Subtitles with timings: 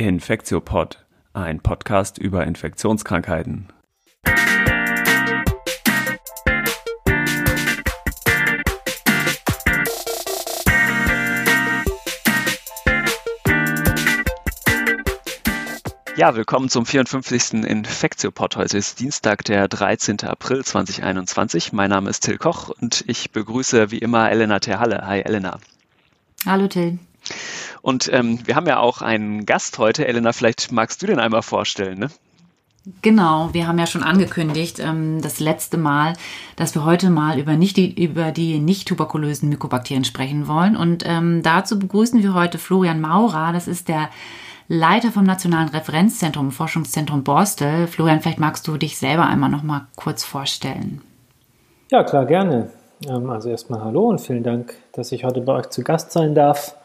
[0.00, 1.04] Infektiopod,
[1.34, 3.68] ein Podcast über Infektionskrankheiten.
[16.16, 17.64] Ja, willkommen zum 54.
[17.64, 18.56] Infektiopod.
[18.56, 20.22] Heute ist Dienstag, der 13.
[20.22, 21.74] April 2021.
[21.74, 25.06] Mein Name ist Till Koch und ich begrüße wie immer Elena Terhalle.
[25.06, 25.60] Hi Elena.
[26.46, 26.98] Hallo Till.
[27.82, 30.06] Und ähm, wir haben ja auch einen Gast heute.
[30.06, 32.10] Elena, vielleicht magst du den einmal vorstellen, ne?
[33.02, 36.14] Genau, wir haben ja schon angekündigt, ähm, das letzte Mal,
[36.56, 40.76] dass wir heute mal über, nicht die, über die nicht tuberkulösen Mykobakterien sprechen wollen.
[40.76, 43.52] Und ähm, dazu begrüßen wir heute Florian Maurer.
[43.52, 44.08] Das ist der
[44.66, 47.86] Leiter vom Nationalen Referenzzentrum, Forschungszentrum Borstel.
[47.86, 51.02] Florian, vielleicht magst du dich selber einmal noch mal kurz vorstellen.
[51.90, 52.70] Ja, klar, gerne.
[53.06, 56.34] Ähm, also erstmal hallo und vielen Dank, dass ich heute bei euch zu Gast sein
[56.34, 56.76] darf.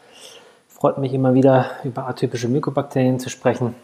[0.78, 3.74] Freut mich immer wieder, über atypische Mykobakterien zu sprechen.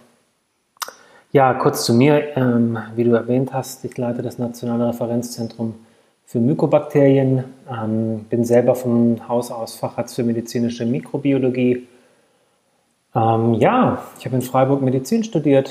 [1.33, 2.37] Ja, kurz zu mir.
[2.37, 5.75] Ähm, wie du erwähnt hast, ich leite das Nationale Referenzzentrum
[6.27, 7.45] für Mykobakterien.
[7.71, 11.87] Ähm, bin selber vom Haus aus Facharzt für medizinische Mikrobiologie
[13.15, 15.71] ähm, ja, ich habe in Freiburg Medizin studiert,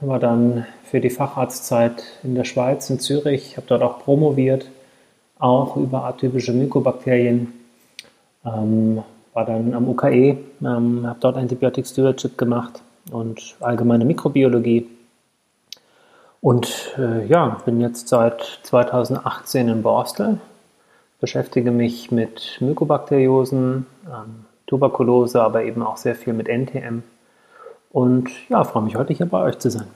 [0.00, 4.68] war dann für die Facharztzeit in der Schweiz, in Zürich, habe dort auch promoviert,
[5.38, 7.52] auch über atypische Mykobakterien.
[8.44, 9.02] Ähm,
[9.32, 14.86] war dann am UKE, ähm, habe dort Antibiotic Stewardship gemacht und allgemeine Mikrobiologie.
[16.40, 20.38] Und äh, ja, bin jetzt seit 2018 in Borstel,
[21.20, 27.02] beschäftige mich mit Mykobakteriosen, ähm, Tuberkulose, aber eben auch sehr viel mit NTM.
[27.90, 29.86] Und ja, freue mich heute hier bei euch zu sein.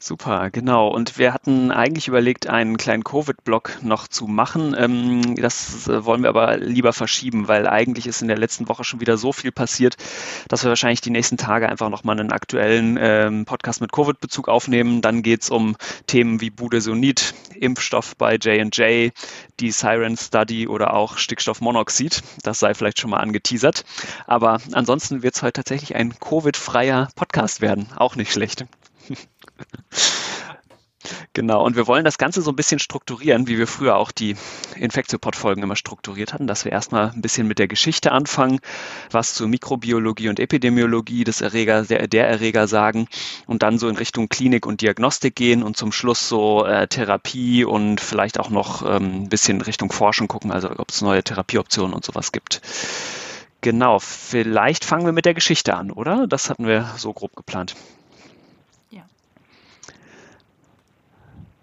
[0.00, 0.88] Super, genau.
[0.88, 4.76] Und wir hatten eigentlich überlegt, einen kleinen Covid-Blog noch zu machen.
[4.78, 8.84] Ähm, das äh, wollen wir aber lieber verschieben, weil eigentlich ist in der letzten Woche
[8.84, 9.96] schon wieder so viel passiert,
[10.46, 15.02] dass wir wahrscheinlich die nächsten Tage einfach nochmal einen aktuellen ähm, Podcast mit Covid-Bezug aufnehmen.
[15.02, 15.74] Dann geht es um
[16.06, 19.12] Themen wie Budesonid, Impfstoff bei J&J,
[19.58, 22.22] die Siren Study oder auch Stickstoffmonoxid.
[22.44, 23.84] Das sei vielleicht schon mal angeteasert.
[24.28, 27.88] Aber ansonsten wird es heute tatsächlich ein Covid-freier Podcast werden.
[27.96, 28.64] Auch nicht schlecht.
[31.32, 34.34] Genau, und wir wollen das Ganze so ein bisschen strukturieren, wie wir früher auch die
[34.74, 38.58] Infektiopod-Folgen immer strukturiert hatten, dass wir erstmal ein bisschen mit der Geschichte anfangen,
[39.10, 43.06] was zur Mikrobiologie und Epidemiologie des Erreger, der, der Erreger sagen
[43.46, 47.64] und dann so in Richtung Klinik und Diagnostik gehen und zum Schluss so äh, Therapie
[47.64, 51.94] und vielleicht auch noch ähm, ein bisschen Richtung Forschung gucken, also ob es neue Therapieoptionen
[51.94, 52.60] und sowas gibt.
[53.60, 56.26] Genau, vielleicht fangen wir mit der Geschichte an, oder?
[56.26, 57.76] Das hatten wir so grob geplant.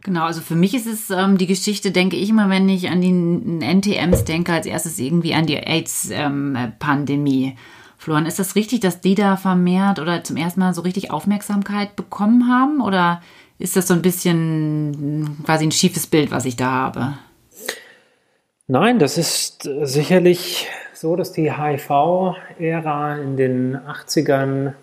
[0.06, 3.02] Genau, also für mich ist es ähm, die Geschichte, denke ich immer, wenn ich an
[3.02, 7.58] die NTMs denke, als erstes irgendwie an die AIDS-Pandemie.
[7.98, 11.96] Florian, ist das richtig, dass die da vermehrt oder zum ersten Mal so richtig Aufmerksamkeit
[11.96, 12.82] bekommen haben?
[12.82, 13.24] Oder
[13.58, 17.14] ist das so ein bisschen quasi ein schiefes Bild, was ich da habe?
[18.68, 24.74] Nein, das ist sicherlich so, dass die HIV-Ära in den 80ern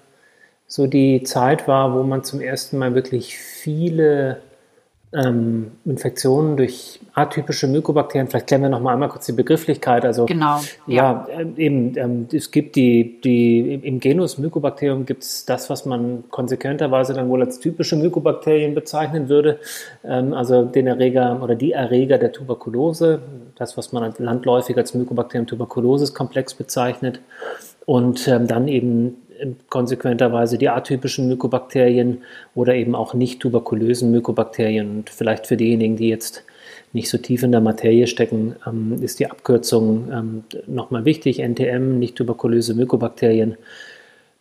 [0.66, 4.42] so die Zeit war, wo man zum ersten Mal wirklich viele
[5.14, 8.28] ähm, Infektionen durch atypische Mykobakterien.
[8.28, 10.04] Vielleicht klären wir noch mal einmal kurz die Begrifflichkeit.
[10.04, 10.60] Also genau.
[10.86, 11.96] Ja, ja äh, eben.
[11.96, 17.28] Ähm, es gibt die, die im Genus Mykobakterium gibt es das, was man konsequenterweise dann
[17.28, 19.58] wohl als typische Mykobakterien bezeichnen würde.
[20.02, 23.20] Ähm, also den Erreger oder die Erreger der Tuberkulose,
[23.56, 27.20] das, was man landläufig als Mycobacterium tuberculosis Komplex bezeichnet.
[27.84, 29.21] Und ähm, dann eben
[29.68, 32.18] konsequenterweise die atypischen Mykobakterien
[32.54, 34.90] oder eben auch nicht tuberkulösen Mykobakterien.
[34.90, 36.44] Und vielleicht für diejenigen, die jetzt
[36.92, 41.38] nicht so tief in der Materie stecken, ähm, ist die Abkürzung ähm, nochmal wichtig.
[41.38, 43.56] NTM, nicht tuberkulöse Mykobakterien,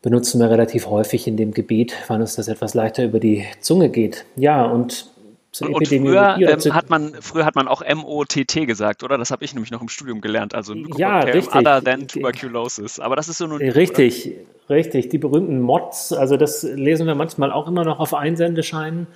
[0.02, 3.90] benutzen wir relativ häufig in dem Gebiet, weil uns das etwas leichter über die Zunge
[3.90, 4.26] geht.
[4.36, 5.08] Ja, und
[5.52, 9.18] zur und früher, ähm, hat man, früher hat man auch MOTT gesagt, oder?
[9.18, 10.56] Das habe ich nämlich noch im Studium gelernt.
[10.56, 11.54] Also ja, richtig.
[11.54, 13.00] other than tuberculosis.
[13.00, 14.76] Aber das ist so nur Richtig, oder?
[14.76, 15.10] richtig.
[15.10, 19.08] Die berühmten Mods, also das lesen wir manchmal auch immer noch auf Einsendescheinen.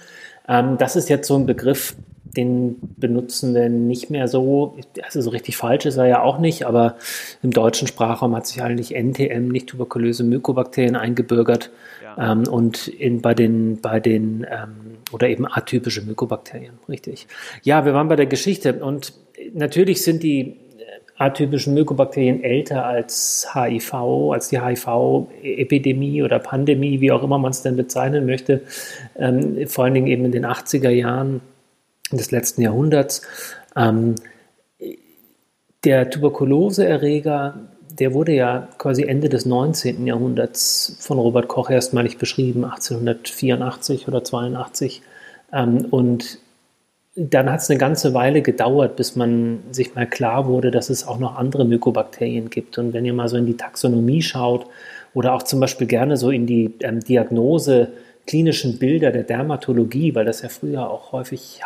[0.48, 1.96] Ähm, das ist jetzt so ein Begriff,
[2.36, 4.78] den benutzen wir nicht mehr so.
[5.04, 6.96] Also so richtig falsch ist er ja auch nicht, aber
[7.44, 11.72] im deutschen Sprachraum hat sich eigentlich NTM, nicht tuberkulöse Mykobakterien, eingebürgert.
[12.18, 17.28] Ähm, und in, bei den, bei den ähm, oder eben atypische Mykobakterien, richtig.
[17.64, 19.14] Ja, wir waren bei der Geschichte und
[19.54, 20.58] natürlich sind die
[21.18, 23.94] atypischen Mykobakterien älter als HIV,
[24.34, 28.62] als die HIV-Epidemie oder Pandemie, wie auch immer man es denn bezeichnen möchte,
[29.18, 31.42] ähm, vor allen Dingen eben in den 80er Jahren
[32.12, 33.22] des letzten Jahrhunderts.
[33.76, 34.16] Ähm,
[35.86, 37.70] der Tuberkuloseerreger
[38.00, 40.06] der wurde ja quasi Ende des 19.
[40.06, 45.02] Jahrhunderts von Robert Koch erstmalig beschrieben, 1884 oder 82.
[45.54, 46.40] Ähm, und
[47.16, 51.08] dann hat es eine ganze Weile gedauert, bis man sich mal klar wurde, dass es
[51.08, 52.78] auch noch andere Mykobakterien gibt.
[52.78, 54.66] Und wenn ihr mal so in die Taxonomie schaut
[55.14, 57.94] oder auch zum Beispiel gerne so in die ähm, Diagnose,
[58.28, 61.62] klinischen Bilder der Dermatologie, weil das ja früher auch häufig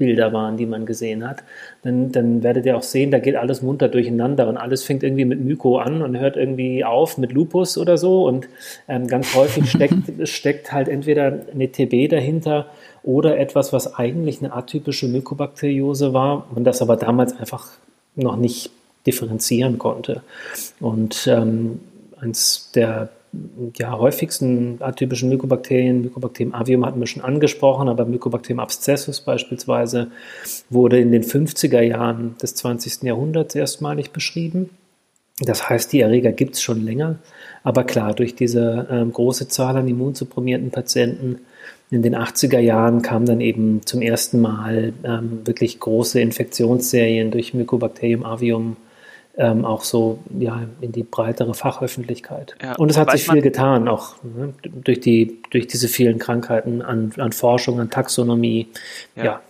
[0.00, 1.42] Hautbilder waren, die man gesehen hat,
[1.82, 5.24] dann, dann werdet ihr auch sehen, da geht alles munter durcheinander und alles fängt irgendwie
[5.24, 8.26] mit Myko an und hört irgendwie auf mit Lupus oder so.
[8.26, 8.48] Und
[8.88, 12.66] ähm, ganz häufig steckt, steckt halt entweder eine TB dahinter
[13.02, 17.68] oder etwas, was eigentlich eine atypische Mykobakteriose war und das aber damals einfach
[18.16, 18.70] noch nicht
[19.06, 20.22] differenzieren konnte.
[20.80, 21.80] Und ähm,
[22.20, 23.08] eins der
[23.78, 30.10] ja, häufigsten atypischen Mykobakterien, Mycobacterium avium hatten wir schon angesprochen, aber Mycobacterium abscessus beispielsweise
[30.68, 33.02] wurde in den 50er Jahren des 20.
[33.04, 34.70] Jahrhunderts erstmalig beschrieben.
[35.40, 37.18] Das heißt, die Erreger gibt es schon länger,
[37.62, 41.40] aber klar, durch diese ähm, große Zahl an immunsupprimierten Patienten
[41.90, 47.54] in den 80er Jahren kamen dann eben zum ersten Mal ähm, wirklich große Infektionsserien durch
[47.54, 48.76] Mycobacterium avium
[49.40, 52.54] ähm, auch so ja, in die breitere Fachöffentlichkeit.
[52.62, 56.82] Ja, und es hat sich viel getan, auch ne, durch, die, durch diese vielen Krankheiten
[56.82, 58.68] an, an Forschung, an Taxonomie.
[59.16, 59.24] ja.
[59.24, 59.40] ja.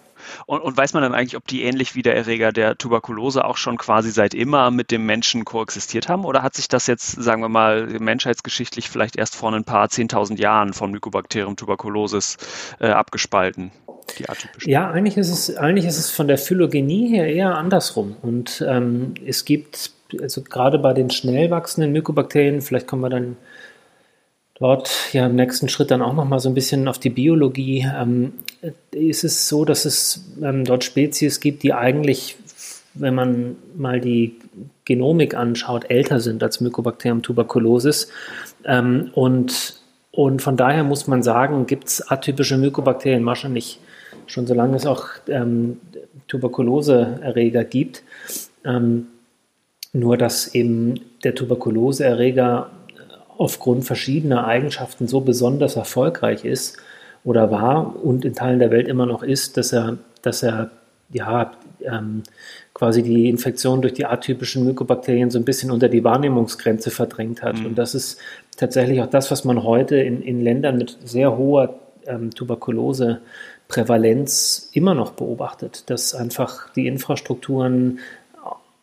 [0.47, 3.57] Und, und, weiß man dann eigentlich, ob die ähnlich wie der Erreger der Tuberkulose auch
[3.57, 6.25] schon quasi seit immer mit dem Menschen koexistiert haben?
[6.25, 10.39] Oder hat sich das jetzt, sagen wir mal, menschheitsgeschichtlich vielleicht erst vor ein paar 10.000
[10.39, 12.37] Jahren vom Mycobacterium tuberculosis
[12.79, 13.73] äh, abgespalten?
[14.19, 18.17] Die ja, eigentlich ist, es, eigentlich ist es von der Phylogenie her eher andersrum.
[18.23, 23.37] Und ähm, es gibt, also gerade bei den schnell wachsenden Mykobakterien, vielleicht kommen wir dann
[24.61, 27.87] dort ja im nächsten Schritt dann auch nochmal so ein bisschen auf die Biologie.
[27.99, 28.35] Ähm,
[28.93, 32.37] ist es so, dass es ähm, dort Spezies gibt, die eigentlich,
[32.95, 34.37] wenn man mal die
[34.85, 38.09] Genomik anschaut, älter sind als Mycobacterium tuberculosis.
[38.65, 39.81] Ähm, und,
[40.13, 43.81] und von daher muss man sagen, gibt es atypische Mykobakterien wahrscheinlich
[44.31, 45.81] schon so lange es auch ähm,
[46.29, 48.03] Tuberkuloseerreger gibt.
[48.65, 49.07] Ähm,
[49.93, 52.71] nur dass eben der Tuberkuloseerreger
[53.37, 56.77] aufgrund verschiedener Eigenschaften so besonders erfolgreich ist
[57.25, 60.71] oder war und in Teilen der Welt immer noch ist, dass er, dass er
[61.13, 61.53] ja,
[61.83, 62.23] ähm,
[62.73, 67.59] quasi die Infektion durch die atypischen Mykobakterien so ein bisschen unter die Wahrnehmungsgrenze verdrängt hat.
[67.59, 67.67] Mhm.
[67.67, 68.21] Und das ist
[68.57, 72.31] tatsächlich auch das, was man heute in, in Ländern mit sehr hoher ähm,
[73.71, 78.01] Tuberkuloseprävalenz immer noch beobachtet, dass einfach die Infrastrukturen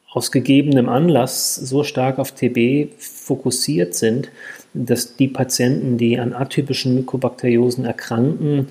[0.09, 4.29] aus gegebenem Anlass so stark auf TB fokussiert sind,
[4.73, 8.69] dass die Patienten, die an atypischen Mykobakteriosen erkranken,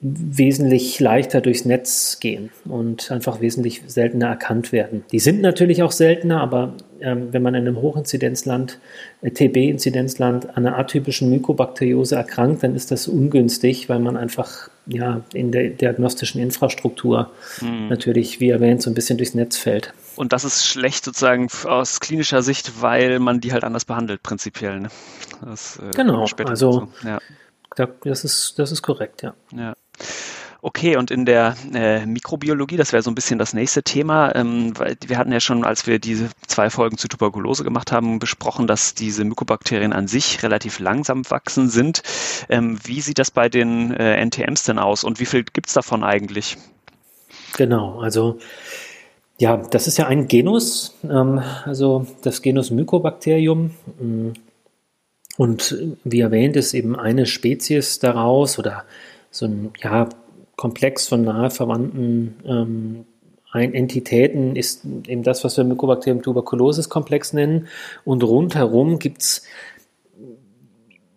[0.00, 5.04] wesentlich leichter durchs Netz gehen und einfach wesentlich seltener erkannt werden.
[5.12, 8.78] Die sind natürlich auch seltener, aber wenn man in einem Hochinzidenzland,
[9.22, 15.22] äh, TB-Inzidenzland an einer atypischen Mykobakteriose erkrankt, dann ist das ungünstig, weil man einfach ja,
[15.32, 17.30] in der diagnostischen Infrastruktur
[17.60, 17.88] mhm.
[17.88, 19.92] natürlich, wie erwähnt, so ein bisschen durchs Netz fällt.
[20.16, 24.80] Und das ist schlecht sozusagen aus klinischer Sicht, weil man die halt anders behandelt, prinzipiell.
[24.80, 24.88] Ne?
[25.44, 27.08] Das, äh, genau, also so.
[27.08, 27.18] ja.
[28.04, 29.34] das, ist, das ist korrekt, ja.
[29.52, 29.74] ja.
[30.62, 34.78] Okay, und in der äh, Mikrobiologie, das wäre so ein bisschen das nächste Thema, ähm,
[34.78, 38.66] weil wir hatten ja schon, als wir diese zwei Folgen zu Tuberkulose gemacht haben, besprochen,
[38.66, 42.02] dass diese Mykobakterien an sich relativ langsam wachsen sind.
[42.48, 45.74] Ähm, wie sieht das bei den äh, NTMs denn aus und wie viel gibt es
[45.74, 46.58] davon eigentlich?
[47.56, 48.38] Genau, also
[49.38, 53.70] ja, das ist ja ein Genus, ähm, also das Genus Mycobacterium.
[55.38, 58.84] Und wie erwähnt ist eben eine Spezies daraus oder
[59.30, 60.08] so ein ja,
[60.60, 63.04] Komplex von nahe verwandten ähm,
[63.54, 67.66] Entitäten ist eben das, was wir Mycobacterium tuberculosis Komplex nennen.
[68.04, 69.42] Und rundherum gibt es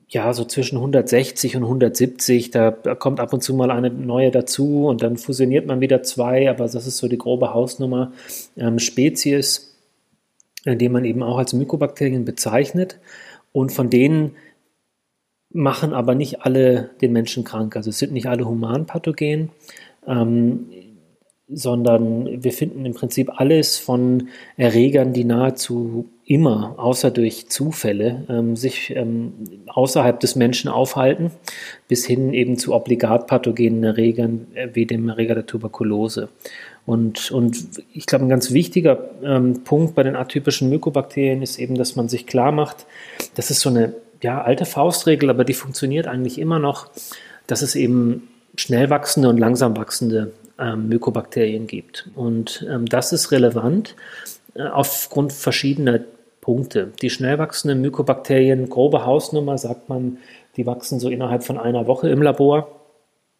[0.07, 4.88] ja, so zwischen 160 und 170, da kommt ab und zu mal eine neue dazu
[4.88, 8.13] und dann fusioniert man wieder zwei, aber das ist so die grobe Hausnummer.
[8.55, 9.75] Ähm, Spezies,
[10.65, 12.97] die man eben auch als Mykobakterien bezeichnet
[13.51, 14.35] und von denen
[15.53, 17.75] machen aber nicht alle den Menschen krank.
[17.75, 19.50] Also es sind nicht alle humanpathogen.
[20.07, 20.67] Ähm,
[21.50, 28.55] sondern wir finden im Prinzip alles von Erregern, die nahezu immer, außer durch Zufälle, ähm,
[28.55, 29.33] sich ähm,
[29.67, 31.31] außerhalb des Menschen aufhalten,
[31.88, 36.29] bis hin eben zu obligat pathogenen Erregern äh, wie dem Erreger der Tuberkulose.
[36.86, 41.75] Und, und ich glaube, ein ganz wichtiger ähm, Punkt bei den atypischen Mykobakterien ist eben,
[41.75, 42.86] dass man sich klar macht,
[43.36, 46.87] das ist so eine ja, alte Faustregel, aber die funktioniert eigentlich immer noch,
[47.45, 52.09] dass es eben schnell wachsende und langsam wachsende ähm, Mykobakterien gibt.
[52.15, 53.95] Und ähm, das ist relevant
[54.55, 55.99] äh, aufgrund verschiedener
[56.39, 56.91] Punkte.
[57.01, 60.17] Die schnell wachsenden Mykobakterien, grobe Hausnummer, sagt man,
[60.55, 62.79] die wachsen so innerhalb von einer Woche im Labor.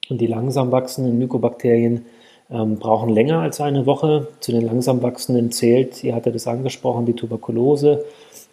[0.10, 2.06] Und die langsam wachsenden Mykobakterien
[2.52, 4.28] ähm, brauchen länger als eine Woche.
[4.40, 8.06] Zu den langsam wachsenden zählt, ihr hattet es angesprochen, die Tuberkulose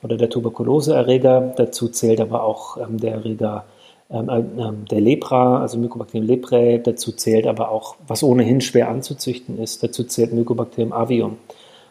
[0.03, 1.55] oder der Tuberkuloseerreger.
[1.57, 3.65] Dazu zählt aber auch ähm, der Erreger
[4.11, 6.79] ähm, äh, ähm, der Lepra, also Mycobacterium leprae.
[6.79, 11.39] Dazu zählt aber auch, was ohnehin schwer anzuzüchten ist, dazu zählt Mycobacterium avium.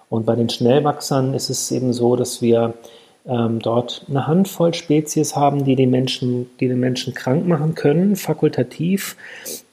[0.09, 2.73] Und bei den Schnellwachsern ist es eben so, dass wir
[3.25, 8.15] ähm, dort eine Handvoll Spezies haben, die den, Menschen, die den Menschen krank machen können,
[8.15, 9.15] fakultativ.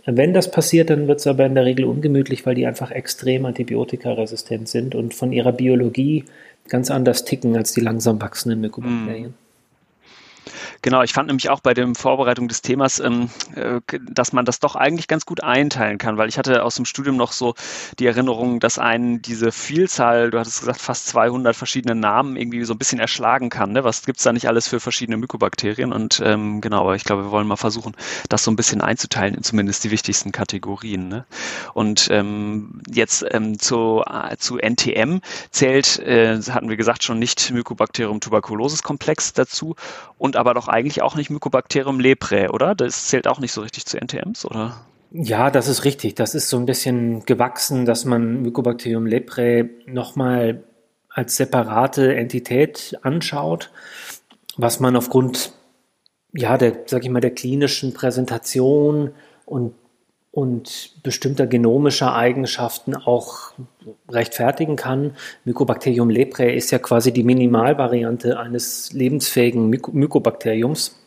[0.07, 3.45] Wenn das passiert, dann wird es aber in der Regel ungemütlich, weil die einfach extrem
[3.45, 6.25] antibiotikaresistent sind und von ihrer Biologie
[6.69, 9.31] ganz anders ticken als die langsam wachsenden Mykobakterien.
[9.31, 9.46] Mm.
[10.83, 14.61] Genau, ich fand nämlich auch bei der Vorbereitung des Themas, ähm, äh, dass man das
[14.61, 17.55] doch eigentlich ganz gut einteilen kann, weil ich hatte aus dem Studium noch so
[17.99, 22.75] die Erinnerung, dass einen diese Vielzahl, du hattest gesagt, fast 200 verschiedene Namen irgendwie so
[22.75, 23.73] ein bisschen erschlagen kann.
[23.73, 23.85] Ne?
[23.85, 25.93] Was gibt's da nicht alles für verschiedene Mykobakterien?
[25.93, 27.97] Und ähm, genau, aber ich glaube, wir wollen mal versuchen,
[28.29, 31.09] das so ein bisschen einzuteilen in zumindest die wichtigsten Kategorien.
[31.09, 31.26] Ne?
[31.75, 37.50] Und ähm, jetzt ähm, zu, äh, zu NTM zählt, äh, hatten wir gesagt, schon nicht
[37.50, 39.75] Mycobacterium tuberculosis Komplex dazu
[40.19, 42.75] und aber doch eigentlich auch nicht Mycobacterium leprae, oder?
[42.75, 44.81] Das zählt auch nicht so richtig zu NTMs, oder?
[45.11, 46.14] Ja, das ist richtig.
[46.14, 50.64] Das ist so ein bisschen gewachsen, dass man Mycobacterium leprae nochmal
[51.09, 53.71] als separate Entität anschaut,
[54.57, 55.52] was man aufgrund
[56.37, 59.12] ja, der, sag ich mal, der klinischen Präsentation
[59.47, 59.75] und
[60.37, 63.55] und bestimmter genomischer Eigenschaften auch
[64.11, 65.16] rechtfertigen kann.
[65.47, 71.00] Mycobacterium leprae ist ja quasi die Minimalvariante eines lebensfähigen Mykobakteriums.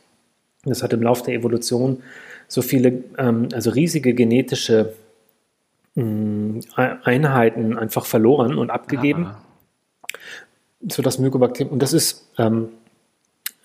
[0.63, 2.01] Das hat im Laufe der Evolution
[2.47, 4.93] so viele, ähm, also riesige genetische
[5.95, 9.43] ähm, Einheiten einfach verloren und abgegeben, ah.
[10.87, 12.69] sodass Mycobacterium, und das ist ähm,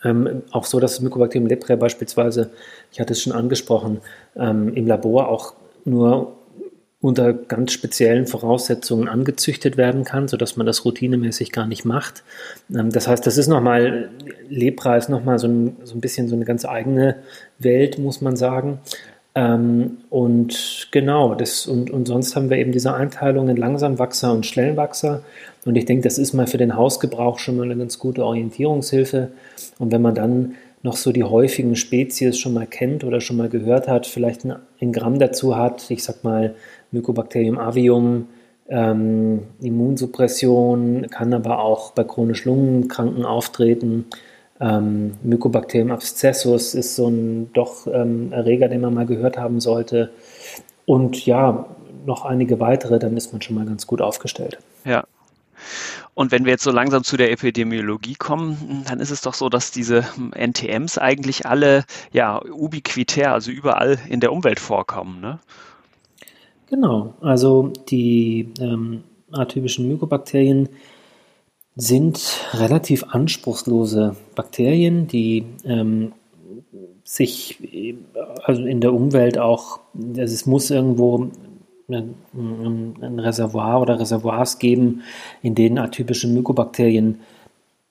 [0.04, 2.50] ähm, auch so, dass Mycobacterium leprae beispielsweise,
[2.92, 4.00] ich hatte es schon angesprochen,
[4.36, 6.36] ähm, im Labor auch nur
[7.04, 12.22] unter ganz speziellen Voraussetzungen angezüchtet werden kann, sodass man das routinemäßig gar nicht macht.
[12.74, 14.08] Ähm, das heißt, das ist nochmal,
[14.48, 17.16] Lepra ist nochmal so ein, so ein bisschen so eine ganz eigene
[17.58, 18.78] Welt, muss man sagen.
[19.34, 24.46] Ähm, und genau, das, und, und sonst haben wir eben diese Einteilung in Langsamwachser und
[24.46, 25.22] Schnellwachser.
[25.64, 29.30] Und ich denke, das ist mal für den Hausgebrauch schon mal eine ganz gute Orientierungshilfe.
[29.78, 33.48] Und wenn man dann noch so die häufigen Spezies schon mal kennt oder schon mal
[33.48, 36.54] gehört hat, vielleicht ein, Gramm dazu hat, ich sag mal
[36.92, 38.28] Mycobacterium avium,
[38.68, 44.04] ähm, Immunsuppression, kann aber auch bei chronisch Lungenkranken auftreten.
[44.60, 50.10] Ähm, Mycobacterium abscessus ist so ein doch ähm, Erreger, den man mal gehört haben sollte.
[50.86, 51.66] Und ja,
[52.06, 54.58] noch einige weitere, dann ist man schon mal ganz gut aufgestellt.
[54.84, 55.04] Ja.
[56.14, 59.48] Und wenn wir jetzt so langsam zu der Epidemiologie kommen, dann ist es doch so,
[59.48, 60.04] dass diese
[60.36, 65.20] NTMs eigentlich alle ja ubiquitär, also überall in der Umwelt vorkommen.
[65.20, 65.40] Ne?
[66.68, 70.68] Genau, also die ähm, atypischen Mykobakterien
[71.76, 76.12] sind relativ anspruchslose Bakterien, die ähm,
[77.04, 77.58] sich
[78.44, 81.30] also in der Umwelt auch, also es muss irgendwo
[81.88, 85.02] ein, ein Reservoir oder Reservoirs geben,
[85.42, 87.20] in denen atypische Mykobakterien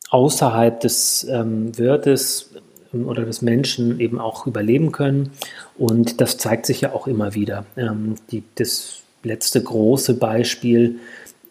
[0.10, 2.52] außerhalb des ähm, Wirtes
[2.94, 5.32] ähm, oder des Menschen eben auch überleben können.
[5.78, 7.66] Und das zeigt sich ja auch immer wieder.
[7.78, 11.00] Ähm, die, das letzte große Beispiel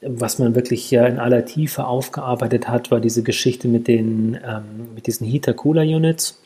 [0.04, 4.94] was man wirklich ja in aller Tiefe aufgearbeitet hat, war diese Geschichte mit, den, ähm,
[4.94, 6.38] mit diesen Heater-Cooler-Units.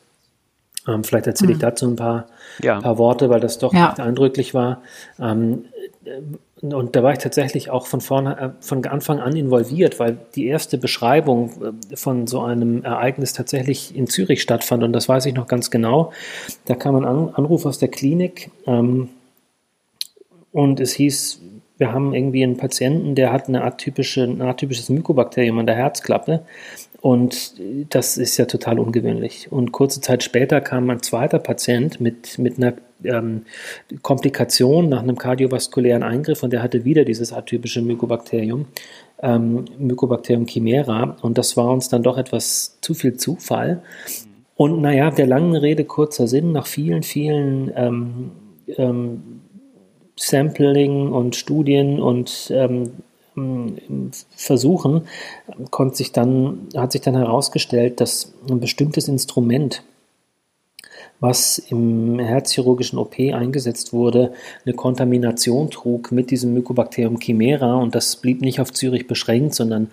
[0.86, 1.62] Ähm, vielleicht erzähle ich mhm.
[1.62, 2.26] dazu ein paar,
[2.62, 2.80] ja.
[2.80, 3.90] paar Worte, weil das doch ja.
[3.90, 4.82] echt eindrücklich war.
[5.18, 5.64] Ähm,
[6.62, 10.46] und da war ich tatsächlich auch von, vorne, äh, von Anfang an involviert, weil die
[10.46, 11.50] erste Beschreibung
[11.90, 14.82] äh, von so einem Ereignis tatsächlich in Zürich stattfand.
[14.82, 16.12] Und das weiß ich noch ganz genau.
[16.66, 19.08] Da kam ein Anruf aus der Klinik ähm,
[20.52, 21.40] und es hieß,
[21.78, 26.42] wir haben irgendwie einen Patienten, der hat eine atypische, ein atypisches Mykobakterium an der Herzklappe.
[27.00, 27.54] Und
[27.90, 29.52] das ist ja total ungewöhnlich.
[29.52, 33.42] Und kurze Zeit später kam ein zweiter Patient mit, mit einer ähm,
[34.02, 38.66] Komplikation nach einem kardiovaskulären Eingriff und der hatte wieder dieses atypische Mykobakterium,
[39.22, 41.16] ähm, Mycobacterium chimera.
[41.20, 43.82] Und das war uns dann doch etwas zu viel Zufall.
[44.56, 48.30] Und naja, der langen Rede kurzer Sinn, nach vielen, vielen ähm,
[48.78, 49.42] ähm
[50.18, 52.90] Sampling und Studien und ähm,
[54.34, 55.02] Versuchen
[55.70, 59.82] konnte sich dann, hat sich dann herausgestellt, dass ein bestimmtes Instrument,
[61.20, 64.32] was im herzchirurgischen OP eingesetzt wurde,
[64.64, 69.90] eine Kontamination trug mit diesem Mycobacterium chimera und das blieb nicht auf Zürich beschränkt, sondern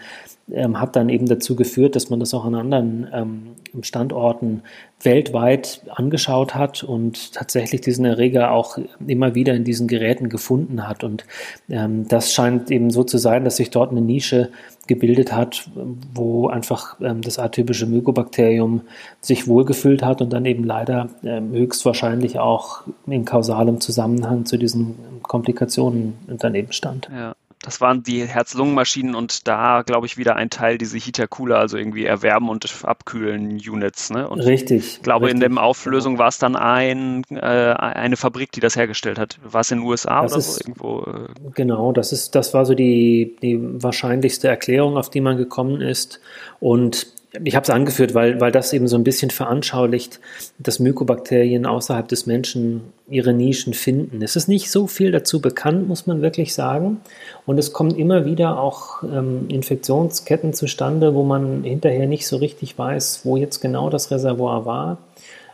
[0.52, 4.62] ähm, hat dann eben dazu geführt, dass man das auch an anderen ähm, Standorten
[5.02, 11.04] weltweit angeschaut hat und tatsächlich diesen Erreger auch immer wieder in diesen Geräten gefunden hat.
[11.04, 11.26] Und
[11.70, 14.50] ähm, das scheint eben so zu sein, dass sich dort eine Nische
[14.88, 15.70] gebildet hat,
[16.14, 18.82] wo einfach ähm, das atypische Mykobakterium
[19.22, 24.96] sich wohlgefühlt hat und dann eben leider ähm, höchstwahrscheinlich auch in kausalem Zusammenhang zu diesen
[25.22, 27.10] Komplikationen daneben stand.
[27.14, 27.34] Ja.
[27.64, 32.06] Das waren die Herz-Lungen-Maschinen und da, glaube ich, wieder ein Teil diese Heater-Cooler, also irgendwie
[32.06, 34.10] erwärmen und abkühlen Units.
[34.10, 34.28] Ne?
[34.28, 34.98] Und richtig.
[34.98, 38.76] Ich glaube, richtig, in der Auflösung war es dann ein, äh, eine Fabrik, die das
[38.76, 39.40] hergestellt hat.
[39.44, 41.00] War es in den USA das oder ist, so irgendwo?
[41.04, 41.52] Äh?
[41.56, 46.20] Genau, das ist, das war so die, die wahrscheinlichste Erklärung, auf die man gekommen ist.
[46.60, 47.08] Und
[47.44, 50.20] ich habe es angeführt, weil, weil das eben so ein bisschen veranschaulicht,
[50.60, 54.22] dass Mykobakterien außerhalb des Menschen ihre Nischen finden.
[54.22, 57.02] Es ist nicht so viel dazu bekannt, muss man wirklich sagen.
[57.48, 62.78] Und es kommen immer wieder auch ähm, Infektionsketten zustande, wo man hinterher nicht so richtig
[62.78, 64.98] weiß, wo jetzt genau das Reservoir war.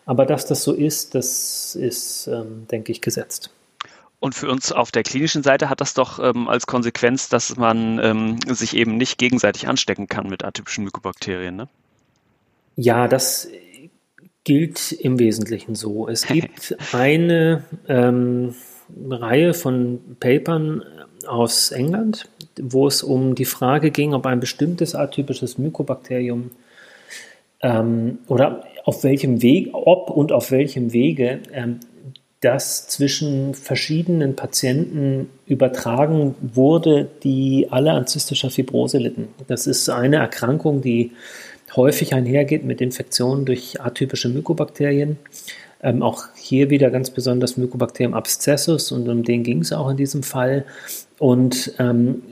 [0.05, 3.51] Aber dass das so ist, das ist, ähm, denke ich, gesetzt.
[4.19, 7.99] Und für uns auf der klinischen Seite hat das doch ähm, als Konsequenz, dass man
[7.99, 11.55] ähm, sich eben nicht gegenseitig anstecken kann mit atypischen Mykobakterien.
[11.55, 11.69] Ne?
[12.75, 13.47] Ja, das
[14.43, 16.07] gilt im Wesentlichen so.
[16.09, 18.55] Es gibt eine ähm,
[19.09, 20.83] Reihe von Papern
[21.27, 22.27] aus England,
[22.59, 26.51] wo es um die Frage ging, ob ein bestimmtes atypisches Mykobakterium
[27.61, 31.79] ähm, oder auf welchem Weg, ob und auf welchem Wege ähm,
[32.41, 39.27] das zwischen verschiedenen Patienten übertragen wurde, die alle an zystischer Fibrose litten.
[39.47, 41.11] Das ist eine Erkrankung, die
[41.75, 45.17] häufig einhergeht mit Infektionen durch atypische Mykobakterien.
[45.81, 49.97] Ähm, auch hier wieder ganz besonders Mycobacterium abscessus und um den ging es auch in
[49.97, 50.65] diesem Fall.
[51.19, 52.23] Und ähm,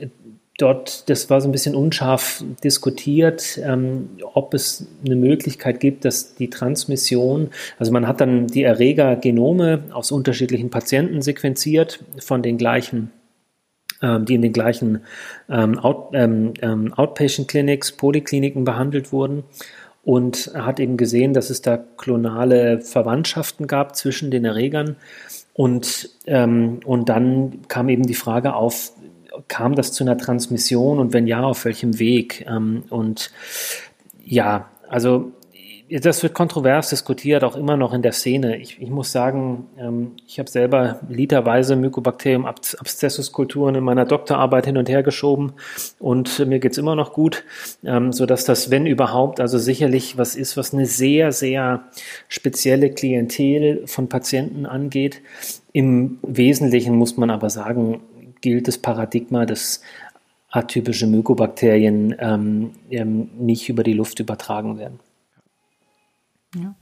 [0.58, 6.34] dort, das war so ein bisschen unscharf diskutiert, ähm, ob es eine Möglichkeit gibt, dass
[6.34, 13.12] die Transmission, also man hat dann die Erregergenome aus unterschiedlichen Patienten sequenziert von den gleichen
[14.00, 15.00] ähm, die in den gleichen
[15.48, 19.42] ähm, Out, ähm, ähm, Outpatient Clinics, Polikliniken behandelt wurden
[20.04, 24.96] und hat eben gesehen, dass es da klonale Verwandtschaften gab zwischen den Erregern.
[25.52, 28.92] Und, ähm, und dann kam eben die Frage auf,
[29.46, 32.44] kam das zu einer Transmission und wenn ja, auf welchem Weg?
[32.48, 33.30] Ähm, und
[34.24, 35.32] ja, also
[35.90, 38.58] das wird kontrovers diskutiert, auch immer noch in der Szene.
[38.58, 44.76] Ich, ich muss sagen, ähm, ich habe selber literweise Mycobacterium abscessus-Kulturen in meiner Doktorarbeit hin
[44.76, 45.54] und her geschoben
[45.98, 47.44] und mir geht's immer noch gut,
[47.84, 51.84] ähm, sodass das, wenn überhaupt, also sicherlich was ist, was eine sehr, sehr
[52.28, 55.22] spezielle Klientel von Patienten angeht.
[55.72, 58.00] Im Wesentlichen muss man aber sagen,
[58.40, 59.82] gilt das Paradigma, dass
[60.50, 65.00] atypische Mykobakterien ähm, ähm, nicht über die Luft übertragen werden.
[66.54, 66.74] Ja.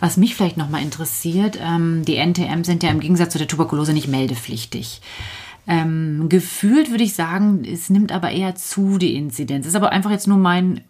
[0.00, 3.92] Was mich vielleicht nochmal interessiert, ähm, die NTM sind ja im Gegensatz zu der Tuberkulose
[3.92, 5.00] nicht meldepflichtig.
[5.66, 9.66] Ähm, gefühlt würde ich sagen, es nimmt aber eher zu, die Inzidenz.
[9.66, 10.82] Ist aber einfach jetzt nur mein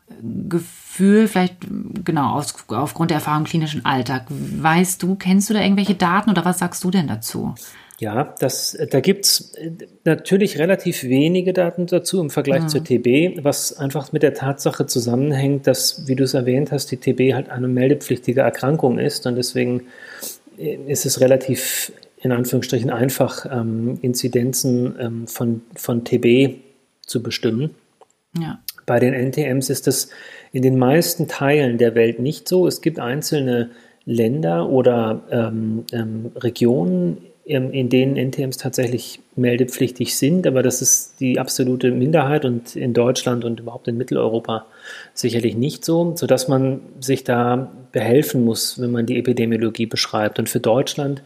[0.48, 1.58] Gefühl, vielleicht
[2.04, 4.26] genau aus, aufgrund der Erfahrung im klinischen Alltag.
[4.28, 7.54] Weißt du, kennst du da irgendwelche Daten oder was sagst du denn dazu?
[8.00, 9.52] Ja, das, da gibt's
[10.04, 12.68] natürlich relativ wenige Daten dazu im Vergleich mhm.
[12.68, 16.96] zur TB, was einfach mit der Tatsache zusammenhängt, dass, wie du es erwähnt hast, die
[16.96, 19.82] TB halt eine meldepflichtige Erkrankung ist und deswegen
[20.58, 21.92] äh, ist es relativ
[22.24, 26.56] in Anführungsstrichen einfach, ähm, Inzidenzen ähm, von, von TB
[27.02, 27.74] zu bestimmen.
[28.38, 28.60] Ja.
[28.86, 30.08] Bei den NTMs ist das
[30.50, 32.66] in den meisten Teilen der Welt nicht so.
[32.66, 33.70] Es gibt einzelne
[34.06, 41.38] Länder oder ähm, ähm Regionen in denen NTMs tatsächlich meldepflichtig sind, aber das ist die
[41.38, 44.64] absolute Minderheit und in Deutschland und überhaupt in Mitteleuropa
[45.12, 50.38] sicherlich nicht so, sodass man sich da behelfen muss, wenn man die Epidemiologie beschreibt.
[50.38, 51.22] Und für Deutschland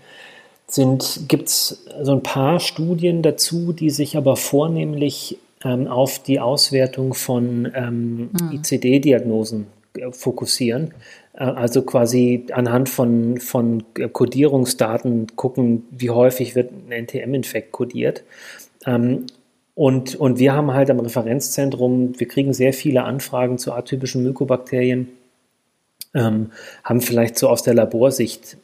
[1.28, 7.14] gibt es so ein paar Studien dazu, die sich aber vornehmlich ähm, auf die Auswertung
[7.14, 8.52] von ähm, mhm.
[8.52, 10.92] ICD-Diagnosen äh, fokussieren.
[11.38, 18.24] Äh, also quasi anhand von, von Codierungsdaten gucken, wie häufig wird ein NTM-Infekt codiert.
[18.84, 19.26] Ähm,
[19.74, 25.08] und, und wir haben halt am Referenzzentrum, wir kriegen sehr viele Anfragen zu atypischen Mykobakterien,
[26.14, 26.50] ähm,
[26.82, 28.56] haben vielleicht so aus der Laborsicht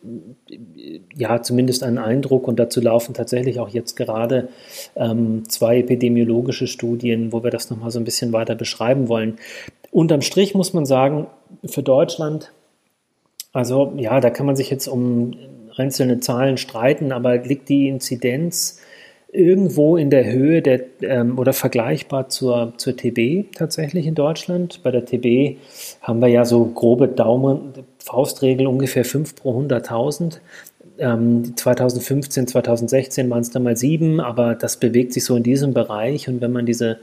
[1.14, 4.48] ja zumindest einen Eindruck und dazu laufen tatsächlich auch jetzt gerade
[4.96, 9.38] ähm, zwei epidemiologische Studien, wo wir das nochmal so ein bisschen weiter beschreiben wollen.
[9.92, 11.28] Unterm Strich muss man sagen,
[11.64, 12.50] für Deutschland
[13.54, 15.32] also ja, da kann man sich jetzt um
[15.76, 18.80] einzelne Zahlen streiten, aber liegt die Inzidenz
[19.32, 24.82] irgendwo in der Höhe der, ähm, oder vergleichbar zur, zur TB tatsächlich in Deutschland.
[24.82, 25.58] Bei der TB
[26.02, 30.38] haben wir ja so grobe Daumen, Faustregel ungefähr 5 pro 100.000.
[30.96, 35.74] Ähm, 2015, 2016 waren es dann mal sieben, aber das bewegt sich so in diesem
[35.74, 36.28] Bereich.
[36.28, 36.98] Und wenn man diese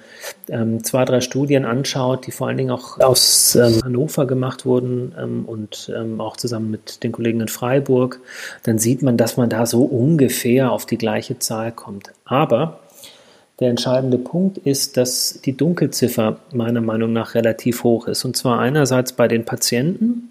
[0.50, 5.14] ähm, zwei, drei Studien anschaut, die vor allen Dingen auch aus ähm, Hannover gemacht wurden
[5.20, 8.22] ähm, und ähm, auch zusammen mit den Kollegen in Freiburg,
[8.64, 12.12] dann sieht man, dass man da so ungefähr auf die gleiche Zahl kommt.
[12.24, 12.80] Aber
[13.60, 18.26] der entscheidende Punkt ist, dass die Dunkelziffer meiner Meinung nach relativ hoch ist.
[18.26, 20.30] Und zwar einerseits bei den Patienten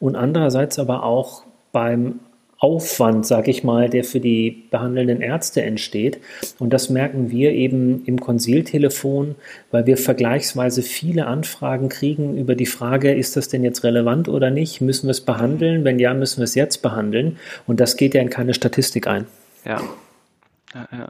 [0.00, 2.18] und andererseits aber auch beim
[2.62, 6.20] Aufwand, sage ich mal, der für die behandelnden Ärzte entsteht.
[6.60, 9.34] Und das merken wir eben im Konsiltelefon,
[9.72, 14.50] weil wir vergleichsweise viele Anfragen kriegen über die Frage, ist das denn jetzt relevant oder
[14.50, 14.80] nicht?
[14.80, 15.82] Müssen wir es behandeln?
[15.82, 17.36] Wenn ja, müssen wir es jetzt behandeln.
[17.66, 19.26] Und das geht ja in keine Statistik ein.
[19.64, 19.82] Ja.
[20.72, 21.08] ja, ja.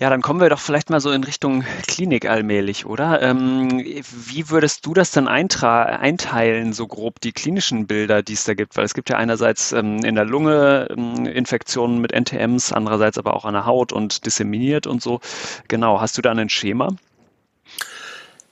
[0.00, 3.20] Ja, dann kommen wir doch vielleicht mal so in Richtung Klinik allmählich, oder?
[3.20, 8.54] Ähm, wie würdest du das dann einteilen, so grob die klinischen Bilder, die es da
[8.54, 8.78] gibt?
[8.78, 13.34] Weil es gibt ja einerseits ähm, in der Lunge ähm, Infektionen mit NTMs, andererseits aber
[13.34, 15.20] auch an der Haut und disseminiert und so.
[15.68, 16.96] Genau, hast du da ein Schema?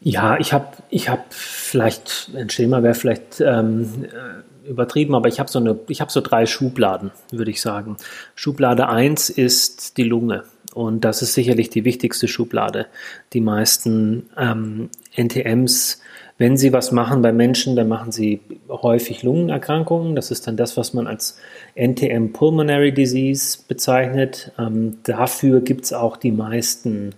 [0.00, 5.40] Ja, ich habe ich hab vielleicht, ein Schema wäre vielleicht ähm, äh, übertrieben, aber ich
[5.40, 7.96] habe so, hab so drei Schubladen, würde ich sagen.
[8.34, 10.44] Schublade 1 ist die Lunge.
[10.78, 12.86] Und das ist sicherlich die wichtigste Schublade.
[13.32, 16.00] Die meisten ähm, NTMs,
[16.38, 20.14] wenn sie was machen bei Menschen, dann machen sie häufig Lungenerkrankungen.
[20.14, 21.36] Das ist dann das, was man als
[21.74, 24.52] NTM Pulmonary Disease bezeichnet.
[24.56, 27.16] Ähm, dafür gibt es auch die meisten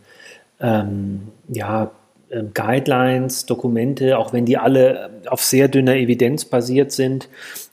[0.58, 1.90] ähm, ja,
[2.30, 7.28] ähm, Guidelines, Dokumente, auch wenn die alle auf sehr dünner Evidenz basiert sind.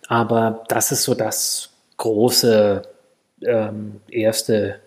[0.09, 2.81] Aber das ist so das große
[3.45, 4.81] ähm, erste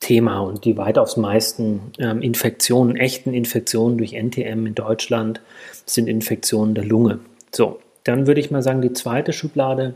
[0.00, 5.40] Thema und die weitaus meisten ähm, Infektionen, echten Infektionen durch NTM in Deutschland
[5.86, 7.18] sind Infektionen der Lunge.
[7.52, 9.94] So, dann würde ich mal sagen, die zweite Schublade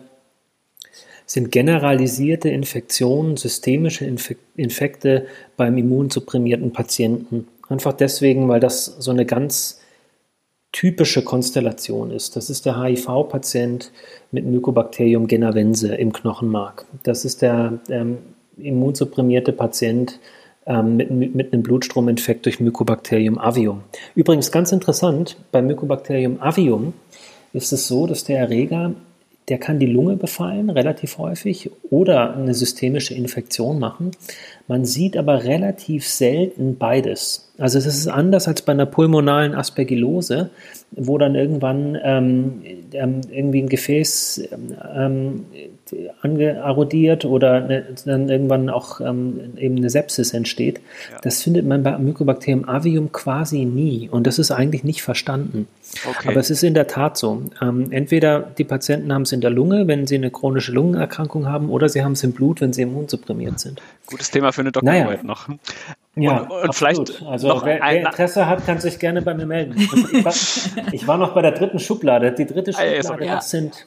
[1.25, 4.05] sind generalisierte Infektionen, systemische
[4.57, 7.49] Infekte beim immunsupprimierten Patienten.
[7.69, 9.81] Einfach deswegen, weil das so eine ganz
[10.73, 12.35] typische Konstellation ist.
[12.35, 13.93] Das ist der HIV-Patient
[14.31, 16.87] mit Mycobacterium genavense im Knochenmark.
[17.03, 18.19] Das ist der ähm,
[18.57, 20.19] immunsupprimierte Patient
[20.67, 23.83] ähm, mit, mit einem Blutstrominfekt durch Mycobacterium avium.
[24.15, 26.93] Übrigens ganz interessant, bei Mycobacterium avium
[27.53, 28.95] ist es so, dass der Erreger,
[29.49, 34.13] der kann die Lunge befallen, relativ häufig, oder eine systemische Infektion machen.
[34.69, 37.52] Man sieht aber relativ selten beides.
[37.59, 40.51] Also es ist anders als bei einer pulmonalen Aspergillose,
[40.93, 42.63] wo dann irgendwann ähm,
[42.93, 44.49] ähm irgendwie ein Gefäß
[44.97, 45.45] ähm,
[46.23, 50.81] angearrodiert oder eine, dann irgendwann auch ähm, eben eine Sepsis entsteht.
[51.11, 51.19] Ja.
[51.23, 55.69] Das findet man bei Mycobacterium avium quasi nie und das ist eigentlich nicht verstanden.
[56.09, 56.29] Okay.
[56.29, 57.43] Aber es ist in der Tat so.
[57.61, 61.69] Ähm, entweder die Patienten haben es in der Lunge, wenn sie eine chronische Lungenerkrankung haben,
[61.69, 63.83] oder sie haben es im Blut, wenn sie immunsupprimiert sind.
[64.07, 65.27] Gutes Thema für eine Doktorarbeit naja.
[65.27, 65.49] noch.
[66.15, 69.47] Ja, und, und vielleicht also noch wer, wer, Interesse hat, kann sich gerne bei mir
[69.47, 69.79] melden.
[69.79, 70.35] Ich war,
[70.93, 72.33] ich war, noch bei der dritten Schublade.
[72.33, 73.87] Die dritte ah, Schublade, das sind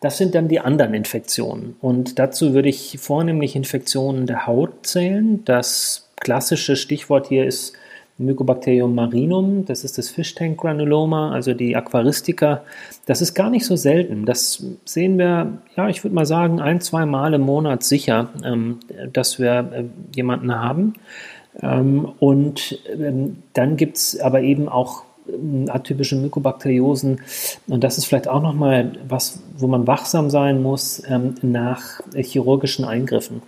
[0.00, 1.76] das sind dann die anderen Infektionen.
[1.80, 5.44] Und dazu würde ich vornehmlich Infektionen der Haut zählen.
[5.44, 7.74] Das klassische Stichwort hier ist
[8.18, 12.64] Mycobacterium marinum, das ist das Fishtank-Granuloma, also die Aquaristika.
[13.06, 14.26] Das ist gar nicht so selten.
[14.26, 18.80] Das sehen wir, ja, ich würde mal sagen, ein, zwei Mal im Monat sicher, ähm,
[19.12, 19.84] dass wir äh,
[20.16, 20.94] jemanden haben.
[21.62, 25.04] Ähm, und ähm, dann gibt es aber eben auch
[25.68, 27.20] atypische Mykobakteriosen.
[27.66, 32.84] Und das ist vielleicht auch nochmal was, wo man wachsam sein muss ähm, nach chirurgischen
[32.84, 33.42] Eingriffen.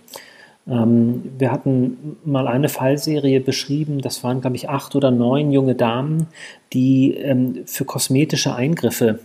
[0.67, 5.75] Ähm, wir hatten mal eine Fallserie beschrieben, das waren, glaube ich, acht oder neun junge
[5.75, 6.27] Damen,
[6.73, 9.19] die ähm, für kosmetische Eingriffe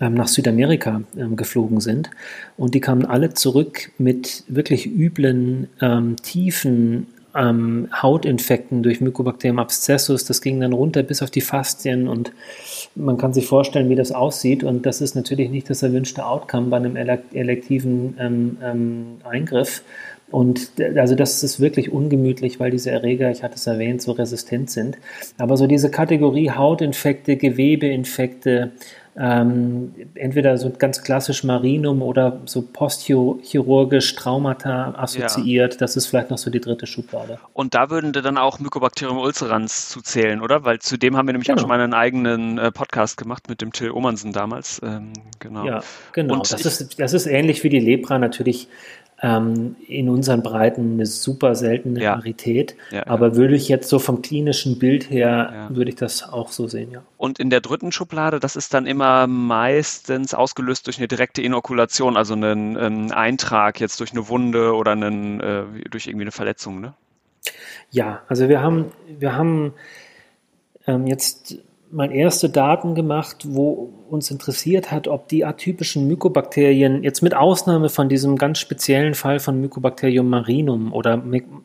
[0.00, 2.10] ähm, nach Südamerika ähm, geflogen sind.
[2.56, 10.24] Und die kamen alle zurück mit wirklich üblen, ähm, tiefen ähm, Hautinfekten durch Mycobacterium abscessus.
[10.24, 12.32] Das ging dann runter bis auf die Faszien und
[12.94, 14.64] man kann sich vorstellen, wie das aussieht.
[14.64, 19.82] Und das ist natürlich nicht das erwünschte Outcome bei einem elektiven ähm, ähm, Eingriff.
[20.30, 24.70] Und also das ist wirklich ungemütlich, weil diese Erreger, ich hatte es erwähnt, so resistent
[24.70, 24.98] sind.
[25.38, 28.72] Aber so diese Kategorie Hautinfekte, Gewebeinfekte,
[29.18, 35.74] ähm, entweder so ganz klassisch Marinum oder so postchirurgisch Traumata assoziiert.
[35.74, 35.78] Ja.
[35.78, 37.38] Das ist vielleicht noch so die dritte Schublade.
[37.54, 40.64] Und da würden dann auch Mycobacterium ulcerans zuzählen, oder?
[40.64, 41.56] Weil zudem haben wir nämlich genau.
[41.56, 44.82] auch schon mal einen eigenen äh, Podcast gemacht mit dem Till Omansen damals.
[44.84, 45.64] Ähm, genau.
[45.64, 46.34] Ja, genau.
[46.34, 48.68] Und das, ist, das ist ähnlich wie die Lepra natürlich
[49.22, 52.14] ähm, in unseren Breiten eine super seltene ja.
[52.14, 52.76] Rarität.
[52.90, 53.36] Ja, Aber ja.
[53.36, 57.02] würde ich jetzt so vom klinischen Bild her, würde ich das auch so sehen, ja.
[57.16, 62.16] Und in der dritten Schublade, das ist dann immer meistens ausgelöst durch eine direkte Inokulation,
[62.16, 66.80] also einen, einen Eintrag jetzt durch eine Wunde oder einen, äh, durch irgendwie eine Verletzung,
[66.80, 66.94] ne?
[67.90, 69.72] Ja, also wir haben, wir haben
[70.86, 71.56] ähm, jetzt
[71.96, 77.88] mal erste Daten gemacht, wo uns interessiert hat, ob die atypischen Mykobakterien, jetzt mit Ausnahme
[77.88, 81.16] von diesem ganz speziellen Fall von Mycobacterium marinum oder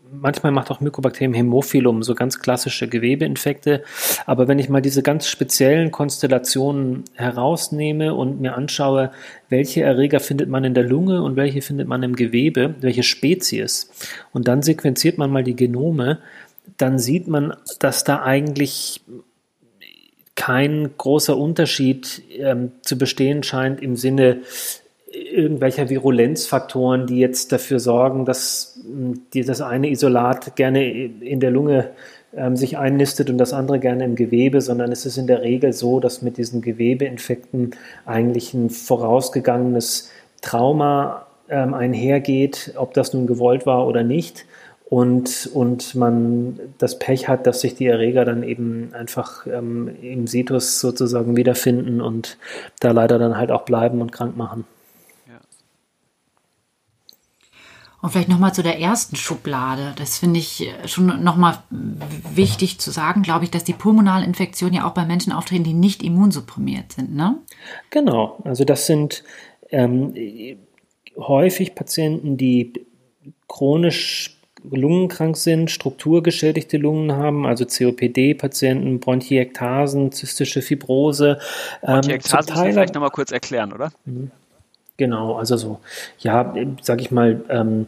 [0.09, 3.83] manchmal macht auch Mycobacterium haemophilum so ganz klassische Gewebeinfekte,
[4.25, 9.11] aber wenn ich mal diese ganz speziellen Konstellationen herausnehme und mir anschaue,
[9.49, 13.91] welche Erreger findet man in der Lunge und welche findet man im Gewebe, welche Spezies,
[14.31, 16.19] und dann sequenziert man mal die Genome,
[16.77, 19.01] dann sieht man, dass da eigentlich
[20.41, 24.39] kein großer Unterschied ähm, zu bestehen scheint im Sinne
[25.13, 31.51] irgendwelcher Virulenzfaktoren, die jetzt dafür sorgen, dass hm, die, das eine Isolat gerne in der
[31.51, 31.91] Lunge
[32.35, 35.73] ähm, sich einnistet und das andere gerne im Gewebe, sondern es ist in der Regel
[35.73, 37.75] so, dass mit diesen Gewebeinfekten
[38.07, 40.09] eigentlich ein vorausgegangenes
[40.41, 44.45] Trauma ähm, einhergeht, ob das nun gewollt war oder nicht
[44.91, 50.27] und, und man das Pech hat, dass sich die Erreger dann eben einfach ähm, im
[50.27, 52.37] Situs sozusagen wiederfinden und
[52.81, 54.65] da leider dann halt auch bleiben und krank machen.
[58.01, 59.93] Und vielleicht nochmal zu der ersten Schublade.
[59.95, 64.85] Das finde ich schon nochmal wichtig zu sagen, glaube ich, dass die pulmonale Infektionen ja
[64.85, 67.37] auch bei Menschen auftreten, die nicht immunsupprimiert sind, ne?
[67.91, 68.41] Genau.
[68.43, 69.23] Also das sind
[69.69, 70.13] ähm,
[71.15, 72.73] häufig Patienten, die
[73.47, 81.39] chronisch lungenkrank sind, strukturgeschädigte Lungen haben, also COPD-Patienten, Bronchiektasen, zystische Fibrose.
[81.81, 83.91] Ähm, Bronchiektasen ähm, wir vielleicht nochmal kurz erklären, oder?
[84.05, 84.31] Mhm.
[84.97, 85.79] Genau, also so,
[86.19, 87.87] ja, sag ich mal, ähm,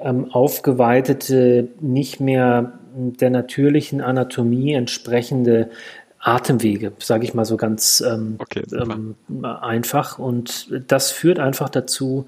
[0.00, 5.70] ähm, aufgeweitete, nicht mehr der natürlichen Anatomie entsprechende
[6.20, 10.18] Atemwege, sage ich mal so ganz ähm, okay, ähm, einfach.
[10.18, 12.26] Und das führt einfach dazu,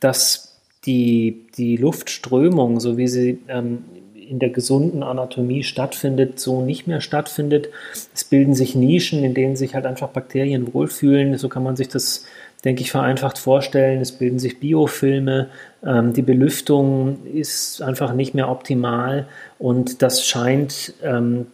[0.00, 0.53] dass
[0.86, 3.84] die, die Luftströmung, so wie sie ähm,
[4.28, 7.68] in der gesunden Anatomie stattfindet, so nicht mehr stattfindet.
[8.14, 11.36] Es bilden sich Nischen, in denen sich halt einfach Bakterien wohlfühlen.
[11.38, 12.24] So kann man sich das,
[12.64, 14.00] denke ich, vereinfacht vorstellen.
[14.00, 15.48] Es bilden sich Biofilme.
[15.84, 19.26] Ähm, die Belüftung ist einfach nicht mehr optimal
[19.58, 21.46] und das scheint ähm,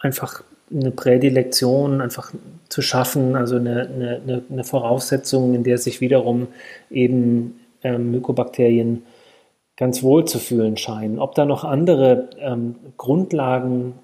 [0.00, 0.42] einfach
[0.74, 2.32] eine Prädilektion einfach
[2.68, 6.48] zu schaffen, also eine, eine, eine Voraussetzung, in der sich wiederum
[6.90, 9.02] eben ähm, Mykobakterien
[9.76, 11.18] ganz wohl zu fühlen scheinen.
[11.18, 13.94] Ob da noch andere ähm, Grundlagen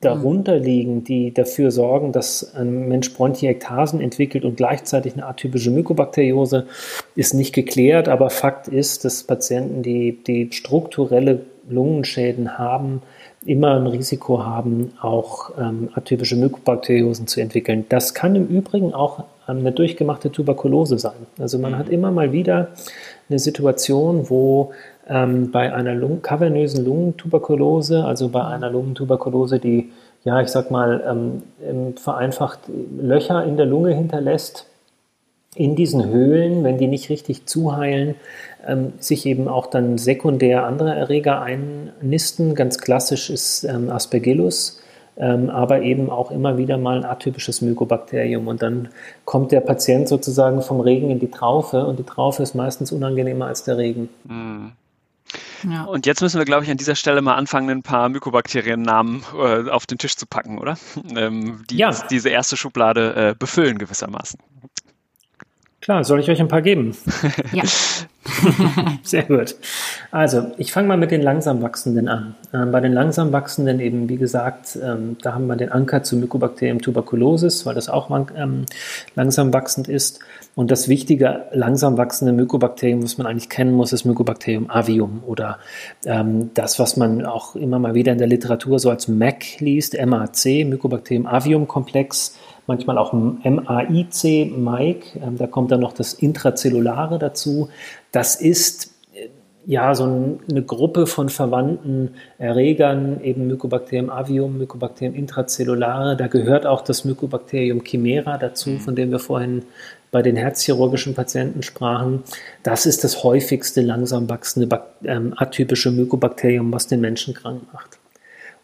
[0.00, 6.66] darunter liegen, die dafür sorgen, dass ein Mensch Bronchiektasen entwickelt und gleichzeitig eine atypische Mykobakteriose,
[7.14, 8.08] ist nicht geklärt.
[8.08, 13.02] Aber Fakt ist, dass Patienten, die, die strukturelle Lungenschäden haben,
[13.44, 17.86] immer ein Risiko haben, auch ähm, atypische Mykobakteriosen zu entwickeln.
[17.88, 21.26] Das kann im Übrigen auch eine durchgemachte Tuberkulose sein.
[21.38, 22.68] Also man hat immer mal wieder
[23.28, 24.72] eine Situation, wo
[25.08, 29.90] ähm, bei einer Lungen kavernösen Lungentuberkulose, also bei einer Lungentuberkulose, die,
[30.24, 32.60] ja, ich sag mal, ähm, vereinfacht
[33.00, 34.66] Löcher in der Lunge hinterlässt,
[35.54, 38.14] in diesen Höhlen, wenn die nicht richtig zuheilen,
[38.66, 42.54] ähm, sich eben auch dann sekundär andere Erreger einnisten.
[42.54, 44.80] Ganz klassisch ist ähm, Aspergillus
[45.16, 48.48] ähm, aber eben auch immer wieder mal ein atypisches Mykobakterium.
[48.48, 48.88] Und dann
[49.24, 53.46] kommt der Patient sozusagen vom Regen in die Traufe und die Traufe ist meistens unangenehmer
[53.46, 54.08] als der Regen.
[54.24, 54.72] Mhm.
[55.68, 55.84] Ja.
[55.84, 59.70] Und jetzt müssen wir, glaube ich, an dieser Stelle mal anfangen, ein paar Mykobakteriennamen äh,
[59.70, 60.76] auf den Tisch zu packen, oder?
[61.16, 61.94] Ähm, die ja.
[62.10, 64.38] diese erste Schublade äh, befüllen gewissermaßen.
[65.86, 66.96] Klar, soll ich euch ein paar geben?
[67.52, 67.62] Ja.
[69.04, 69.54] Sehr gut.
[70.10, 72.34] Also, ich fange mal mit den langsam wachsenden an.
[72.52, 76.16] Ähm, bei den langsam wachsenden eben, wie gesagt, ähm, da haben wir den Anker zu
[76.16, 78.66] Mycobacterium tuberculosis, weil das auch ähm,
[79.14, 80.18] langsam wachsend ist.
[80.56, 85.60] Und das wichtige langsam wachsende Mykobakterium, was man eigentlich kennen muss, ist Mycobacterium avium oder
[86.04, 89.96] ähm, das, was man auch immer mal wieder in der Literatur so als MAC liest,
[90.04, 97.18] MAC, Mycobacterium avium Komplex manchmal auch MAIC, Mike, ähm, da kommt dann noch das Intrazellulare
[97.18, 97.68] dazu.
[98.12, 99.28] Das ist äh,
[99.66, 100.04] ja so
[100.48, 106.16] eine Gruppe von verwandten Erregern, eben Mycobacterium avium, Mycobacterium intrazellulare.
[106.16, 108.80] Da gehört auch das Mycobacterium chimera dazu, mhm.
[108.80, 109.62] von dem wir vorhin
[110.10, 112.22] bei den herzchirurgischen Patienten sprachen.
[112.62, 114.68] Das ist das häufigste langsam wachsende
[115.04, 117.98] ähm, atypische Mycobakterium, was den Menschen krank macht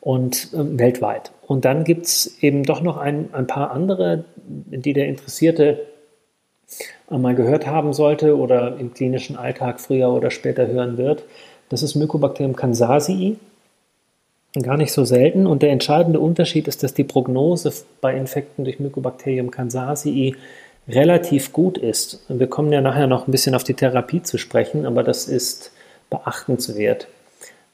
[0.02, 1.30] und äh, weltweit.
[1.46, 5.86] Und dann gibt es eben doch noch ein, ein paar andere, die der Interessierte
[7.08, 11.24] mal gehört haben sollte oder im klinischen Alltag früher oder später hören wird.
[11.68, 13.36] Das ist Mycobacterium kansasii.
[14.60, 15.46] Gar nicht so selten.
[15.46, 20.36] Und der entscheidende Unterschied ist, dass die Prognose bei Infekten durch Mycobacterium kansasii
[20.88, 22.24] relativ gut ist.
[22.28, 25.70] Wir kommen ja nachher noch ein bisschen auf die Therapie zu sprechen, aber das ist
[26.10, 27.06] beachtenswert.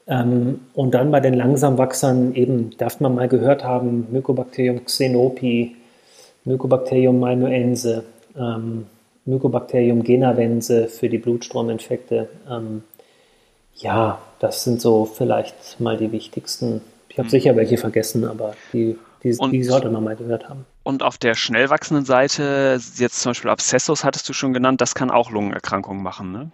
[0.09, 5.75] Ähm, und dann bei den Langsamwachsern eben, darf man mal gehört haben, Mycobacterium xenopi,
[6.45, 8.03] Mycobacterium malmoense,
[8.35, 8.87] ähm,
[9.25, 12.27] Mycobacterium genavense für die Blutstrominfekte.
[12.49, 12.83] Ähm,
[13.75, 16.81] ja, das sind so vielleicht mal die wichtigsten.
[17.09, 17.31] Ich habe mhm.
[17.31, 20.65] sicher welche vergessen, aber die, die, die sollte man mal gehört haben.
[20.81, 24.95] Und auf der schnell wachsenden Seite, jetzt zum Beispiel Abszessus hattest du schon genannt, das
[24.95, 26.51] kann auch Lungenerkrankungen machen, ne?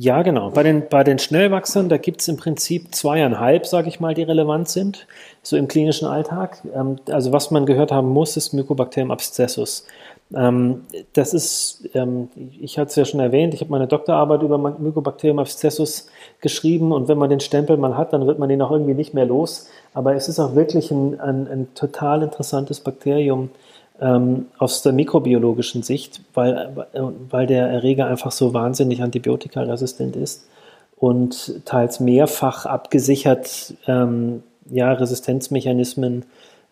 [0.00, 0.50] Ja, genau.
[0.50, 4.22] Bei den, bei den Schnellwachsern, da gibt es im Prinzip zweieinhalb, sage ich mal, die
[4.22, 5.08] relevant sind,
[5.42, 6.62] so im klinischen Alltag.
[6.72, 9.86] Ähm, also was man gehört haben muss, ist Mycobacterium abscessus.
[10.32, 10.82] Ähm,
[11.14, 12.28] das ist, ähm,
[12.60, 16.06] ich hatte es ja schon erwähnt, ich habe meine Doktorarbeit über Mycobacterium abscessus
[16.40, 19.14] geschrieben und wenn man den Stempel mal hat, dann wird man den auch irgendwie nicht
[19.14, 19.68] mehr los.
[19.94, 23.50] Aber es ist auch wirklich ein, ein, ein total interessantes Bakterium
[24.00, 26.88] ähm, aus der mikrobiologischen Sicht, weil,
[27.30, 30.46] weil der Erreger einfach so wahnsinnig antibiotikaresistent ist
[30.96, 36.24] und teils mehrfach abgesichert ähm, ja, Resistenzmechanismen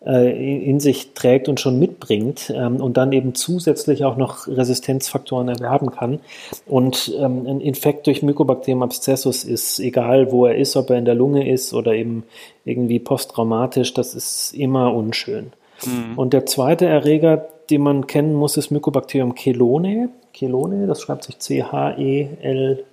[0.05, 5.47] äh, in sich trägt und schon mitbringt ähm, und dann eben zusätzlich auch noch Resistenzfaktoren
[5.47, 6.19] erwerben kann.
[6.65, 11.05] Und ähm, ein Infekt durch Mycobacterium abscessus ist, egal wo er ist, ob er in
[11.05, 12.23] der Lunge ist oder eben
[12.63, 15.51] irgendwie posttraumatisch, das ist immer unschön.
[15.85, 16.17] Mhm.
[16.17, 20.09] Und der zweite Erreger, den man kennen muss, ist Mycobacterium chelone.
[20.33, 22.83] Chelone, das schreibt sich C-H-E-L,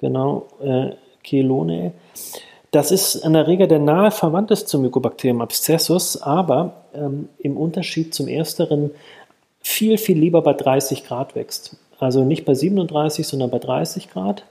[0.00, 0.90] genau, äh,
[1.22, 1.92] Chelone.
[2.70, 8.14] Das ist ein Erreger, der nahe verwandt ist zum Mycobacterium abscessus, aber ähm, im Unterschied
[8.14, 8.90] zum ersteren
[9.60, 11.76] viel, viel lieber bei 30 Grad wächst.
[12.00, 14.44] Also nicht bei 37, sondern bei 30 Grad.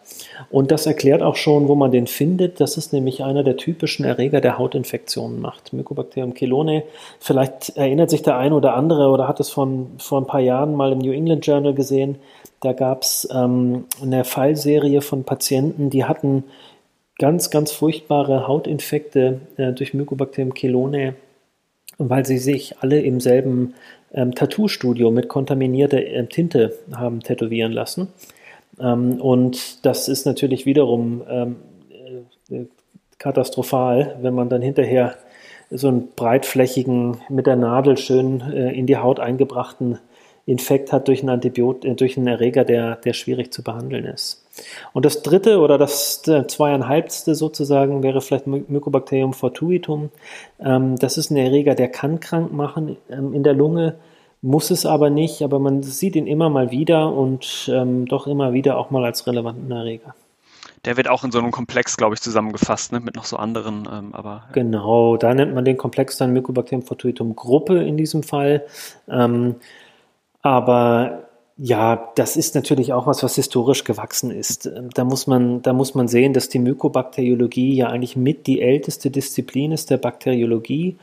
[0.49, 2.59] Und das erklärt auch schon, wo man den findet.
[2.59, 5.71] Das ist nämlich einer der typischen Erreger, der Hautinfektionen macht.
[5.71, 6.83] Mycobacterium chelone.
[7.19, 10.75] Vielleicht erinnert sich der eine oder andere oder hat es von, vor ein paar Jahren
[10.75, 12.17] mal im New England Journal gesehen.
[12.61, 16.43] Da gab es ähm, eine Fallserie von Patienten, die hatten
[17.17, 21.15] ganz, ganz furchtbare Hautinfekte äh, durch Mycobacterium chelone,
[21.97, 23.73] weil sie sich alle im selben
[24.13, 28.09] ähm, Tattoo-Studio mit kontaminierter äh, Tinte haben tätowieren lassen.
[28.79, 31.55] Ähm, und das ist natürlich wiederum ähm,
[32.49, 32.65] äh,
[33.17, 35.15] katastrophal, wenn man dann hinterher
[35.69, 39.99] so einen breitflächigen, mit der Nadel schön äh, in die Haut eingebrachten
[40.45, 44.46] Infekt hat durch einen Antibiot äh, durch einen Erreger, der, der schwierig zu behandeln ist.
[44.93, 50.09] Und das dritte oder das zweieinhalbste sozusagen wäre vielleicht Mycobacterium fortuitum.
[50.59, 53.95] Ähm, das ist ein Erreger, der kann krank machen ähm, in der Lunge,
[54.41, 58.53] muss es aber nicht, aber man sieht ihn immer mal wieder und ähm, doch immer
[58.53, 60.15] wieder auch mal als relevanten Erreger.
[60.85, 62.99] Der wird auch in so einem Komplex, glaube ich, zusammengefasst, ne?
[62.99, 64.43] mit noch so anderen, ähm, aber.
[64.53, 68.63] Genau, da nennt man den Komplex dann Mycobacterium fortuitum Gruppe in diesem Fall.
[69.09, 69.55] Ähm,
[70.41, 71.26] aber
[71.59, 74.69] ja, das ist natürlich auch was, was historisch gewachsen ist.
[74.93, 79.09] Da muss man, da muss man sehen, dass die Mykobakteriologie ja eigentlich mit die älteste
[79.09, 80.97] Disziplin ist der Bakteriologie.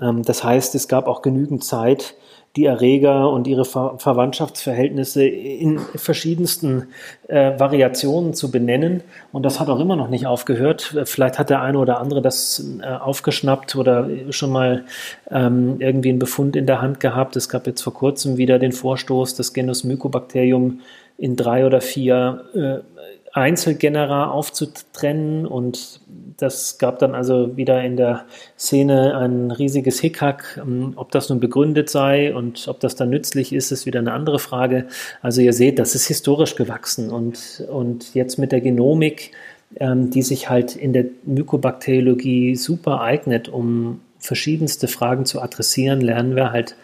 [0.00, 2.14] Ähm, das heißt, es gab auch genügend Zeit,
[2.56, 6.88] die Erreger und ihre Ver Verwandtschaftsverhältnisse in verschiedensten
[7.28, 9.02] äh, Variationen zu benennen.
[9.30, 10.96] Und das hat auch immer noch nicht aufgehört.
[11.04, 14.84] Vielleicht hat der eine oder andere das äh, aufgeschnappt oder schon mal
[15.30, 17.36] ähm, irgendwie einen Befund in der Hand gehabt.
[17.36, 20.80] Es gab jetzt vor kurzem wieder den Vorstoß, das Genus Mycobacterium
[21.18, 22.99] in drei oder vier äh,
[23.32, 26.00] Einzelgenera aufzutrennen und
[26.36, 28.24] das gab dann also wieder in der
[28.58, 30.60] Szene ein riesiges Hickhack.
[30.60, 34.12] Ähm, ob das nun begründet sei und ob das dann nützlich ist, ist wieder eine
[34.12, 34.86] andere Frage.
[35.22, 39.32] Also ihr seht, das ist historisch gewachsen und, und jetzt mit der Genomik,
[39.76, 46.36] ähm, die sich halt in der Mykobakteriologie super eignet, um verschiedenste Fragen zu adressieren, lernen
[46.36, 46.76] wir halt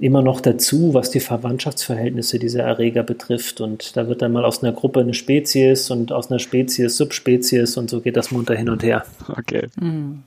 [0.00, 3.60] immer noch dazu, was die Verwandtschaftsverhältnisse dieser Erreger betrifft.
[3.60, 7.76] Und da wird dann mal aus einer Gruppe eine Spezies und aus einer Spezies Subspezies
[7.76, 9.04] und so geht das munter hin und her.
[9.28, 9.68] Okay.
[9.78, 10.22] Mhm.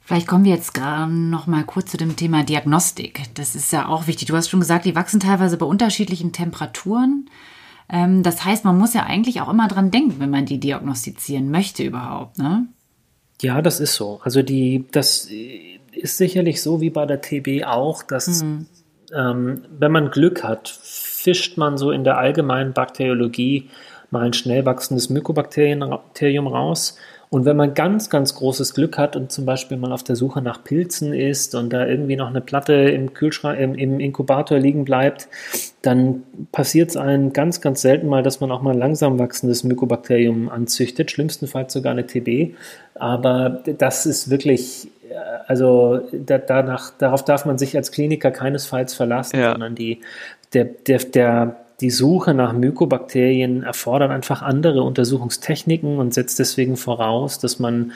[0.00, 3.22] Vielleicht kommen wir jetzt gerade noch mal kurz zu dem Thema Diagnostik.
[3.34, 4.28] Das ist ja auch wichtig.
[4.28, 7.28] Du hast schon gesagt, die wachsen teilweise bei unterschiedlichen Temperaturen.
[7.90, 11.50] Ähm, das heißt, man muss ja eigentlich auch immer dran denken, wenn man die diagnostizieren
[11.50, 12.66] möchte überhaupt, ne?
[13.40, 14.20] Ja, das ist so.
[14.22, 15.28] Also die, das
[15.92, 18.66] ist sicherlich so wie bei der TB auch, dass mhm
[19.14, 23.70] ähm, wenn man Glück hat, fischt man so in der allgemeinen Bakteriologie
[24.10, 26.96] mal ein schnell wachsendes Mykobakterium raus
[27.34, 30.40] Und wenn man ganz, ganz großes Glück hat und zum Beispiel mal auf der Suche
[30.40, 34.84] nach Pilzen ist und da irgendwie noch eine Platte im Kühlschrank, im, im Inkubator liegen
[34.84, 35.26] bleibt,
[35.82, 36.22] dann
[36.52, 40.48] passiert es einem ganz, ganz selten mal, dass man auch mal ein langsam wachsendes Mykobakterium
[40.48, 42.54] anzüchtet, schlimmstenfalls sogar eine TB.
[42.94, 45.16] Aber das ist wirklich, äh,
[45.48, 49.50] also da, danach, darauf darf man sich als Kliniker keinesfalls verlassen, ja.
[49.50, 50.02] sondern die,
[50.52, 57.38] der, der, der die Suche nach Mykobakterien erfordert einfach andere Untersuchungstechniken und setzt deswegen voraus,
[57.38, 57.92] dass man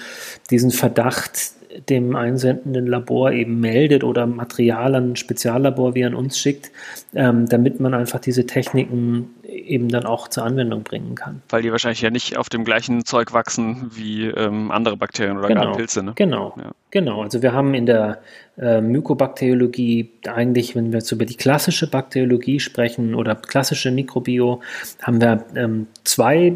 [0.51, 1.53] diesen Verdacht
[1.89, 6.71] dem einsendenden Labor eben meldet oder Material an ein Speziallabor wie an uns schickt,
[7.15, 11.43] ähm, damit man einfach diese Techniken eben dann auch zur Anwendung bringen kann.
[11.49, 15.49] Weil die wahrscheinlich ja nicht auf dem gleichen Zeug wachsen wie ähm, andere Bakterien oder
[15.49, 16.03] genau, gar Pilze.
[16.03, 16.13] Ne?
[16.15, 16.71] Genau, ja.
[16.91, 17.23] genau.
[17.23, 18.21] Also wir haben in der
[18.59, 24.61] äh, Mykobakteriologie eigentlich, wenn wir jetzt über die klassische Bakteriologie sprechen oder klassische Mikrobio,
[25.03, 26.55] haben wir ähm, zwei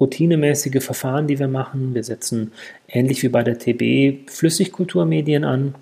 [0.00, 1.94] routinemäßige Verfahren, die wir machen.
[1.94, 2.52] Wir setzen
[2.88, 5.74] ähnlich wie bei der TB Flüssigkulturmedien an.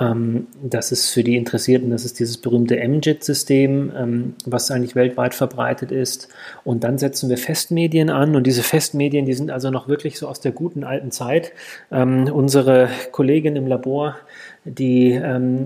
[0.00, 5.34] Ähm, das ist für die Interessierten, das ist dieses berühmte MJIT-System, ähm, was eigentlich weltweit
[5.34, 6.28] verbreitet ist.
[6.64, 8.34] Und dann setzen wir Festmedien an.
[8.34, 11.52] Und diese Festmedien, die sind also noch wirklich so aus der guten alten Zeit.
[11.90, 14.16] Ähm, unsere Kollegin im Labor,
[14.64, 15.20] die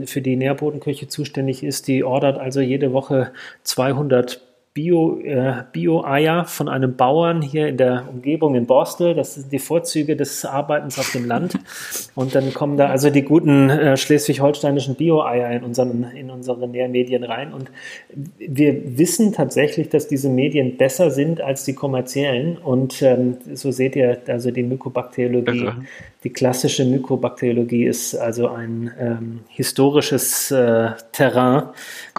[0.07, 3.31] für die Nährbodenküche zuständig ist, die ordert also jede Woche
[3.63, 4.46] 200
[4.77, 9.15] Bio, äh, Bio-Eier von einem Bauern hier in der Umgebung in Borstel.
[9.15, 11.59] Das sind die Vorzüge des Arbeitens auf dem Land.
[12.15, 17.25] Und dann kommen da also die guten äh, schleswig-holsteinischen Bio-Eier in, unseren, in unsere Nährmedien
[17.25, 17.55] rein.
[17.55, 17.71] Und
[18.39, 22.59] wir wissen tatsächlich, dass diese Medien besser sind als die kommerziellen.
[22.59, 25.87] Und ähm, so seht ihr, also die Mykobakteriologie, okay.
[26.23, 31.63] die klassische Mykobakteriologie ist also ein ähm, historisches äh, Terrain,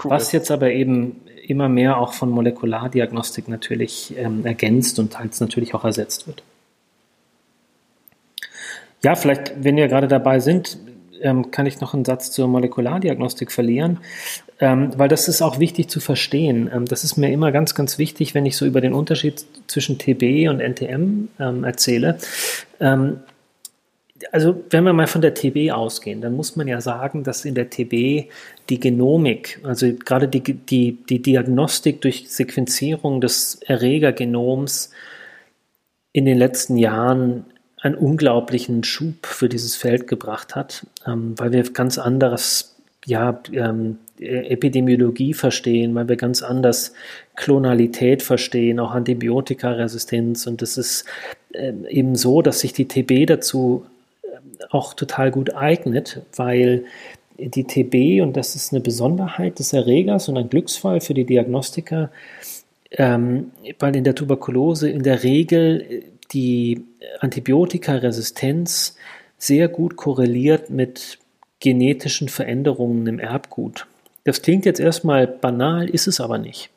[0.03, 0.09] cool.
[0.09, 1.17] was jetzt aber eben
[1.49, 6.43] immer mehr auch von Molekulardiagnostik natürlich ähm, ergänzt und teils natürlich auch ersetzt wird.
[9.03, 10.77] Ja, vielleicht, wenn wir gerade dabei sind,
[11.21, 13.99] ähm, kann ich noch einen Satz zur Molekulardiagnostik verlieren,
[14.59, 16.69] ähm, weil das ist auch wichtig zu verstehen.
[16.73, 19.97] Ähm, das ist mir immer ganz, ganz wichtig, wenn ich so über den Unterschied zwischen
[19.97, 22.17] TB und NTM ähm, erzähle.
[22.79, 23.19] Ähm,
[24.31, 27.55] also wenn wir mal von der TB ausgehen, dann muss man ja sagen, dass in
[27.55, 28.29] der TB
[28.69, 34.91] die Genomik, also gerade die, die, die Diagnostik durch Sequenzierung des Erregergenoms
[36.13, 37.45] in den letzten Jahren
[37.79, 43.99] einen unglaublichen Schub für dieses Feld gebracht hat, ähm, weil wir ganz anderes ja, ähm,
[44.19, 46.93] Epidemiologie verstehen, weil wir ganz anders
[47.35, 50.47] Klonalität verstehen, auch Antibiotikaresistenz.
[50.47, 51.05] Und es ist
[51.53, 53.85] äh, eben so, dass sich die TB dazu
[54.69, 56.85] auch total gut eignet, weil
[57.37, 62.11] die TB, und das ist eine Besonderheit des Erregers und ein Glücksfall für die Diagnostiker,
[62.91, 66.83] ähm, weil in der Tuberkulose in der Regel die
[67.19, 68.95] Antibiotikaresistenz
[69.37, 71.19] sehr gut korreliert mit
[71.59, 73.87] genetischen Veränderungen im Erbgut.
[74.23, 76.69] Das klingt jetzt erstmal banal, ist es aber nicht.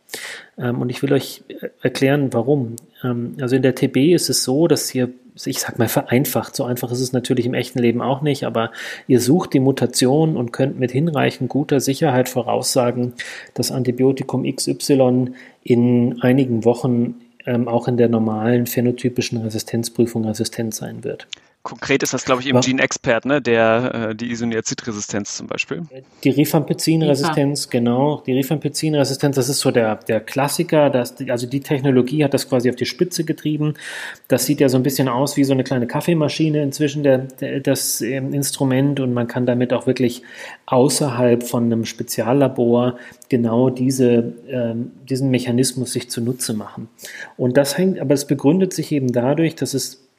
[0.58, 1.42] Ähm, und ich will euch
[1.82, 2.76] erklären, warum.
[3.02, 5.10] Ähm, also in der TB ist es so, dass ihr
[5.46, 8.70] ich sag mal vereinfacht, so einfach ist es natürlich im echten Leben auch nicht, aber
[9.06, 13.14] ihr sucht die Mutation und könnt mit hinreichend guter Sicherheit voraussagen,
[13.54, 15.32] dass Antibiotikum XY
[15.62, 17.14] in einigen Wochen
[17.46, 21.26] ähm, auch in der normalen phänotypischen Resistenzprüfung resistent sein wird.
[21.70, 23.40] Konkret ist das, glaube ich, eben Gene Expert, ne?
[23.40, 25.82] der, äh, die Isoniazid-Resistenz zum Beispiel.
[26.24, 28.24] Die Rifampicin-Resistenz, genau.
[28.26, 30.90] Die Rifampicin-Resistenz, das ist so der, der Klassiker.
[30.90, 33.74] Das, also die Technologie hat das quasi auf die Spitze getrieben.
[34.26, 37.60] Das sieht ja so ein bisschen aus wie so eine kleine Kaffeemaschine inzwischen, der, der,
[37.60, 38.98] das ähm, Instrument.
[38.98, 40.22] Und man kann damit auch wirklich
[40.66, 42.98] außerhalb von einem Speziallabor
[43.28, 46.88] genau diese, ähm, diesen Mechanismus sich zunutze machen.
[47.36, 50.09] Und das hängt, aber es begründet sich eben dadurch, dass es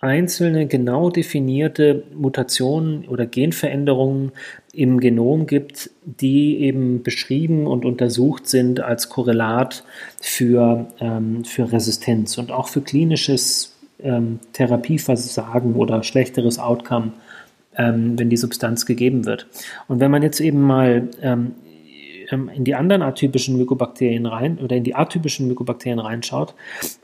[0.00, 4.32] einzelne genau definierte Mutationen oder Genveränderungen
[4.72, 9.84] im Genom gibt, die eben beschrieben und untersucht sind als Korrelat
[10.20, 17.12] für, ähm, für Resistenz und auch für klinisches ähm, Therapieversagen oder schlechteres Outcome,
[17.76, 19.48] ähm, wenn die Substanz gegeben wird.
[19.86, 21.52] Und wenn man jetzt eben mal ähm,
[22.30, 26.54] in die anderen atypischen Mykobakterien rein oder in die atypischen Mykobakterien reinschaut,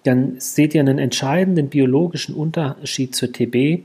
[0.04, 3.82] dann seht ihr einen entscheidenden biologischen Unterschied zur TB.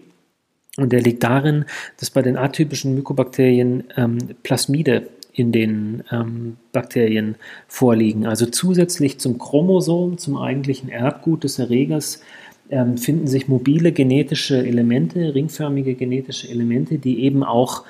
[0.78, 1.66] Und der liegt darin,
[2.00, 7.36] dass bei den atypischen Mykobakterien ähm, Plasmide in den ähm, Bakterien
[7.68, 8.26] vorliegen.
[8.26, 12.22] Also zusätzlich zum Chromosom, zum eigentlichen Erbgut des Erregers,
[12.70, 17.84] ähm, finden sich mobile genetische Elemente, ringförmige genetische Elemente, die eben auch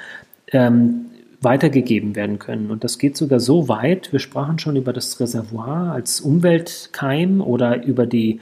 [0.52, 1.06] ähm,
[1.42, 2.70] weitergegeben werden können.
[2.70, 7.84] Und das geht sogar so weit, wir sprachen schon über das Reservoir als Umweltkeim oder
[7.84, 8.40] über die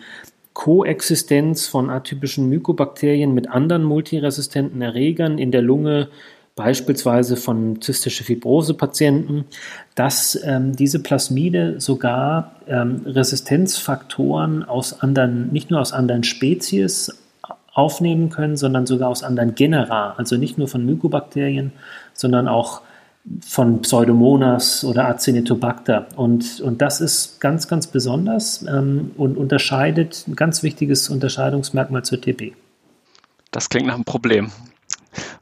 [0.53, 6.09] Koexistenz von atypischen Mykobakterien mit anderen multiresistenten Erregern in der Lunge,
[6.57, 9.45] beispielsweise von zystische Fibrose-Patienten,
[9.95, 17.17] dass ähm, diese Plasmide sogar ähm, Resistenzfaktoren aus anderen, nicht nur aus anderen Spezies
[17.73, 21.71] aufnehmen können, sondern sogar aus anderen Genera, also nicht nur von Mykobakterien,
[22.13, 22.81] sondern auch
[23.45, 26.07] von Pseudomonas oder Acinetobacter.
[26.15, 32.21] Und, und das ist ganz, ganz besonders ähm, und unterscheidet ein ganz wichtiges Unterscheidungsmerkmal zur
[32.21, 32.53] TB.
[33.51, 34.51] Das klingt nach einem Problem,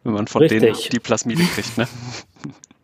[0.03, 0.61] wenn man von Richtig.
[0.61, 1.77] denen die Plasmide kriegt.
[1.77, 1.87] Ne?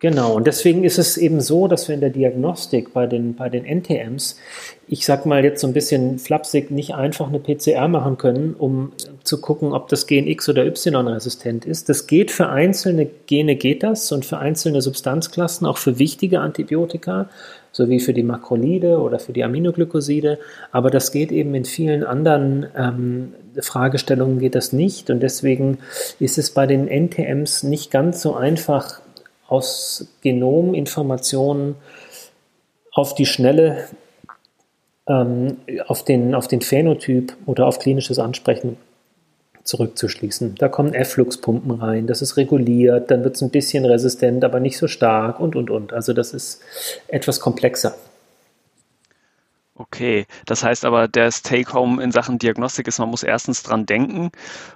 [0.04, 3.48] Genau, und deswegen ist es eben so, dass wir in der Diagnostik bei den, bei
[3.48, 4.38] den NTMs,
[4.86, 8.92] ich sag mal jetzt so ein bisschen flapsig, nicht einfach eine PCR machen können, um
[9.22, 11.88] zu gucken, ob das Gen X oder Y resistent ist.
[11.88, 17.30] Das geht für einzelne Gene geht das und für einzelne Substanzklassen, auch für wichtige Antibiotika,
[17.72, 20.38] sowie für die Makrolide oder für die Aminoglycoside.
[20.70, 25.08] Aber das geht eben in vielen anderen ähm, Fragestellungen geht das nicht.
[25.08, 25.78] Und deswegen
[26.20, 29.00] ist es bei den NTMs nicht ganz so einfach,
[29.48, 31.76] aus Genominformationen
[32.92, 33.88] auf die Schnelle
[35.06, 38.76] ähm, auf, den, auf den Phänotyp oder auf klinisches Ansprechen
[39.64, 40.56] zurückzuschließen.
[40.56, 44.76] Da kommen Effluxpumpen rein, das ist reguliert, dann wird es ein bisschen resistent, aber nicht
[44.76, 45.92] so stark und, und, und.
[45.92, 46.60] Also das ist
[47.08, 47.94] etwas komplexer.
[49.76, 54.30] Okay, das heißt aber, der Take-Home in Sachen Diagnostik ist, man muss erstens dran denken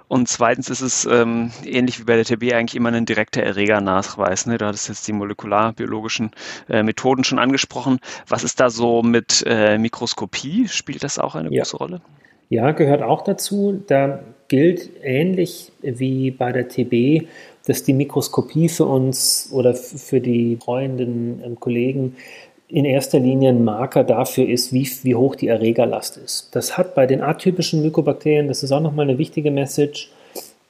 [0.09, 4.45] und zweitens ist es ähm, ähnlich wie bei der TB eigentlich immer ein direkter Erregernachweis.
[4.45, 4.57] Ne?
[4.57, 6.31] Du hattest jetzt die molekularbiologischen
[6.67, 7.99] äh, Methoden schon angesprochen.
[8.27, 10.67] Was ist da so mit äh, Mikroskopie?
[10.67, 11.61] Spielt das auch eine ja.
[11.61, 12.01] große Rolle?
[12.49, 13.81] Ja, gehört auch dazu.
[13.87, 14.19] Da
[14.49, 17.27] gilt ähnlich wie bei der TB,
[17.65, 22.17] dass die Mikroskopie für uns oder für die treuenden Kollegen
[22.69, 26.49] in erster Linie ein Marker dafür ist, wie, wie hoch die Erregerlast ist.
[26.55, 30.11] Das hat bei den atypischen Mykobakterien, das ist auch nochmal eine wichtige Message,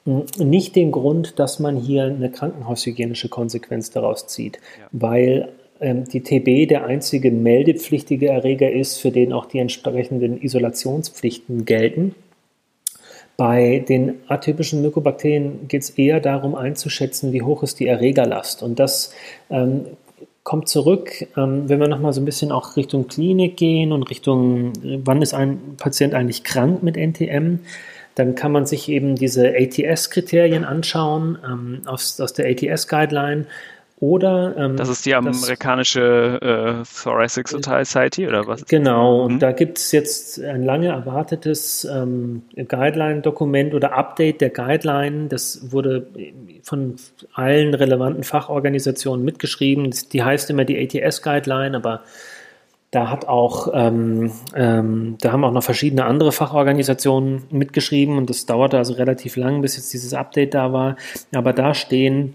[0.06, 4.86] nicht den Grund, dass man hier eine krankenhaushygienische Konsequenz daraus zieht, ja.
[4.92, 5.48] weil
[5.80, 12.14] ähm, die TB der einzige meldepflichtige Erreger ist, für den auch die entsprechenden Isolationspflichten gelten.
[13.36, 18.62] Bei den atypischen Mykobakterien geht es eher darum einzuschätzen, wie hoch ist die Erregerlast.
[18.62, 19.14] Und das
[19.50, 19.84] ähm,
[20.50, 24.72] kommt zurück, ähm, wenn wir nochmal so ein bisschen auch Richtung Klinik gehen und Richtung,
[24.82, 27.60] wann ist ein Patient eigentlich krank mit NTM,
[28.16, 33.46] dann kann man sich eben diese ATS-Kriterien anschauen ähm, aus, aus der ATS-Guideline
[34.00, 38.64] oder ähm, das ist die amerikanische äh, Thoracic Society oder was?
[38.64, 39.38] Genau, und mhm.
[39.40, 45.28] da gibt es jetzt ein lange erwartetes ähm, Guideline-Dokument oder Update der Guideline.
[45.28, 46.06] Das wurde
[46.62, 46.96] von
[47.34, 49.90] allen relevanten Fachorganisationen mitgeschrieben.
[50.12, 52.00] Die heißt immer die ATS-Guideline, aber
[52.90, 58.46] da hat auch, ähm, ähm, da haben auch noch verschiedene andere Fachorganisationen mitgeschrieben und das
[58.46, 60.96] dauerte also relativ lang, bis jetzt dieses Update da war.
[61.32, 62.34] Aber da stehen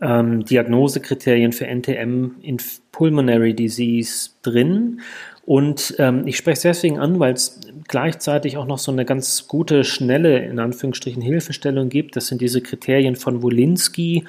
[0.00, 2.58] ähm, Diagnosekriterien für NTM in
[2.92, 5.00] Pulmonary Disease drin.
[5.44, 9.48] Und ähm, ich spreche es deswegen an, weil es gleichzeitig auch noch so eine ganz
[9.48, 12.16] gute, schnelle, in Anführungsstrichen, Hilfestellung gibt.
[12.16, 14.24] Das sind diese Kriterien von Wolinski,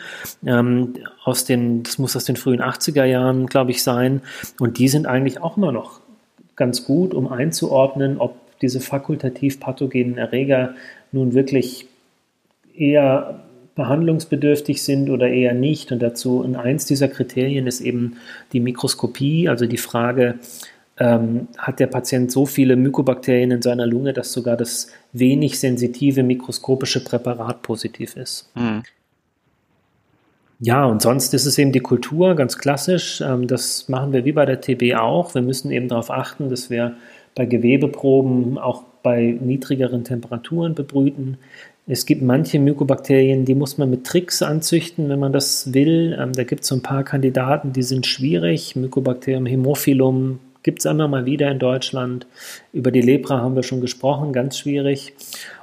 [0.45, 0.93] ähm,
[1.25, 4.21] aus den, das muss aus den frühen 80er Jahren, glaube ich, sein.
[4.59, 5.99] Und die sind eigentlich auch immer noch
[6.55, 10.75] ganz gut, um einzuordnen, ob diese fakultativ pathogenen Erreger
[11.11, 11.87] nun wirklich
[12.73, 13.41] eher
[13.79, 15.91] behandlungsbedürftig sind oder eher nicht.
[15.91, 18.17] Und dazu und eins dieser Kriterien ist eben
[18.53, 20.35] die Mikroskopie, also die Frage,
[20.99, 26.21] ähm, hat der Patient so viele Mykobakterien in seiner Lunge, dass sogar das wenig sensitive
[26.21, 28.51] mikroskopische Präparat positiv ist.
[28.55, 28.83] Mhm.
[30.61, 33.21] Ja, und sonst ist es eben die Kultur, ganz klassisch.
[33.21, 35.33] Ähm, das machen wir wie bei der TB auch.
[35.33, 36.95] Wir müssen eben darauf achten, dass wir
[37.33, 41.37] bei Gewebeproben auch bei niedrigeren Temperaturen bebrüten.
[41.91, 46.15] Es gibt manche Mykobakterien, die muss man mit Tricks anzüchten, wenn man das will.
[46.19, 48.75] Ähm, da gibt es so ein paar Kandidaten, die sind schwierig.
[48.75, 52.27] Mycobacterium haemophilum gibt es immer mal wieder in Deutschland.
[52.73, 55.13] Über die Lepra haben wir schon gesprochen, ganz schwierig.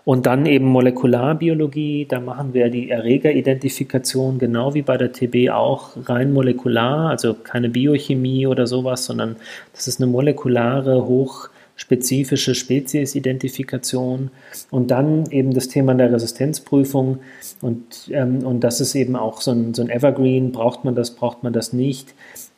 [0.04, 5.90] Und dann eben Molekularbiologie, da machen wir die Erregeridentifikation genau wie bei der TB auch
[6.06, 9.36] rein molekular, also keine Biochemie oder sowas, sondern
[9.72, 14.30] das ist eine molekulare, hoch spezifische Speziesidentifikation
[14.70, 17.18] und dann eben das Thema der Resistenzprüfung.
[17.60, 21.10] Und, ähm, und das ist eben auch so ein, so ein Evergreen, braucht man das,
[21.14, 22.14] braucht man das nicht?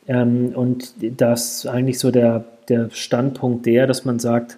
[0.07, 4.57] Ähm, und das eigentlich so der, der Standpunkt der, dass man sagt,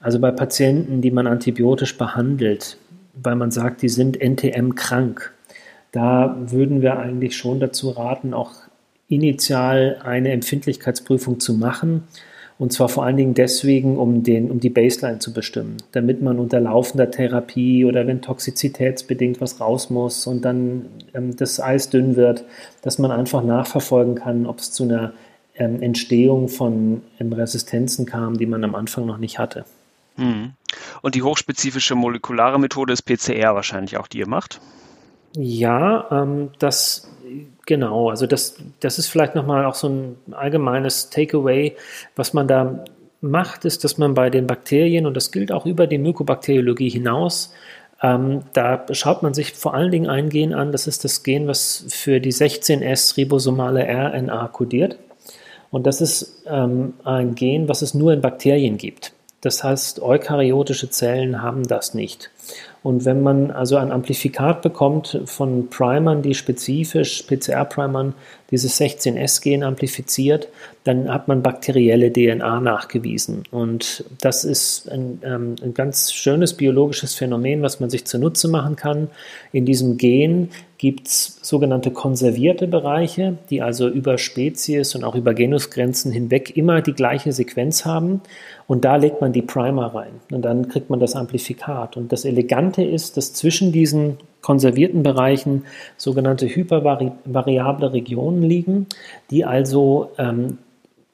[0.00, 2.76] also bei Patienten, die man antibiotisch behandelt,
[3.14, 5.32] weil man sagt, die sind NTM krank,
[5.92, 8.50] da würden wir eigentlich schon dazu raten, auch
[9.08, 12.02] initial eine Empfindlichkeitsprüfung zu machen
[12.56, 16.38] Und zwar vor allen Dingen deswegen, um, den, um die Baseline zu bestimmen, damit man
[16.38, 22.14] unter laufender Therapie oder wenn toxizitätsbedingt was raus muss und dann ähm, das Eis dünn
[22.14, 22.44] wird,
[22.82, 25.12] dass man einfach nachverfolgen kann, ob es zu einer
[25.56, 29.64] ähm, Entstehung von ähm, Resistenzen kam, die man am Anfang noch nicht hatte.
[30.16, 30.52] Hm.
[31.02, 34.60] Und die hochspezifische molekulare Methode ist PCR wahrscheinlich auch, die ihr macht?
[35.36, 37.10] Ja, ähm, das
[37.66, 38.10] genau.
[38.10, 41.76] Also das, das ist vielleicht nochmal auch so ein allgemeines Takeaway,
[42.16, 42.84] was man da
[43.20, 47.52] macht, ist, dass man bei den Bakterien, und das gilt auch über die Mykobakteriologie hinaus,
[48.02, 51.46] ähm, da schaut man sich vor allen Dingen ein Gen an, das ist das Gen,
[51.46, 54.98] was für die 16S ribosomale RNA kodiert.
[55.70, 59.12] Und das ist ähm, ein Gen, was es nur in Bakterien gibt.
[59.40, 62.30] Das heißt, eukaryotische Zellen haben das nicht.
[62.84, 68.12] Und wenn man also ein Amplifikat bekommt von Primern, die spezifisch, PCR-Primern,
[68.50, 70.48] dieses 16S-Gen amplifiziert,
[70.84, 73.44] dann hat man bakterielle DNA nachgewiesen.
[73.50, 78.76] Und das ist ein, ähm, ein ganz schönes biologisches Phänomen, was man sich zunutze machen
[78.76, 79.08] kann.
[79.50, 85.32] In diesem Gen gibt es sogenannte konservierte Bereiche, die also über Spezies und auch über
[85.32, 88.20] Genusgrenzen hinweg immer die gleiche Sequenz haben.
[88.66, 91.96] Und da legt man die Primer rein und dann kriegt man das Amplifikat.
[91.96, 95.64] Und das Elegante ist, dass zwischen diesen konservierten Bereichen
[95.96, 98.86] sogenannte hypervariable Regionen liegen,
[99.30, 100.58] die also ähm,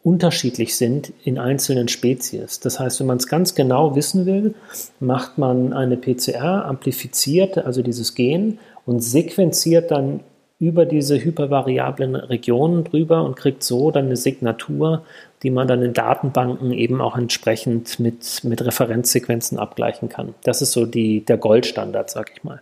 [0.02, 2.60] unterschiedlich sind in einzelnen Spezies.
[2.60, 4.54] Das heißt, wenn man es ganz genau wissen will,
[4.98, 10.20] macht man eine PCR, amplifiziert also dieses Gen und sequenziert dann
[10.60, 15.04] über diese hypervariablen Regionen drüber und kriegt so dann eine Signatur,
[15.42, 20.34] die man dann in Datenbanken eben auch entsprechend mit, mit Referenzsequenzen abgleichen kann.
[20.44, 22.60] Das ist so die, der Goldstandard, sag ich mal.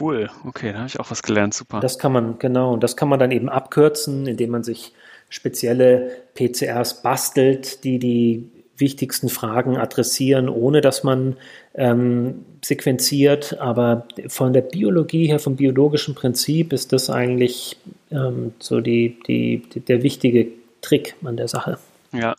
[0.00, 1.78] Cool, okay, da habe ich auch was gelernt, super.
[1.80, 4.92] Das kann man, genau, und das kann man dann eben abkürzen, indem man sich
[5.28, 11.36] spezielle PCRs bastelt, die die wichtigsten Fragen adressieren, ohne dass man
[11.74, 13.58] ähm, sequenziert.
[13.60, 17.76] Aber von der Biologie her, vom biologischen Prinzip ist das eigentlich
[18.10, 20.48] ähm, so die, die, die, der wichtige
[20.80, 21.78] Trick an der Sache.
[22.12, 22.34] Ja,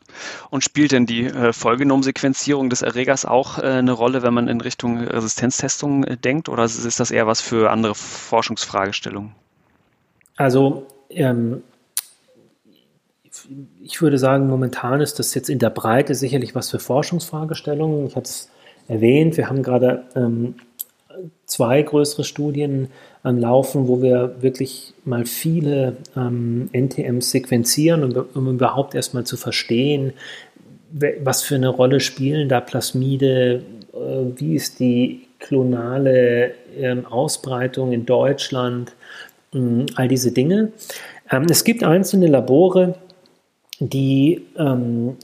[0.51, 4.61] und spielt denn die äh, Vollgenomsequenzierung des Erregers auch äh, eine Rolle, wenn man in
[4.61, 9.31] Richtung Resistenztestung äh, denkt, oder ist das eher was für andere Forschungsfragestellungen?
[10.35, 11.63] Also ähm,
[13.81, 18.07] ich würde sagen, momentan ist das jetzt in der Breite sicherlich was für Forschungsfragestellungen.
[18.07, 18.49] Ich hatte es
[18.87, 20.55] erwähnt, wir haben gerade ähm,
[21.45, 22.89] zwei größere Studien
[23.21, 29.37] am Laufen, wo wir wirklich mal viele ähm, NTMs sequenzieren, um, um überhaupt erstmal zu
[29.37, 30.13] verstehen,
[31.23, 33.63] was für eine Rolle spielen da Plasmide,
[33.93, 33.97] äh,
[34.35, 38.93] wie ist die klonale ähm, Ausbreitung in Deutschland,
[39.53, 40.71] äh, all diese Dinge.
[41.31, 42.95] Ähm, es gibt einzelne Labore,
[43.79, 45.17] die ähm,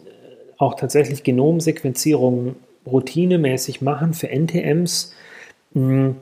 [0.58, 5.14] auch tatsächlich Genomsequenzierung routinemäßig machen für NTMs.
[5.74, 6.16] Hm,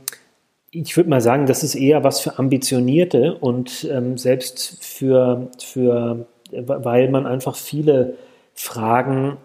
[0.72, 6.28] ich würde mal sagen, das ist eher was für Ambitionierte und ähm, selbst für, für,
[6.52, 8.16] weil man einfach viele
[8.54, 9.38] Fragen,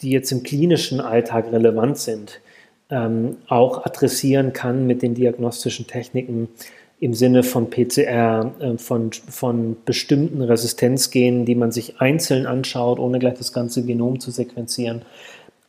[0.00, 2.40] die jetzt im klinischen Alltag relevant sind,
[2.90, 6.48] ähm, auch adressieren kann mit den diagnostischen Techniken,
[7.04, 13.18] im Sinne von PCR, äh, von, von bestimmten Resistenzgenen, die man sich einzeln anschaut, ohne
[13.18, 15.02] gleich das ganze Genom zu sequenzieren,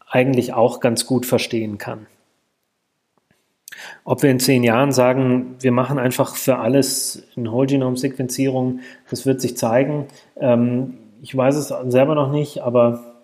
[0.10, 2.08] eigentlich auch ganz gut verstehen kann.
[4.06, 8.80] Ob wir in zehn Jahren sagen, wir machen einfach für alles eine Whole-Genome-Sequenzierung,
[9.10, 10.06] das wird sich zeigen.
[10.40, 13.16] Ähm, ich weiß es selber noch nicht, aber,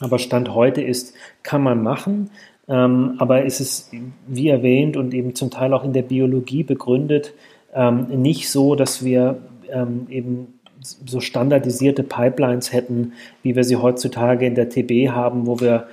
[0.00, 2.30] aber Stand heute ist, kann man machen.
[2.66, 3.90] Ähm, aber ist es,
[4.26, 7.34] wie erwähnt und eben zum Teil auch in der Biologie begründet,
[7.74, 9.38] ähm, nicht so, dass wir
[9.70, 13.12] ähm, eben so standardisierte Pipelines hätten,
[13.42, 15.88] wie wir sie heutzutage in der TB haben, wo wir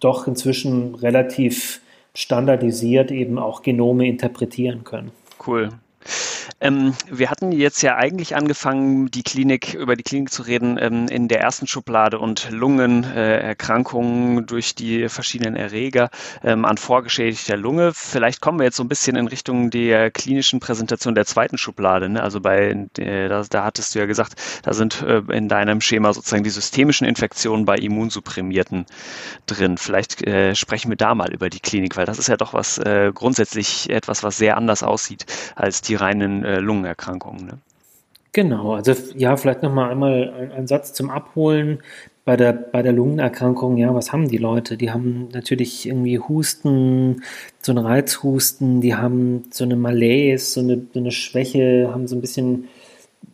[0.00, 1.80] doch inzwischen relativ
[2.14, 5.10] standardisiert eben auch Genome interpretieren können.
[5.46, 5.68] Cool.
[6.60, 11.08] Ähm, wir hatten jetzt ja eigentlich angefangen, die Klinik, über die Klinik zu reden, ähm,
[11.08, 16.10] in der ersten Schublade und Lungenerkrankungen äh, durch die verschiedenen Erreger
[16.42, 17.92] ähm, an vorgeschädigter Lunge.
[17.94, 22.08] Vielleicht kommen wir jetzt so ein bisschen in Richtung der klinischen Präsentation der zweiten Schublade.
[22.08, 22.22] Ne?
[22.22, 26.12] Also bei, äh, da, da, hattest du ja gesagt, da sind äh, in deinem Schema
[26.12, 28.86] sozusagen die systemischen Infektionen bei Immunsupprimierten
[29.46, 29.78] drin.
[29.78, 32.78] Vielleicht äh, sprechen wir da mal über die Klinik, weil das ist ja doch was
[32.78, 37.46] äh, grundsätzlich etwas, was sehr anders aussieht als die reinen äh, Lungenerkrankungen.
[37.46, 37.58] Ne?
[38.36, 41.78] Genau, also ja, vielleicht nochmal einmal ein, ein, Satz zum Abholen.
[42.26, 44.76] Bei der, bei der Lungenerkrankung, ja, was haben die Leute?
[44.76, 47.22] Die haben natürlich irgendwie Husten,
[47.62, 52.14] so einen Reizhusten, die haben so eine Malaise, so eine, so eine Schwäche, haben so
[52.16, 52.68] ein bisschen,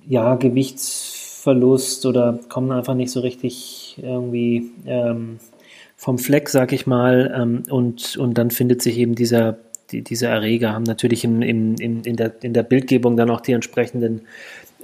[0.06, 5.38] ja, Gewichtsverlust oder kommen einfach nicht so richtig irgendwie ähm,
[5.96, 9.58] vom Fleck, sag ich mal, ähm, und, und dann findet sich eben dieser,
[9.92, 13.40] die, diese Erreger, haben natürlich im, im, im, in, der, in der Bildgebung dann auch
[13.40, 14.22] die entsprechenden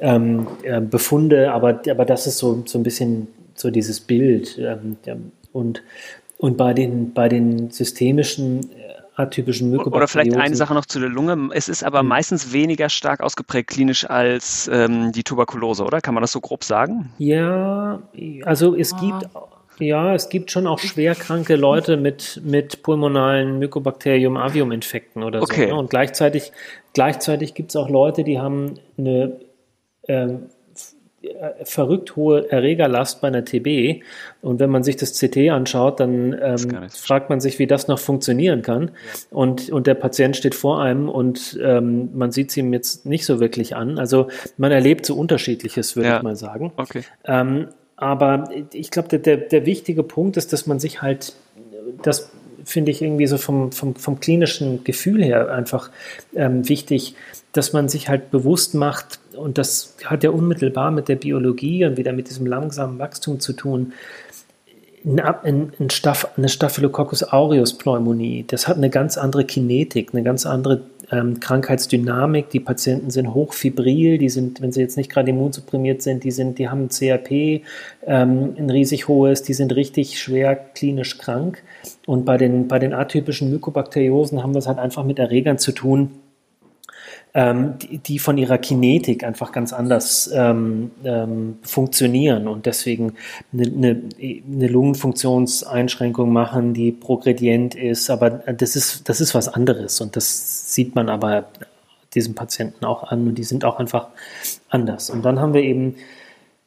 [0.00, 4.59] ähm, äh, Befunde, aber, aber das ist so, so ein bisschen so dieses Bild.
[4.59, 4.96] Ähm,
[5.52, 5.82] und,
[6.36, 9.96] und bei den, bei den systemischen äh, atypischen Mykobakteriosen.
[9.96, 11.50] Oder vielleicht eine Sache noch zu der Lunge.
[11.52, 12.11] Es ist aber mhm.
[12.11, 16.00] meistens weniger stark ausgeprägt klinisch als ähm, die Tuberkulose, oder?
[16.00, 17.11] Kann man das so grob sagen?
[17.18, 18.00] Ja,
[18.44, 18.96] also es oh.
[19.00, 19.28] gibt
[19.79, 25.68] ja, es gibt schon auch schwerkranke Leute mit, mit pulmonalen Mycobacterium avium Infekten oder okay.
[25.68, 25.74] so.
[25.74, 25.74] Ne?
[25.74, 26.53] Und gleichzeitig,
[26.93, 29.41] gleichzeitig gibt es auch Leute, die haben eine
[30.09, 30.47] ähm,
[31.20, 34.05] äh, verrückt hohe Erregerlast bei einer TB.
[34.41, 37.99] Und wenn man sich das CT anschaut, dann ähm, fragt man sich, wie das noch
[37.99, 38.93] funktionieren kann.
[39.31, 43.26] Und, und der Patient steht vor einem und ähm, man sieht es ihm jetzt nicht
[43.26, 43.99] so wirklich an.
[43.99, 46.16] Also man erlebt so unterschiedliches, würde ja.
[46.18, 46.72] ich mal sagen.
[46.76, 47.03] Okay.
[47.24, 47.68] Ähm,
[47.99, 51.34] aber ich glaube, der, der wichtige Punkt ist, dass man sich halt,
[52.03, 52.30] das
[52.64, 55.90] finde ich irgendwie so vom, vom, vom klinischen Gefühl her einfach
[56.34, 57.16] ähm, wichtig,
[57.53, 61.96] dass man sich halt bewusst macht, und das hat ja unmittelbar mit der Biologie und
[61.96, 63.92] wieder mit diesem langsamen Wachstum zu tun,
[65.05, 72.50] eine Staphylococcus aureus Pneumonie, das hat eine ganz andere Kinetik, eine ganz andere ähm, Krankheitsdynamik.
[72.50, 76.59] Die Patienten sind hochfibril, die sind, wenn sie jetzt nicht gerade immunsupprimiert sind, die sind,
[76.59, 77.62] die haben ein CRP,
[78.06, 81.62] ähm, ein riesig hohes, die sind richtig schwer klinisch krank.
[82.06, 85.72] Und bei den, bei den atypischen Mykobakteriosen haben wir es halt einfach mit Erregern zu
[85.72, 86.11] tun,
[87.35, 93.14] ähm, die, die, von ihrer Kinetik einfach ganz anders ähm, ähm, funktionieren und deswegen
[93.53, 98.11] eine, eine, eine, Lungenfunktionseinschränkung machen, die progredient ist.
[98.11, 101.49] Aber das ist, das ist was anderes und das sieht man aber
[102.14, 104.09] diesen Patienten auch an und die sind auch einfach
[104.70, 105.11] anders.
[105.11, 105.97] Und dann haben wir eben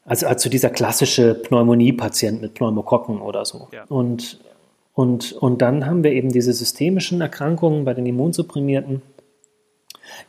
[0.05, 3.67] also, also dieser klassische Pneumonie-Patient mit Pneumokokken oder so.
[3.71, 3.83] Ja.
[3.87, 4.39] Und,
[4.93, 9.01] und, und dann haben wir eben diese systemischen Erkrankungen bei den Immunsupprimierten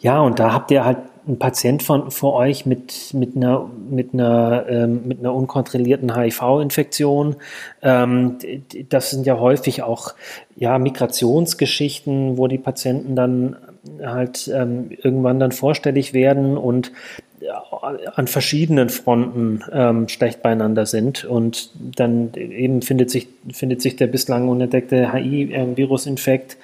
[0.01, 4.13] ja, und da habt ihr halt einen Patient von, vor euch mit, mit einer, mit
[4.13, 7.37] einer, ähm, mit einer unkontrollierten HIV-Infektion.
[7.83, 8.39] Ähm,
[8.89, 10.15] das sind ja häufig auch
[10.57, 13.57] ja, Migrationsgeschichten, wo die Patienten dann
[14.03, 16.93] halt ähm, irgendwann dann vorstellig werden und
[18.15, 21.25] an verschiedenen Fronten ähm, schlecht beieinander sind.
[21.25, 26.57] Und dann eben findet sich, findet sich der bislang unentdeckte HI-Virusinfekt,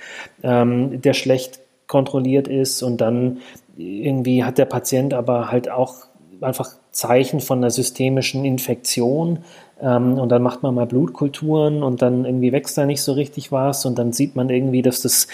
[0.43, 3.39] ähm, der schlecht kontrolliert ist und dann
[3.77, 6.07] irgendwie hat der Patient aber halt auch
[6.41, 9.41] einfach Zeichen von einer systemischen Infektion
[9.81, 13.51] ähm, und dann macht man mal Blutkulturen und dann irgendwie wächst da nicht so richtig
[13.51, 15.27] was und dann sieht man irgendwie, dass das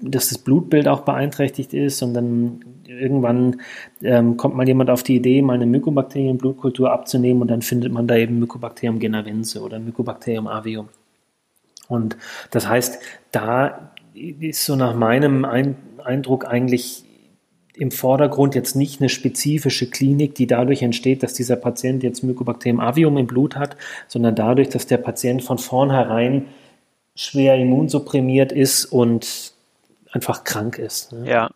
[0.00, 3.60] dass das Blutbild auch beeinträchtigt ist und dann irgendwann
[4.00, 8.06] ähm, kommt mal jemand auf die Idee, mal eine Mykobakterien-Blutkultur abzunehmen und dann findet man
[8.06, 10.88] da eben Mycobacterium genavense oder Mycobacterium avium.
[11.88, 12.16] Und
[12.52, 13.00] das heißt,
[13.32, 17.04] da ist so nach meinem Ein Eindruck eigentlich
[17.74, 22.80] im Vordergrund jetzt nicht eine spezifische Klinik, die dadurch entsteht, dass dieser Patient jetzt Mycobacterium
[22.80, 23.76] avium im Blut hat,
[24.08, 26.46] sondern dadurch, dass der Patient von vornherein
[27.14, 29.52] schwer immunsupprimiert ist und
[30.10, 31.12] einfach krank ist.
[31.12, 31.28] Ne?
[31.28, 31.50] Ja,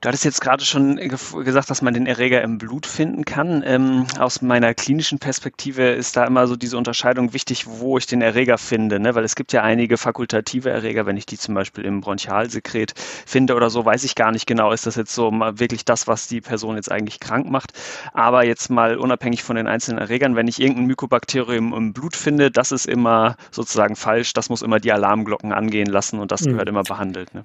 [0.00, 3.62] Du hattest jetzt gerade schon gesagt, dass man den Erreger im Blut finden kann.
[3.66, 8.22] Ähm, aus meiner klinischen Perspektive ist da immer so diese Unterscheidung wichtig, wo ich den
[8.22, 9.14] Erreger finde, ne?
[9.14, 13.54] weil es gibt ja einige fakultative Erreger, wenn ich die zum Beispiel im Bronchialsekret finde
[13.54, 16.40] oder so, weiß ich gar nicht genau, ist das jetzt so wirklich das, was die
[16.40, 17.72] Person jetzt eigentlich krank macht.
[18.12, 22.50] Aber jetzt mal unabhängig von den einzelnen Erregern, wenn ich irgendein Mykobakterium im Blut finde,
[22.50, 26.50] das ist immer sozusagen falsch, das muss immer die Alarmglocken angehen lassen und das mhm.
[26.50, 27.34] gehört immer behandelt.
[27.34, 27.44] Ne?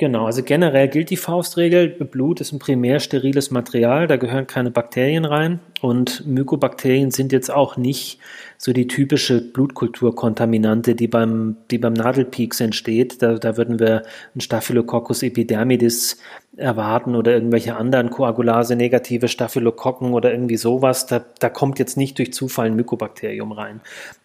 [0.00, 4.70] Genau, also generell gilt die Faustregel, Blut ist ein primär steriles Material, da gehören keine
[4.70, 8.20] Bakterien rein und Mykobakterien sind jetzt auch nicht
[8.58, 13.22] so die typische Blutkulturkontaminante, die beim, die beim Nadelpieks entsteht.
[13.22, 14.04] Da, da würden wir
[14.36, 16.18] ein Staphylococcus epidermidis
[16.56, 21.06] erwarten oder irgendwelche anderen Koagulase-negative Staphylokokken oder irgendwie sowas.
[21.06, 23.80] Da, da kommt jetzt nicht durch Zufall ein Mykobakterium rein.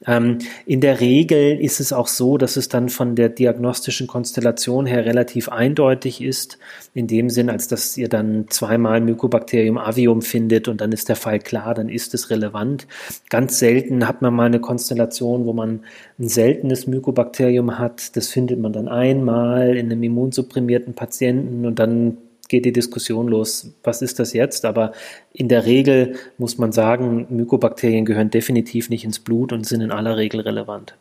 [0.08, 4.86] Ähm, in der Regel ist es auch so, dass es dann von der diagnostischen Konstellation
[4.86, 6.58] her relativ eindeutig ist,
[6.96, 11.16] in dem Sinn, als dass ihr dann zweimal Mykobakterium avium findet und dann ist der
[11.16, 12.88] Fall klar, dann ist es relevant.
[13.30, 15.82] Ganz selten hat man mal eine Konstellation, wo man
[16.18, 18.16] ein seltenes Mykobakterium hat.
[18.16, 22.18] Das findet man dann einmal in einem immunsupprimierten Patienten und dann
[22.50, 24.66] geht die Diskussion los, was ist das jetzt?
[24.66, 24.92] Aber
[25.32, 29.92] in der Regel muss man sagen, Mykobakterien gehören definitiv nicht ins Blut und sind in
[29.92, 30.96] aller Regel relevant.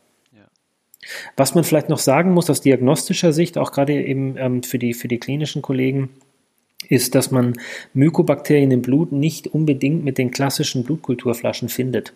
[1.37, 4.95] Was man vielleicht noch sagen muss aus diagnostischer Sicht, auch gerade eben ähm, für, die,
[4.95, 6.11] für die klinischen Kollegen,
[6.89, 7.55] ist, dass man
[7.95, 12.13] Mykobakterien im Blut nicht unbedingt mit den klassischen Blutkulturflaschen findet.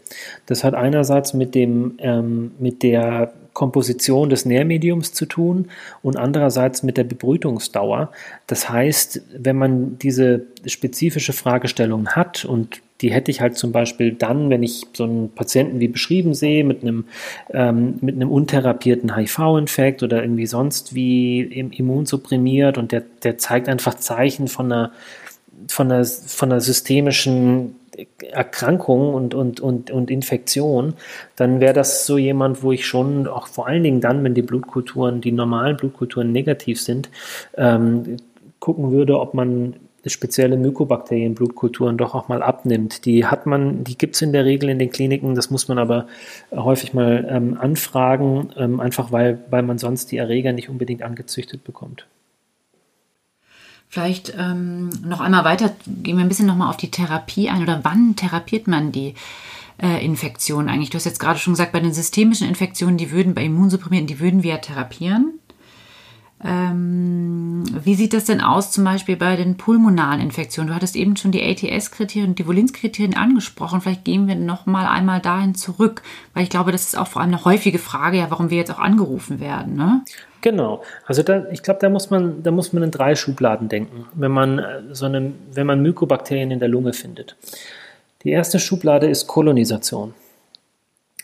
[0.46, 5.68] Das hat einerseits mit, dem, ähm, mit der Komposition des Nährmediums zu tun
[6.02, 8.12] und andererseits mit der Bebrütungsdauer.
[8.46, 14.12] Das heißt, wenn man diese spezifische Fragestellung hat und die hätte ich halt zum Beispiel
[14.12, 17.05] dann, wenn ich so einen Patienten wie beschrieben sehe, mit einem,
[17.51, 23.94] ähm, mit einem untherapierten HIV-Infekt oder irgendwie sonst wie immunsupprimiert und der, der zeigt einfach
[23.94, 24.92] Zeichen von einer,
[25.68, 27.76] von einer, von einer systemischen
[28.30, 30.94] Erkrankung und, und, und, und Infektion,
[31.34, 34.42] dann wäre das so jemand, wo ich schon auch vor allen Dingen dann, wenn die
[34.42, 37.09] Blutkulturen, die normalen Blutkulturen negativ sind,
[37.57, 38.18] ähm,
[38.59, 39.76] gucken würde, ob man
[40.11, 43.04] spezielle Mykobakterienblutkulturen doch auch mal abnimmt.
[43.04, 45.78] Die hat man, die gibt es in der Regel in den Kliniken, das muss man
[45.78, 46.07] aber
[46.52, 51.64] häufig mal ähm, anfragen, ähm, einfach weil, weil man sonst die Erreger nicht unbedingt angezüchtet
[51.64, 52.07] bekommt.
[53.88, 57.80] Vielleicht ähm, noch einmal weiter, gehen wir ein bisschen nochmal auf die Therapie ein oder
[57.82, 59.14] wann therapiert man die
[59.80, 60.90] äh, Infektion eigentlich?
[60.90, 64.20] Du hast jetzt gerade schon gesagt, bei den systemischen Infektionen, die würden bei Immunsupprimierten, die
[64.20, 65.38] würden wir ja therapieren.
[66.45, 70.68] Ähm, wie sieht das denn aus, zum Beispiel bei den pulmonalen Infektionen?
[70.68, 73.80] Du hattest eben schon die ATS-Kriterien und die Volins-Kriterien angesprochen.
[73.80, 76.03] Vielleicht gehen wir noch mal einmal dahin zurück,
[76.34, 78.70] weil ich glaube, das ist auch vor allem eine häufige Frage, ja, warum wir jetzt
[78.70, 79.76] auch angerufen werden.
[79.76, 80.03] Ne?
[80.43, 80.82] Genau.
[81.07, 84.30] Also da, ich glaube, da muss man, da muss man in drei Schubladen denken, wenn
[84.30, 87.34] man äh, so eine, wenn man Mykobakterien in der Lunge findet.
[88.24, 90.14] Die erste Schublade ist Kolonisation.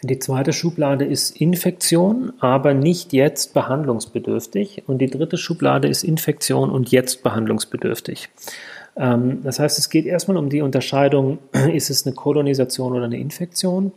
[0.05, 4.83] Die zweite Schublade ist Infektion, aber nicht jetzt behandlungsbedürftig.
[4.89, 8.29] Und die dritte Schublade ist Infektion und jetzt behandlungsbedürftig.
[8.97, 11.39] Ähm, das heißt, es geht erstmal um die Unterscheidung,
[11.73, 13.93] ist es eine Kolonisation oder eine Infektion?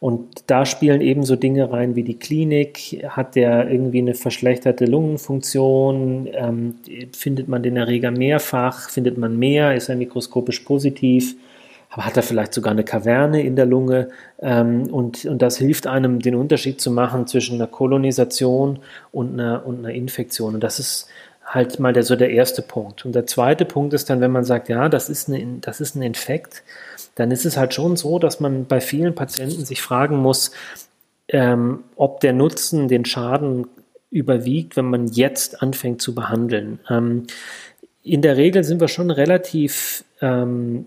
[0.00, 3.04] Und da spielen ebenso Dinge rein wie die Klinik.
[3.08, 6.28] Hat der irgendwie eine verschlechterte Lungenfunktion?
[6.32, 6.74] Ähm,
[7.12, 8.90] findet man den Erreger mehrfach?
[8.90, 9.74] Findet man mehr?
[9.74, 11.34] Ist er mikroskopisch positiv?
[11.98, 15.88] Aber hat er vielleicht sogar eine Kaverne in der Lunge ähm, und, und das hilft
[15.88, 18.78] einem, den Unterschied zu machen zwischen einer Kolonisation
[19.10, 20.54] und einer, und einer Infektion.
[20.54, 21.08] Und das ist
[21.44, 23.04] halt mal der, so der erste Punkt.
[23.04, 25.96] Und der zweite Punkt ist dann, wenn man sagt, ja, das ist, eine, das ist
[25.96, 26.62] ein Infekt,
[27.16, 30.52] dann ist es halt schon so, dass man bei vielen Patienten sich fragen muss,
[31.26, 33.66] ähm, ob der Nutzen den Schaden
[34.12, 36.78] überwiegt, wenn man jetzt anfängt zu behandeln.
[36.88, 37.26] Ähm,
[38.04, 40.86] in der Regel sind wir schon relativ ähm,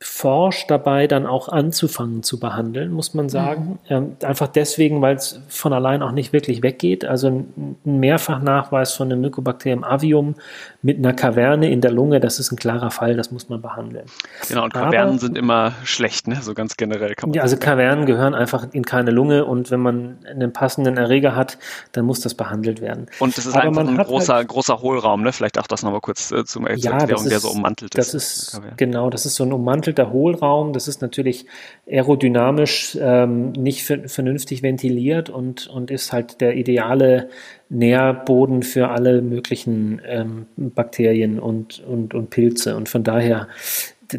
[0.00, 3.80] forscht dabei, dann auch anzufangen zu behandeln, muss man sagen.
[3.88, 3.94] Mhm.
[3.96, 7.04] Ähm, einfach deswegen, weil es von allein auch nicht wirklich weggeht.
[7.04, 10.36] Also ein Mehrfachnachweis von einem Mycobacterium avium
[10.82, 14.06] mit einer Kaverne in der Lunge, das ist ein klarer Fall, das muss man behandeln.
[14.48, 16.38] Genau, und Kavernen Aber, sind immer schlecht, ne?
[16.42, 19.80] so ganz generell kann man Ja, also Kavernen gehören einfach in keine Lunge und wenn
[19.80, 21.58] man einen passenden Erreger hat,
[21.90, 23.06] dann muss das behandelt werden.
[23.18, 25.32] Und das ist Aber einfach ein großer, halt, großer Hohlraum, ne?
[25.32, 28.14] vielleicht auch das nochmal kurz äh, zum ja, Erklärung, ist, der so ummantelt ist.
[28.14, 30.72] Das ist, genau, das ist so ein ummantelter ummantelter Hohlraum.
[30.72, 31.46] Das ist natürlich
[31.86, 37.28] aerodynamisch ähm, nicht vernünftig ventiliert und, und ist halt der ideale
[37.68, 42.76] Nährboden für alle möglichen ähm, Bakterien und, und, und Pilze.
[42.76, 43.48] Und von daher,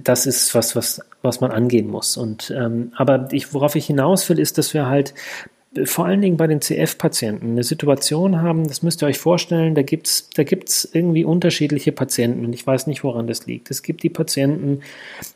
[0.03, 2.17] das ist was, was, was man angehen muss.
[2.17, 5.13] Und ähm, aber ich, worauf ich hinaus will, ist, dass wir halt
[5.83, 9.83] vor allen Dingen bei den CF-Patienten eine Situation haben, das müsst ihr euch vorstellen, da
[9.83, 13.69] gibt es da gibt's irgendwie unterschiedliche Patienten und ich weiß nicht, woran das liegt.
[13.69, 14.81] Es gibt die Patienten,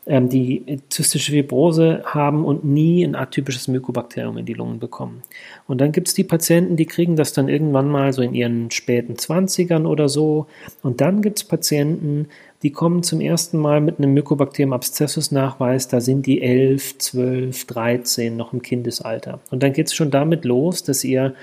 [0.06, 5.22] ähm, die zystische Fibrose haben und nie ein atypisches Mykobakterium in die Lungen bekommen.
[5.68, 8.72] Und dann gibt es die Patienten, die kriegen das dann irgendwann mal so in ihren
[8.72, 10.46] späten 20ern oder so.
[10.82, 12.26] Und dann gibt es Patienten,
[12.64, 18.34] die kommen zum ersten Mal mit einem Mycobacterium abscessus-Nachweis, da sind die 11, 12, 13
[18.34, 19.40] noch im Kindesalter.
[19.50, 21.34] Und dann geht es schon damit los, dass ihr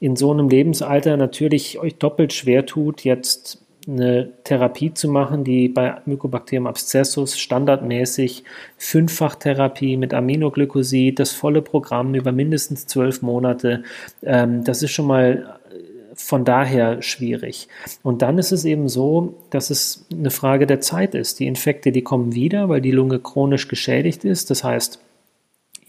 [0.00, 5.68] in so einem Lebensalter natürlich euch doppelt schwer tut, jetzt eine Therapie zu machen, die
[5.68, 8.44] bei Mycobacterium abscessus standardmäßig
[8.78, 13.82] Fünffachtherapie mit Aminoglycosid, das volle Programm über mindestens zwölf Monate,
[14.22, 15.59] ähm, das ist schon mal
[16.22, 17.68] von daher schwierig.
[18.02, 21.40] Und dann ist es eben so, dass es eine Frage der Zeit ist.
[21.40, 24.50] Die Infekte, die kommen wieder, weil die Lunge chronisch geschädigt ist.
[24.50, 25.00] Das heißt,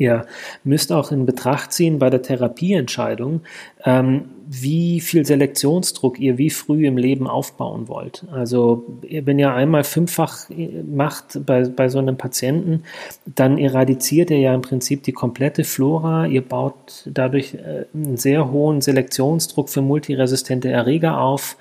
[0.01, 0.25] Ihr
[0.63, 3.41] müsst auch in Betracht ziehen bei der Therapieentscheidung,
[3.85, 8.25] ähm, wie viel Selektionsdruck ihr wie früh im Leben aufbauen wollt.
[8.33, 10.49] Also wenn ihr einmal fünffach
[10.85, 12.83] macht bei, bei so einem Patienten,
[13.25, 16.27] dann eradiziert ihr ja im Prinzip die komplette Flora.
[16.27, 21.55] Ihr baut dadurch äh, einen sehr hohen Selektionsdruck für multiresistente Erreger auf.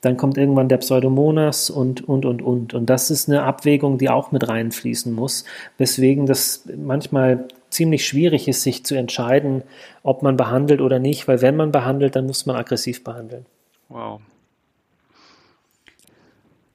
[0.00, 2.72] Dann kommt irgendwann der Pseudomonas und, und, und, und.
[2.72, 5.44] Und das ist eine Abwägung, die auch mit reinfließen muss,
[5.76, 9.62] weswegen das manchmal ziemlich schwierig ist, sich zu entscheiden,
[10.02, 13.46] ob man behandelt oder nicht, weil wenn man behandelt, dann muss man aggressiv behandeln.
[13.88, 14.20] Wow.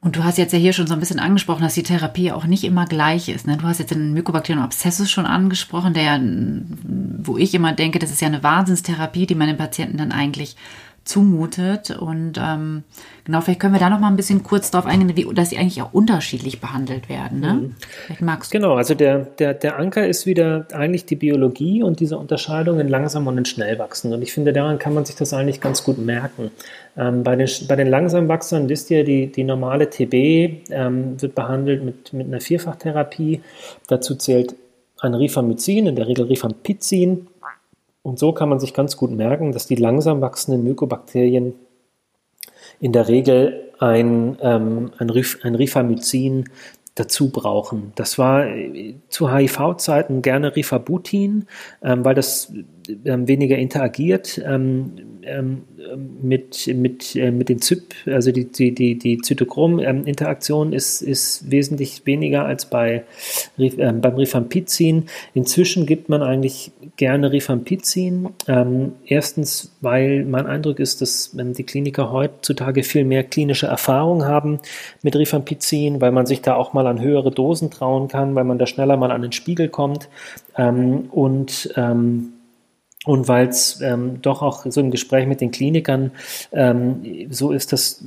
[0.00, 2.44] Und du hast jetzt ja hier schon so ein bisschen angesprochen, dass die Therapie auch
[2.44, 3.46] nicht immer gleich ist.
[3.46, 3.56] Ne?
[3.56, 6.20] Du hast jetzt den Mycobacterium abscessus schon angesprochen, der,
[7.24, 10.56] wo ich immer denke, das ist ja eine Wahnsinnstherapie, die man den Patienten dann eigentlich
[11.06, 11.90] zumutet.
[11.90, 12.82] Und ähm,
[13.24, 15.58] genau, vielleicht können wir da noch mal ein bisschen kurz darauf eingehen, wie, dass sie
[15.58, 17.40] eigentlich auch unterschiedlich behandelt werden.
[17.40, 17.52] Ne?
[17.54, 17.74] Mhm.
[17.78, 18.58] Vielleicht magst du.
[18.58, 22.88] Genau, also der, der, der Anker ist wieder eigentlich die Biologie und diese Unterscheidung in
[22.88, 24.12] langsam und in schnell wachsen.
[24.12, 26.50] Und ich finde, daran kann man sich das eigentlich ganz gut merken.
[26.96, 31.34] Ähm, bei, den, bei den langsam wachsenden wisst ihr, die, die normale TB ähm, wird
[31.34, 33.42] behandelt mit, mit einer Vierfachtherapie.
[33.86, 34.54] Dazu zählt
[35.00, 37.26] ein Rifamycin, in der Regel Rifampicin,
[38.06, 41.54] und so kann man sich ganz gut merken, dass die langsam wachsenden Mykobakterien
[42.78, 46.44] in der Regel ein, ähm, ein, Rif ein Rifamycin
[46.94, 47.90] dazu brauchen.
[47.96, 51.48] Das war äh, zu HIV-Zeiten gerne Rifabutin,
[51.82, 52.52] ähm, weil das
[52.88, 54.40] weniger interagiert.
[54.44, 54.92] Ähm,
[55.26, 55.62] ähm,
[56.22, 62.06] mit, mit, äh, mit den ZYP, also die, die, die, die Zytochrom-Interaktion ist, ist wesentlich
[62.06, 63.04] weniger als bei,
[63.56, 65.06] beim Rifampicin.
[65.34, 68.28] Inzwischen gibt man eigentlich gerne Rifampicin.
[68.46, 74.24] Ähm, erstens, weil mein Eindruck ist, dass ähm, die Kliniker heutzutage viel mehr klinische Erfahrung
[74.24, 74.60] haben
[75.02, 78.58] mit Rifampicin, weil man sich da auch mal an höhere Dosen trauen kann, weil man
[78.58, 80.08] da schneller mal an den Spiegel kommt.
[80.56, 82.32] Ähm, und ähm,
[83.06, 86.10] und weil es ähm, doch auch so im Gespräch mit den Klinikern
[86.52, 88.04] ähm, so ist, dass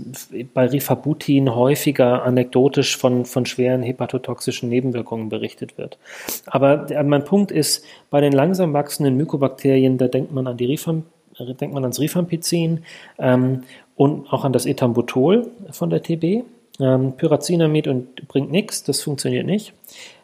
[0.54, 5.98] bei Rifabutin häufiger anekdotisch von, von schweren hepatotoxischen Nebenwirkungen berichtet wird.
[6.46, 10.66] Aber äh, mein Punkt ist, bei den langsam wachsenden Mykobakterien, da denkt man an die
[10.66, 11.06] Rifam,
[11.40, 12.84] denkt man ans Rifampicin
[13.18, 13.64] ähm,
[13.96, 16.44] und auch an das Ethambutol von der TB.
[16.82, 19.74] Ähm, Pyrazinamid und bringt nichts, das funktioniert nicht.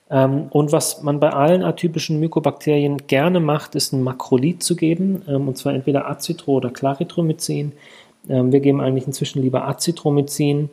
[0.10, 5.24] Ähm, und was man bei allen atypischen Mykobakterien gerne macht, ist ein Makrolid zu geben,
[5.28, 7.72] ähm, und zwar entweder Acitro- oder Claritromycin.
[8.30, 10.70] Ähm, wir geben eigentlich inzwischen lieber Acetromycin,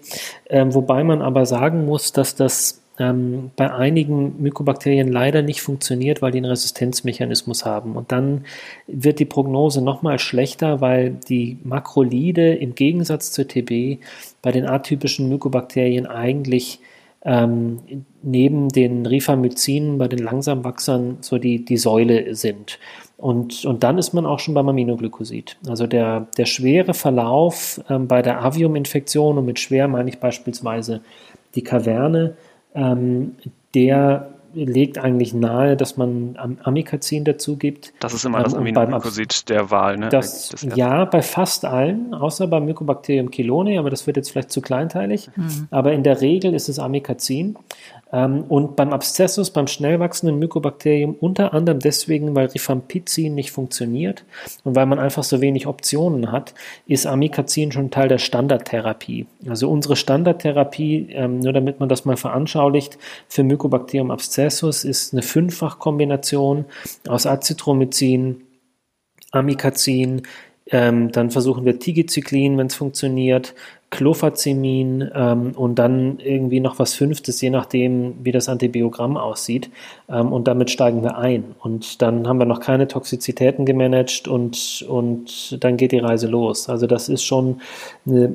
[0.51, 6.39] wobei man aber sagen muss, dass das bei einigen Mykobakterien leider nicht funktioniert, weil die
[6.39, 7.97] einen Resistenzmechanismus haben.
[7.97, 8.45] Und dann
[8.87, 13.99] wird die Prognose nochmal schlechter, weil die Makrolide im Gegensatz zur TB
[14.43, 16.80] bei den atypischen Mykobakterien eigentlich
[17.25, 17.79] ähm,
[18.23, 22.79] neben den Rifamycinen bei den Langsamwachsern so die, die Säule sind.
[23.16, 25.57] Und, und dann ist man auch schon beim Aminoglykosid.
[25.68, 31.03] Also der, der schwere Verlauf ähm, bei der Avium-Infektion, und mit schwer meine ich beispielsweise
[31.55, 32.37] die Kaverne,
[32.75, 33.37] ähm,
[33.75, 37.93] der legt eigentlich nahe, dass man Amikazin dazu gibt.
[38.01, 40.09] Das ist immer ähm, das Aminoglykosid der Wahl, ne?
[40.09, 44.53] Das, das ja, bei fast allen, außer beim Mycobacterium chelone, aber das wird jetzt vielleicht
[44.53, 45.31] zu kleinteilig.
[45.35, 45.69] Mhm.
[45.71, 47.57] Aber in der Regel ist es Amikazin.
[48.13, 54.25] Ähm, und beim Abszessus, beim schnell wachsenden Mykobakterium, unter anderem deswegen, weil Rifampicin nicht funktioniert
[54.65, 56.53] und weil man einfach so wenig Optionen hat,
[56.87, 59.27] ist Amikazin schon Teil der Standardtherapie.
[59.49, 62.99] Also unsere Standardtherapie, ähm, nur damit man das mal veranschaulicht,
[63.29, 64.41] für Mycobacterium abscessus
[64.84, 66.64] ist eine Fünffachkombination
[67.09, 68.43] aus Azithromycin,
[69.30, 70.22] Amikazin,
[70.70, 73.55] ähm, dann versuchen wir Tigecyclin, wenn es funktioniert,
[73.90, 79.70] Clofazemin ähm, und dann irgendwie noch was Fünftes, je nachdem, wie das Antibiogramm aussieht.
[80.09, 81.55] Ähm, und damit steigen wir ein.
[81.61, 86.70] Und dann haben wir noch keine Toxizitäten gemanagt und, und dann geht die Reise los.
[86.70, 87.61] Also das ist schon
[88.07, 88.34] eine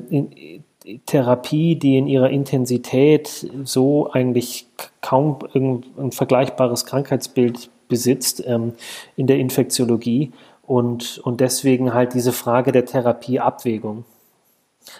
[1.06, 4.66] Therapie, die in ihrer Intensität so eigentlich
[5.00, 8.72] kaum ein vergleichbares Krankheitsbild besitzt ähm,
[9.16, 10.32] in der Infektiologie
[10.62, 14.04] und, und deswegen halt diese Frage der Therapieabwägung.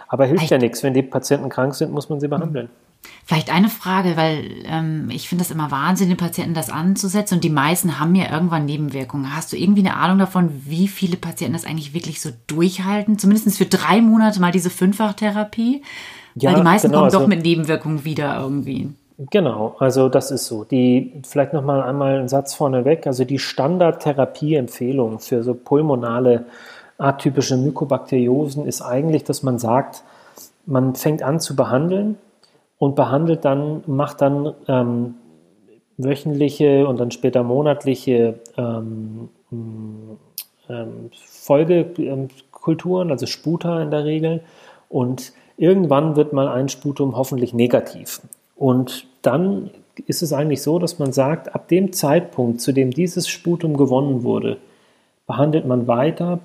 [0.09, 0.51] Aber hilft Vielleicht.
[0.51, 0.83] ja nichts.
[0.83, 2.71] Wenn die Patienten krank sind, muss man sie behandeln.
[3.25, 7.45] Vielleicht eine Frage, weil ähm, ich finde es immer Wahnsinn, den Patienten das anzusetzen und
[7.45, 9.37] die meisten haben ja irgendwann Nebenwirkungen.
[9.37, 13.19] Hast du irgendwie eine Ahnung davon, wie viele Patienten das eigentlich wirklich so durchhalten?
[13.19, 15.83] Zumindest für drei Monate mal diese Fünffachtherapie?
[16.37, 18.91] Ja, weil die meisten genau, kommen doch also, mit Nebenwirkungen wieder irgendwie.
[19.19, 20.65] Genau, also das ist so.
[20.65, 23.07] Die, vielleicht nochmal einmal einen Satz vorneweg.
[23.07, 26.47] Also die Standardtherapieempfehlung für so pulmonale
[26.97, 30.03] atypische Mykobakteriosen ist eigentlich, dass man sagt,
[30.67, 32.17] man fängt an zu behandeln
[32.79, 35.15] und behandelt dann, macht dann ähm,
[35.97, 44.43] wöchentliche und dann später monatliche ähm, ähm, Folgekulturen, also Sputa in der Regel.
[44.89, 48.21] Und irgendwann wird mal ein Sputum hoffentlich negativ.
[48.57, 49.71] Und dann
[50.07, 54.23] ist es eigentlich so, dass man sagt, ab dem Zeitpunkt, zu dem dieses Sputum gewonnen
[54.23, 54.59] wurde,
[55.27, 56.39] behandelt man weiter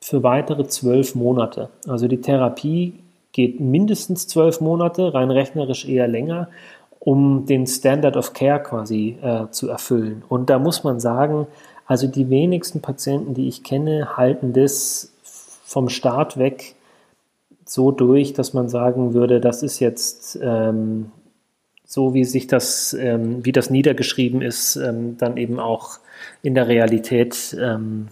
[0.00, 1.70] für weitere zwölf Monate.
[1.86, 2.94] Also die Therapie
[3.32, 6.48] geht mindestens zwölf Monate, rein rechnerisch eher länger,
[6.98, 10.22] um den Standard of Care quasi äh, zu erfüllen.
[10.28, 11.46] Und da muss man sagen,
[11.86, 15.12] also die wenigsten Patienten, die ich kenne, halten das
[15.64, 16.74] vom Start weg
[17.64, 21.12] so durch, dass man sagen würde, das ist jetzt ähm,
[21.84, 25.98] so, wie sich das, ähm, wie das niedergeschrieben ist, ähm, dann eben auch
[26.42, 28.08] in der Realität ähm,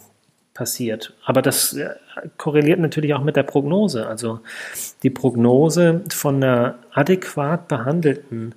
[0.57, 1.13] passiert.
[1.25, 1.91] Aber das äh,
[2.39, 4.07] korreliert natürlich auch mit der Prognose.
[4.07, 4.41] Also
[5.03, 8.55] die Prognose von einer adäquat behandelten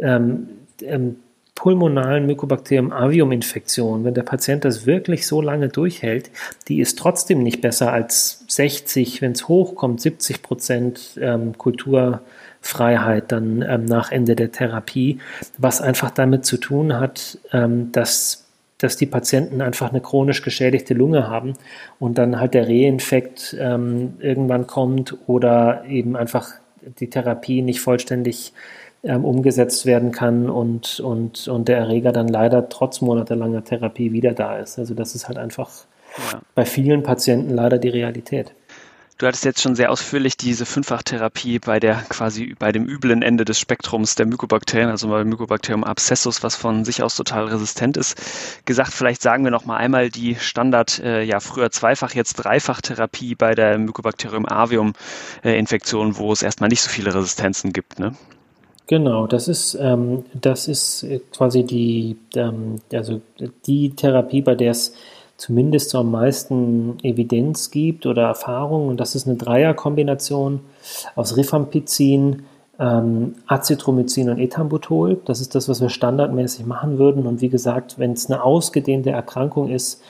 [0.00, 0.48] ähm,
[0.82, 1.16] ähm,
[1.54, 6.30] pulmonalen Mycobacterium avium Infektion, wenn der Patient das wirklich so lange durchhält,
[6.68, 13.62] die ist trotzdem nicht besser als 60, wenn es hochkommt, 70 Prozent ähm, Kulturfreiheit dann
[13.62, 15.18] ähm, nach Ende der Therapie,
[15.56, 18.47] was einfach damit zu tun hat, ähm, dass
[18.78, 21.54] dass die Patienten einfach eine chronisch geschädigte Lunge haben
[21.98, 26.52] und dann halt der Reinfekt ähm, irgendwann kommt oder eben einfach
[27.00, 28.52] die Therapie nicht vollständig
[29.02, 34.32] ähm, umgesetzt werden kann und, und, und der Erreger dann leider trotz monatelanger Therapie wieder
[34.32, 34.78] da ist.
[34.78, 35.70] Also das ist halt einfach
[36.32, 36.40] ja.
[36.54, 38.52] bei vielen Patienten leider die Realität.
[39.18, 43.44] Du hattest jetzt schon sehr ausführlich diese Fünfachtherapie bei der quasi bei dem üblen Ende
[43.44, 48.16] des Spektrums der Mykobakterien, also bei Mycobacterium abscessus, was von sich aus total resistent ist,
[48.64, 48.92] gesagt.
[48.92, 53.34] Vielleicht sagen wir noch mal einmal die Standard, äh, ja früher zweifach, jetzt dreifach Therapie
[53.34, 54.92] bei der Mycobacterium avium
[55.42, 57.98] äh, Infektion, wo es erstmal nicht so viele Resistenzen gibt.
[57.98, 58.14] Ne?
[58.86, 63.20] Genau, das ist, ähm, das ist quasi die, ähm, also
[63.66, 64.94] die Therapie, bei der es
[65.38, 68.88] zumindest so am meisten Evidenz gibt oder Erfahrung.
[68.88, 70.60] Und das ist eine Dreierkombination
[71.14, 72.44] aus Rifampicin,
[72.78, 75.20] ähm, Azithromycin und Ethambutol.
[75.24, 77.26] Das ist das, was wir standardmäßig machen würden.
[77.26, 80.00] Und wie gesagt, wenn es eine ausgedehnte Erkrankung ist,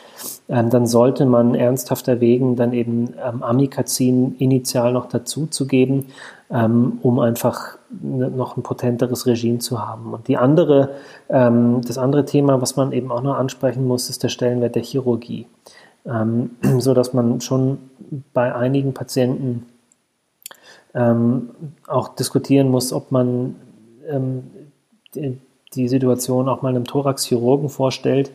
[0.48, 6.06] ähm, dann sollte man ernsthaft erwägen, dann eben ähm, Amikazin initial noch dazu zu geben,
[6.50, 10.12] ähm, um einfach ne, noch ein potenteres Regime zu haben.
[10.12, 10.90] Und die andere,
[11.30, 14.82] ähm, das andere Thema, was man eben auch noch ansprechen muss, ist der Stellenwert der
[14.82, 15.46] Chirurgie.
[16.04, 17.78] Ähm, so dass man schon
[18.34, 19.64] bei einigen Patienten
[20.99, 21.51] ähm,
[21.86, 23.55] auch diskutieren muss, ob man
[24.11, 24.44] ähm,
[25.74, 28.30] die, Situation auch mal einem Thoraxchirurgen vorstellt,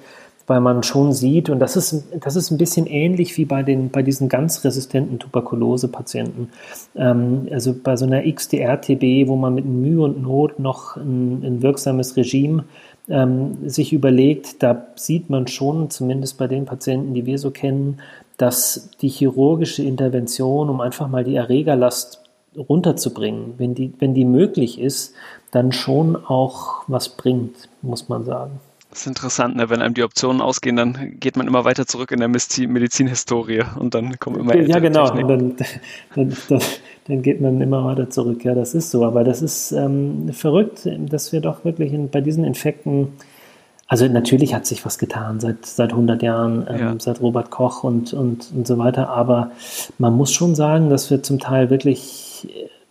[0.47, 3.89] weil man schon sieht, und das ist, das ist ein bisschen ähnlich wie bei, den,
[3.89, 6.49] bei diesen ganz resistenten Tuberkulose-Patienten.
[6.95, 11.61] Ähm, also bei so einer XDR-TB, wo man mit Mühe und Not noch ein, ein
[11.61, 12.66] wirksames Regime
[13.09, 17.99] ähm, sich überlegt, da sieht man schon, zumindest bei den Patienten, die wir so kennen,
[18.38, 22.22] dass die chirurgische Intervention, um einfach mal die Erregerlast
[22.58, 25.14] runterzubringen, wenn die, wenn die möglich ist,
[25.51, 28.60] dann schon auch was bringt, muss man sagen.
[28.93, 29.72] Das ist interessant, ne?
[29.72, 33.95] wenn einem die Optionen ausgehen, dann geht man immer weiter zurück in der Medizinhistorie und
[33.95, 35.56] dann kommen immer Ja, genau, und dann,
[36.16, 36.62] dann, dann,
[37.08, 38.45] dann, geht man immer weiter zurück.
[38.45, 42.22] Ja, das ist so, aber das ist ähm, verrückt, dass wir doch wirklich in, bei
[42.22, 43.14] diesen Infekten,
[43.88, 46.95] also natürlich hat sich was getan seit, seit 100 Jahren, ähm, ja.
[46.99, 49.54] seit Robert Koch und, und, und so weiter, aber
[49.97, 52.22] man muss schon sagen, dass wir zum Teil wirklich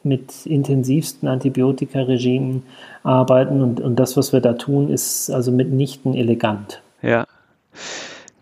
[0.04, 2.64] mit intensivsten Antibiotikaregimen
[3.02, 6.80] arbeiten und, und das, was wir da tun, ist also mitnichten elegant.
[7.02, 7.26] Ja.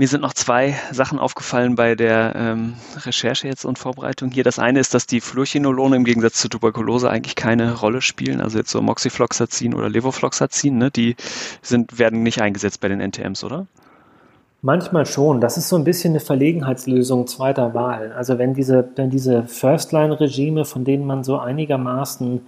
[0.01, 2.73] Mir sind noch zwei Sachen aufgefallen bei der ähm,
[3.05, 4.45] Recherche jetzt und Vorbereitung hier.
[4.45, 8.41] Das eine ist, dass die Fluorchinolone im Gegensatz zur Tuberkulose eigentlich keine Rolle spielen.
[8.41, 10.91] Also jetzt so Moxifloxacin oder Levofloxacin, ne?
[10.91, 11.17] die
[11.61, 13.67] sind, werden nicht eingesetzt bei den NTMs, oder?
[14.63, 15.41] Manchmal schon.
[15.41, 18.13] Das ist so ein bisschen eine Verlegenheitslösung zweiter Wahl.
[18.13, 22.43] Also wenn diese, wenn diese First-Line-Regime, von denen man so einigermaßen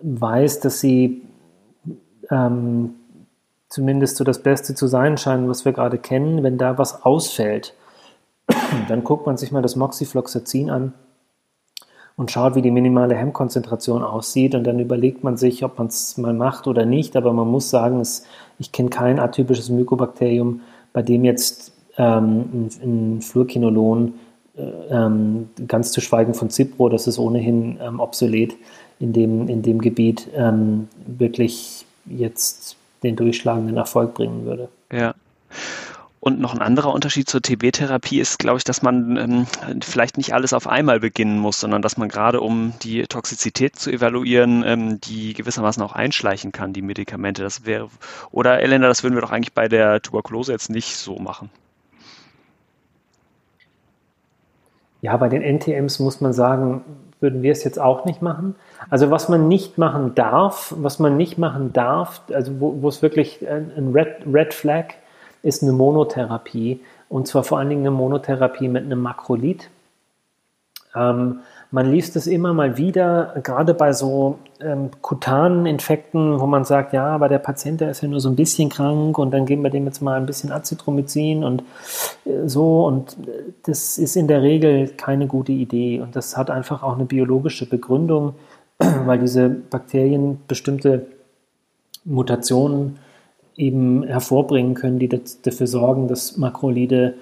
[0.00, 1.22] weiß, dass sie
[2.30, 2.94] ähm,
[3.68, 7.74] zumindest so das Beste zu sein scheinen, was wir gerade kennen, wenn da was ausfällt,
[8.88, 10.94] dann guckt man sich mal das Moxifloxacin an
[12.16, 16.16] und schaut, wie die minimale Hemmkonzentration aussieht und dann überlegt man sich, ob man es
[16.16, 17.16] mal macht oder nicht.
[17.16, 18.24] Aber man muss sagen, es,
[18.58, 20.60] ich kenne kein atypisches Mykobakterium,
[20.92, 24.14] bei dem jetzt ähm, ein, Fluorquinolon,
[24.56, 28.54] äh, ähm, ganz zu schweigen von Cipro, das ist ohnehin ähm, obsolet
[29.00, 34.68] in dem, in dem Gebiet, ähm, wirklich jetzt den durchschlagenden Erfolg bringen würde.
[34.92, 35.14] Ja.
[36.24, 39.46] Und noch ein anderer Unterschied zur TB-Therapie ist, glaube ich, dass man ähm,
[39.82, 43.90] vielleicht nicht alles auf einmal beginnen muss, sondern dass man gerade, um die Toxizität zu
[43.90, 47.42] evaluieren, ähm, die gewissermaßen auch einschleichen kann, die Medikamente.
[47.42, 47.88] Das wäre,
[48.30, 51.50] oder Elena, das würden wir doch eigentlich bei der Tuberkulose jetzt nicht so machen.
[55.00, 56.84] Ja, bei den NTMs muss man sagen,
[57.18, 58.54] würden wir es jetzt auch nicht machen.
[58.90, 63.02] Also was man nicht machen darf, was man nicht machen darf, also wo, wo es
[63.02, 64.94] wirklich ein Red, Red Flag
[65.42, 69.68] ist eine Monotherapie und zwar vor allen Dingen eine Monotherapie mit einem Makrolid,
[70.94, 71.40] ähm,
[71.70, 76.92] man liest es immer mal wieder, gerade bei so ähm, kutanen Infekten, wo man sagt,
[76.92, 79.62] ja, aber der Patient, der ist ja nur so ein bisschen krank und dann geben
[79.62, 81.62] wir dem jetzt mal ein bisschen Azithromycin und
[82.26, 82.84] äh, so.
[82.86, 86.00] Und äh, das ist in der Regel keine gute Idee.
[86.00, 88.34] Und das hat einfach auch eine biologische Begründung,
[88.78, 91.06] weil diese Bakterien bestimmte
[92.04, 92.98] Mutationen
[93.56, 97.14] eben hervorbringen können, die dafür sorgen, dass Makrolide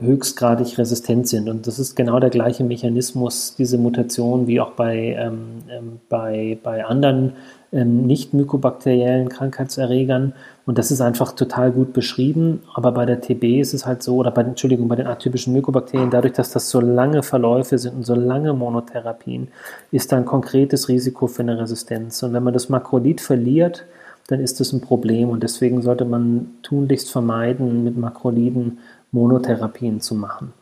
[0.00, 1.48] höchstgradig resistent sind.
[1.48, 6.58] Und das ist genau der gleiche Mechanismus, diese Mutation, wie auch bei, ähm, ähm, bei,
[6.62, 7.32] bei anderen
[7.72, 10.34] ähm, nicht mykobakteriellen Krankheitserregern.
[10.66, 12.62] Und das ist einfach total gut beschrieben.
[12.74, 16.10] Aber bei der TB ist es halt so, oder bei, Entschuldigung, bei den atypischen Mykobakterien,
[16.10, 19.48] dadurch, dass das so lange Verläufe sind und so lange Monotherapien,
[19.90, 22.22] ist da ein konkretes Risiko für eine Resistenz.
[22.22, 23.84] Und wenn man das Makrolid verliert,
[24.28, 25.30] dann ist das ein Problem.
[25.30, 28.78] Und deswegen sollte man tunlichst vermeiden, mit Makroliden
[29.10, 30.52] Monotherapien zu machen.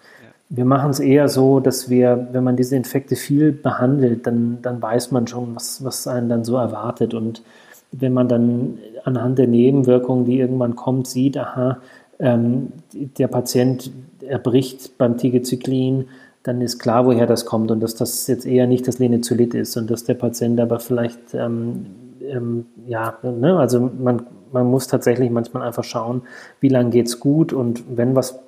[0.49, 4.81] Wir machen es eher so, dass wir, wenn man diese Infekte viel behandelt, dann, dann
[4.81, 7.13] weiß man schon, was, was einen dann so erwartet.
[7.13, 7.43] Und
[7.91, 11.79] wenn man dann anhand der Nebenwirkungen, die irgendwann kommt, sieht, aha,
[12.21, 13.91] ähm, der Patient
[14.27, 16.07] erbricht beim Tigecyclin,
[16.45, 19.77] dann ist klar, woher das kommt und dass das jetzt eher nicht das Lenizolid ist
[19.77, 21.87] und dass der Patient aber vielleicht, ähm,
[22.29, 26.23] ähm, ja, ne, also man, man muss tatsächlich manchmal einfach schauen,
[26.61, 28.39] wie lange geht es gut und wenn was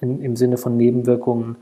[0.00, 1.56] in, im Sinne von Nebenwirkungen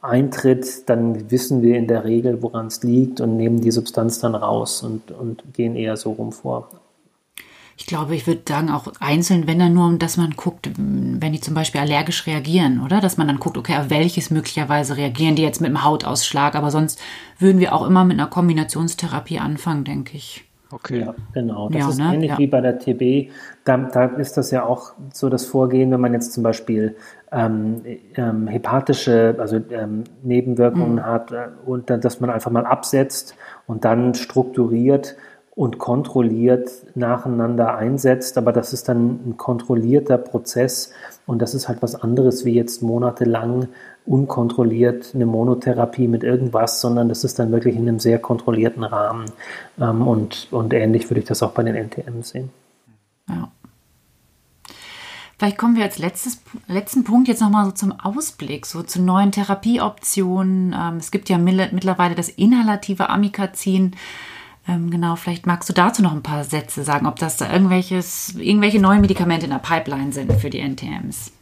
[0.00, 4.34] eintritt, dann wissen wir in der Regel, woran es liegt und nehmen die Substanz dann
[4.34, 6.68] raus und, und gehen eher so rum vor.
[7.76, 11.40] Ich glaube, ich würde sagen, auch einzeln, wenn dann nur, dass man guckt, wenn die
[11.40, 13.00] zum Beispiel allergisch reagieren, oder?
[13.00, 16.70] Dass man dann guckt, okay, auf welches möglicherweise reagieren die jetzt mit dem Hautausschlag, aber
[16.70, 17.00] sonst
[17.38, 20.44] würden wir auch immer mit einer Kombinationstherapie anfangen, denke ich.
[20.72, 21.00] Okay.
[21.00, 21.68] Ja, genau.
[21.68, 22.14] Das ja, ist ne?
[22.14, 22.38] ähnlich ja.
[22.38, 23.30] wie bei der TB.
[23.64, 26.96] Da, da, ist das ja auch so das Vorgehen, wenn man jetzt zum Beispiel
[27.30, 27.82] ähm,
[28.16, 31.06] ähm, hepatische, also ähm, Nebenwirkungen mhm.
[31.06, 33.36] hat äh, und dann, dass man einfach mal absetzt
[33.66, 35.16] und dann strukturiert
[35.54, 38.38] und kontrolliert nacheinander einsetzt.
[38.38, 40.92] Aber das ist dann ein kontrollierter Prozess
[41.26, 43.68] und das ist halt was anderes wie jetzt monatelang
[44.04, 49.26] unkontrolliert eine Monotherapie mit irgendwas, sondern das ist dann wirklich in einem sehr kontrollierten Rahmen.
[49.80, 52.50] Ähm, und, und ähnlich würde ich das auch bei den NTM sehen.
[53.28, 53.50] Ja.
[55.38, 59.32] Vielleicht kommen wir als letztes, letzten Punkt jetzt nochmal so zum Ausblick, so zu neuen
[59.32, 60.74] Therapieoptionen.
[60.76, 63.96] Ähm, es gibt ja mittlerweile das inhalative Amikazin.
[64.68, 68.34] Ähm, genau, vielleicht magst du dazu noch ein paar Sätze sagen, ob das da irgendwelches,
[68.36, 71.32] irgendwelche neuen Medikamente in der Pipeline sind für die NTMs.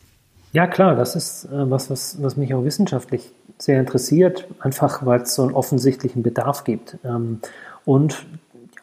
[0.52, 5.22] Ja, klar, das ist äh, was, was, was mich auch wissenschaftlich sehr interessiert, einfach weil
[5.22, 6.96] es so einen offensichtlichen Bedarf gibt.
[7.04, 7.40] Ähm,
[7.84, 8.24] und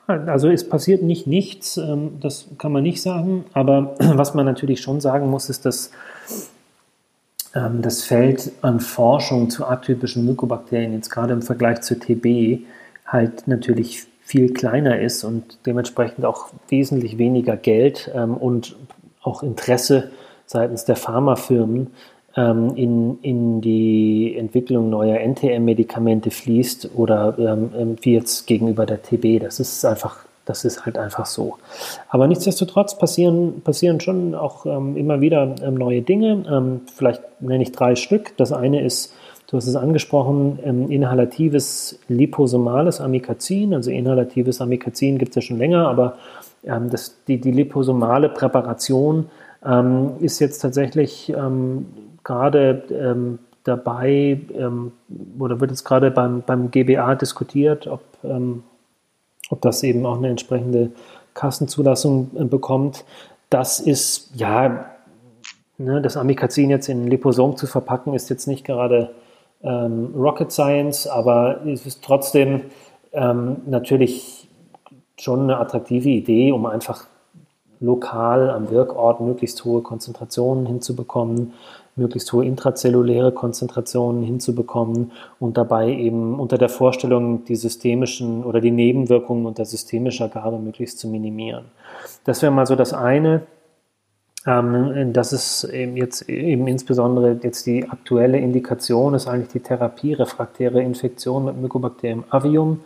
[0.08, 4.46] ja, also es passiert nicht nichts, ähm, das kann man nicht sagen, aber was man
[4.46, 5.92] natürlich schon sagen muss, ist, dass
[7.54, 12.66] ähm, das Feld an Forschung zu atypischen Mykobakterien jetzt gerade im Vergleich zur TB
[13.06, 18.76] halt natürlich viel kleiner ist und dementsprechend auch wesentlich weniger Geld ähm, und
[19.22, 20.12] auch Interesse
[20.48, 21.92] seitens der Pharmafirmen
[22.36, 29.02] ähm, in, in die Entwicklung neuer NTM-Medikamente fließt oder ähm, ähm wie jetzt gegenüber der
[29.02, 29.42] TB.
[29.42, 31.58] Das ist einfach, das ist halt einfach so.
[32.10, 36.46] Aber nichtsdestotrotz passieren, passieren schon auch ähm, immer wieder ähm, neue Dinge.
[36.50, 38.38] Ähm, vielleicht nenne ich drei Stück.
[38.38, 39.14] Das eine ist,
[39.48, 40.60] du hast es angesprochen,
[40.90, 43.74] inhalatives liposomales Amikazin.
[43.74, 46.18] Also inhalatives Amikazin gibt es ja schon länger, aber
[46.64, 49.30] das, die, die liposomale Präparation
[49.66, 51.88] ähm, ist jetzt tatsächlich ähm,
[52.24, 54.92] gerade ähm, dabei ähm,
[55.40, 58.64] oder wird jetzt gerade beim, beim GBA diskutiert, ob, ähm,
[59.50, 60.92] ob das eben auch eine entsprechende
[61.34, 63.04] Kassenzulassung äh, bekommt.
[63.50, 64.86] Das ist, ja,
[65.78, 69.12] ne, das Amikazin jetzt in Liposom zu verpacken, ist jetzt nicht gerade
[69.64, 72.62] ähm, Rocket Science, aber es ist trotzdem
[73.14, 74.48] natürlich
[75.18, 77.08] schon eine attraktive Idee, um einfach
[77.80, 81.54] lokal am Wirkort möglichst hohe Konzentrationen hinzubekommen,
[81.96, 88.72] möglichst hohe intrazelluläre Konzentrationen hinzubekommen und dabei eben unter der Vorstellung, die systemischen oder die
[88.72, 91.66] Nebenwirkungen unter systemischer Gabe möglichst zu minimieren.
[92.24, 93.42] Das wäre mal so das eine.
[94.46, 100.14] Ähm, das ist eben jetzt eben insbesondere jetzt die aktuelle Indikation, ist eigentlich die Therapie
[100.14, 102.80] refraktäre Infektion mit Mycobacterium avium.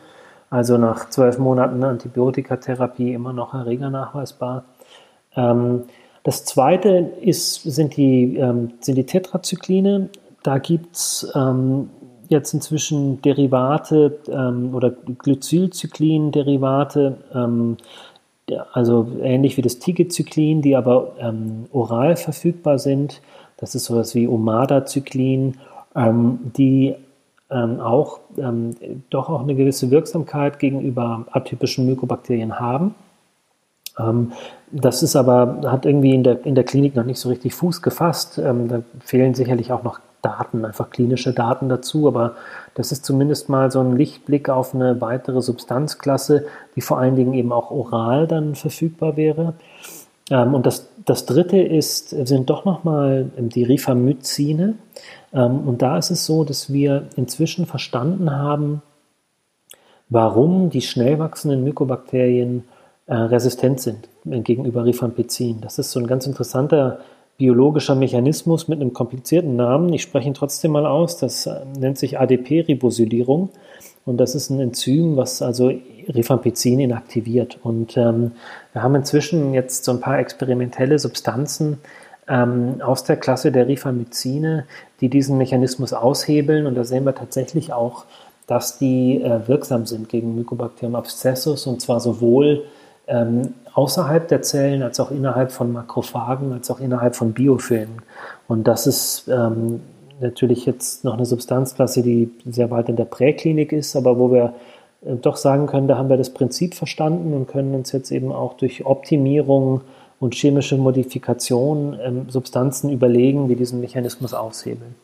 [0.50, 4.66] Also nach zwölf Monaten Antibiotikatherapie immer noch Erreger nachweisbar.
[5.36, 5.84] Ähm,
[6.24, 10.10] das zweite ist, sind, die, ähm, sind die Tetrazykline.
[10.44, 11.90] Da gibt es ähm,
[12.30, 17.76] jetzt inzwischen Derivate ähm, oder Glycylcyclin-Derivate, ähm,
[18.74, 23.22] also ähnlich wie das Tigecyclin, die aber ähm, oral verfügbar sind.
[23.58, 25.58] Das ist sowas wie Omadacyclin,
[25.94, 26.96] die
[27.52, 28.76] ähm, auch ähm,
[29.10, 32.96] doch auch eine gewisse Wirksamkeit gegenüber atypischen Mykobakterien haben.
[34.00, 34.32] Ähm,
[34.72, 37.82] das ist aber, hat irgendwie in der, in der Klinik noch nicht so richtig Fuß
[37.82, 38.38] gefasst.
[38.38, 42.36] Ähm, da fehlen sicherlich auch noch Daten, einfach klinische Daten dazu, aber
[42.76, 46.46] das ist zumindest mal so ein Lichtblick auf eine weitere Substanzklasse,
[46.76, 49.56] die vor allen Dingen eben auch oral dann verfügbar wäre.
[50.30, 54.76] Ähm, und das, das dritte ist, sind doch nochmal die Rifamycine.
[55.32, 58.82] Und da ist es so, dass wir inzwischen verstanden haben,
[60.10, 62.66] warum die schnell wachsenden Mykobakterien
[63.12, 65.60] äh, resistent sind gegenüber Rifampicin.
[65.60, 67.00] Das ist so ein ganz interessanter
[67.38, 69.92] biologischer Mechanismus mit einem komplizierten Namen.
[69.92, 71.18] Ich spreche ihn trotzdem mal aus.
[71.18, 73.50] Das äh, nennt sich ADP-Ribosylierung.
[74.06, 75.74] Und das ist ein Enzym, was also
[76.08, 77.60] Rifampicin inaktiviert.
[77.62, 78.32] Und ähm,
[78.72, 81.80] wir haben inzwischen jetzt so ein paar experimentelle Substanzen
[82.30, 84.68] ähm, aus der Klasse der Rifamycine,
[85.02, 86.66] die diesen Mechanismus aushebeln.
[86.66, 88.06] Und da sehen wir tatsächlich auch,
[88.48, 92.64] dass die äh, wirksam sind gegen Mycobacterium abscessus und zwar sowohl
[93.12, 98.02] ähm, außerhalb der Zellen als auch innerhalb von Makrophagen, als auch innerhalb von Biofilmen.
[98.48, 99.82] Und das ist ähm,
[100.22, 104.54] natürlich jetzt noch eine Substanzklasse, die sehr weit in der Präklinik ist, aber wo wir
[105.06, 108.32] äh, doch sagen können, da haben wir das Prinzip verstanden und können uns jetzt eben
[108.32, 109.82] auch durch Optimierung
[110.20, 114.96] und chemische Modifikation ähm, Substanzen überlegen, die diesen Mechanismus aushebeln.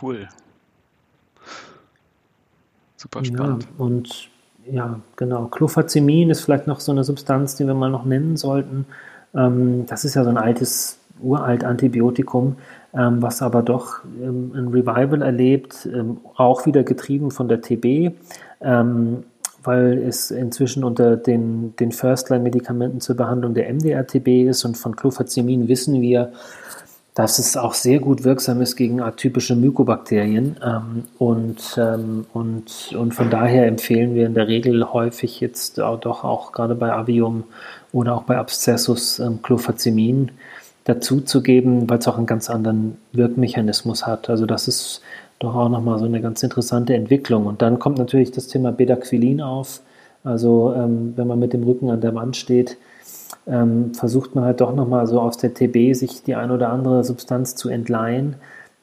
[0.00, 0.28] Cool.
[2.96, 3.64] Super spannend.
[3.64, 4.28] Ja, und
[4.70, 5.46] ja, genau.
[5.46, 8.86] Clofazemin ist vielleicht noch so eine Substanz, die wir mal noch nennen sollten.
[9.34, 12.56] Ähm, das ist ja so ein altes, uralt Antibiotikum,
[12.94, 18.12] ähm, was aber doch ähm, ein Revival erlebt, ähm, auch wieder getrieben von der TB,
[18.60, 19.24] ähm,
[19.62, 25.68] weil es inzwischen unter den, den First-Line-Medikamenten zur Behandlung der MDR-TB ist und von Clofazemin
[25.68, 26.32] wissen wir,
[27.18, 30.54] dass es auch sehr gut wirksam ist gegen atypische Mykobakterien.
[30.64, 35.98] Ähm, und, ähm, und, und von daher empfehlen wir in der Regel häufig jetzt auch,
[35.98, 37.42] doch auch gerade bei Avium
[37.90, 40.30] oder auch bei Abscessus ähm, Clofazemin
[40.84, 44.30] dazuzugeben, weil es auch einen ganz anderen Wirkmechanismus hat.
[44.30, 45.02] Also das ist
[45.40, 47.46] doch auch nochmal so eine ganz interessante Entwicklung.
[47.46, 49.80] Und dann kommt natürlich das Thema Bedaquilin auf.
[50.22, 52.76] Also ähm, wenn man mit dem Rücken an der Wand steht,
[53.46, 57.04] ähm, versucht man halt doch nochmal so aus der TB sich die ein oder andere
[57.04, 58.36] Substanz zu entleihen.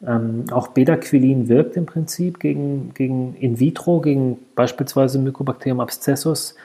[0.06, 6.56] Ähm, auch Bedaquilin wirkt im Prinzip gegen, gegen in vitro, gegen beispielsweise Mycobacterium abscessus.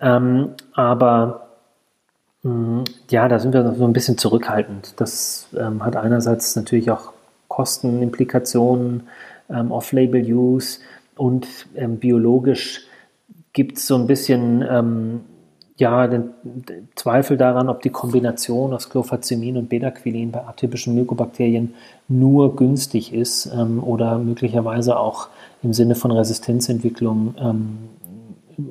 [0.00, 1.48] Ähm, aber
[2.42, 4.94] mh, mm, ja, da sind wir so ein bisschen zurückhaltend.
[4.98, 7.12] Das ähm, hat einerseits natürlich auch
[7.48, 9.08] Kostenimplikationen,
[9.50, 10.80] ähm, Off-Label-Use
[11.16, 12.86] und ähm, biologisch
[13.52, 14.64] gibt es so ein bisschen
[15.78, 21.74] ja, den, den, Zweifel daran, ob die Kombination aus Clofazemin und Bedaquilin bei atypischen Mykobakterien
[22.08, 25.28] nur günstig ist ähm, oder möglicherweise auch
[25.62, 27.78] im Sinne von Resistenzentwicklung ähm,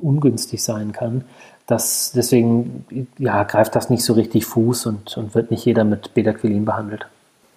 [0.02, 1.24] ungünstig sein kann.
[1.66, 2.84] Das, deswegen
[3.18, 7.06] ja, greift das nicht so richtig Fuß und, und wird nicht jeder mit Bedaquilin behandelt.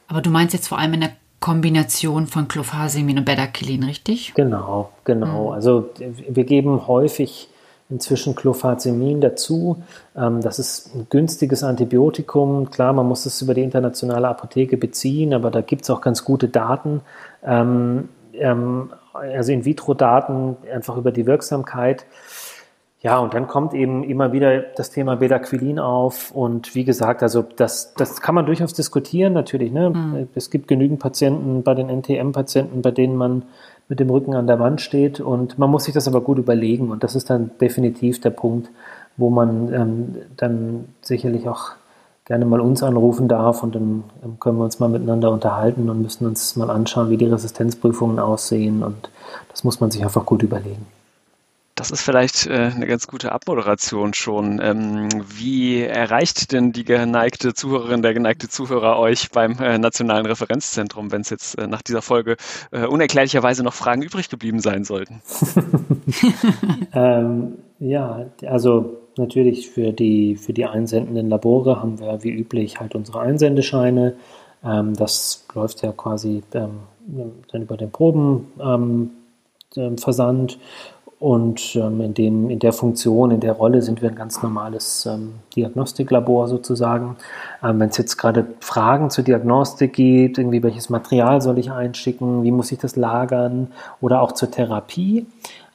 [0.07, 4.33] Aber du meinst jetzt vor allem in der Kombination von Clofazemin und Bedaquilin, richtig?
[4.35, 5.47] Genau, genau.
[5.47, 5.53] Mhm.
[5.53, 7.49] Also wir geben häufig
[7.89, 9.81] inzwischen Clofazemin dazu.
[10.15, 12.69] Ähm, das ist ein günstiges Antibiotikum.
[12.69, 16.23] Klar, man muss es über die internationale Apotheke beziehen, aber da gibt es auch ganz
[16.23, 17.01] gute Daten.
[17.43, 22.05] Ähm, ähm, also In-vitro-Daten einfach über die Wirksamkeit.
[23.01, 26.31] Ja, und dann kommt eben immer wieder das Thema Bedaquilin auf.
[26.31, 29.71] Und wie gesagt, also das, das kann man durchaus diskutieren, natürlich.
[29.71, 29.89] Ne?
[29.89, 30.27] Mhm.
[30.35, 33.43] Es gibt genügend Patienten bei den NTM-Patienten, bei denen man
[33.89, 35.19] mit dem Rücken an der Wand steht.
[35.19, 36.91] Und man muss sich das aber gut überlegen.
[36.91, 38.69] Und das ist dann definitiv der Punkt,
[39.17, 41.71] wo man ähm, dann sicherlich auch
[42.23, 46.03] gerne mal uns anrufen darf und dann ähm, können wir uns mal miteinander unterhalten und
[46.03, 48.83] müssen uns mal anschauen, wie die Resistenzprüfungen aussehen.
[48.83, 49.09] Und
[49.49, 50.85] das muss man sich einfach gut überlegen.
[51.79, 54.59] Das ist vielleicht äh, eine ganz gute Abmoderation schon.
[54.61, 55.07] Ähm,
[55.37, 61.21] wie erreicht denn die geneigte Zuhörerin, der geneigte Zuhörer euch beim äh, Nationalen Referenzzentrum, wenn
[61.21, 62.35] es jetzt äh, nach dieser Folge
[62.71, 65.21] äh, unerklärlicherweise noch Fragen übrig geblieben sein sollten?
[66.93, 72.93] ähm, ja, also natürlich für die, für die einsendenden Labore haben wir wie üblich halt
[72.93, 74.15] unsere Einsendescheine.
[74.65, 76.81] Ähm, das läuft ja quasi ähm,
[77.53, 80.59] dann über den Probenversand.
[81.19, 85.05] Und ähm, in, dem, in der Funktion, in der Rolle sind wir ein ganz normales
[85.05, 87.17] ähm, Diagnostiklabor sozusagen.
[87.61, 92.43] Ähm, Wenn es jetzt gerade Fragen zur Diagnostik gibt, irgendwie welches Material soll ich einschicken,
[92.43, 93.67] wie muss ich das lagern
[93.99, 95.25] oder auch zur Therapie,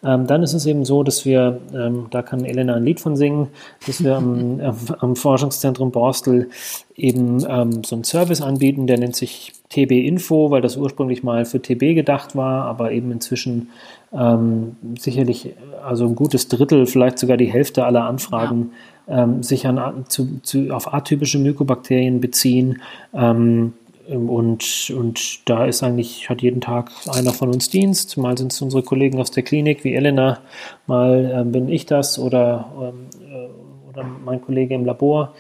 [0.05, 3.17] Ähm, dann ist es eben so, dass wir, ähm, da kann Elena ein Lied von
[3.17, 3.49] singen,
[3.87, 4.61] dass wir am,
[4.99, 6.51] am Forschungszentrum Borstel
[6.97, 11.45] eben ähm, so einen Service anbieten, der nennt sich TB Info, weil das ursprünglich mal
[11.45, 13.71] für TB gedacht war, aber eben inzwischen
[14.13, 15.55] ähm, sicherlich
[15.85, 18.73] also ein gutes Drittel, vielleicht sogar die Hälfte aller Anfragen
[19.09, 19.25] ja.
[19.25, 22.83] ähm, sich an, zu, zu, auf atypische Mykobakterien beziehen.
[23.13, 23.73] Ähm,
[24.09, 28.17] und, und da ist eigentlich, hat jeden Tag einer von uns Dienst.
[28.17, 30.39] Mal sind es unsere Kollegen aus der Klinik wie Elena,
[30.87, 35.35] mal ähm, bin ich das oder, ähm, äh, oder mein Kollege im Labor.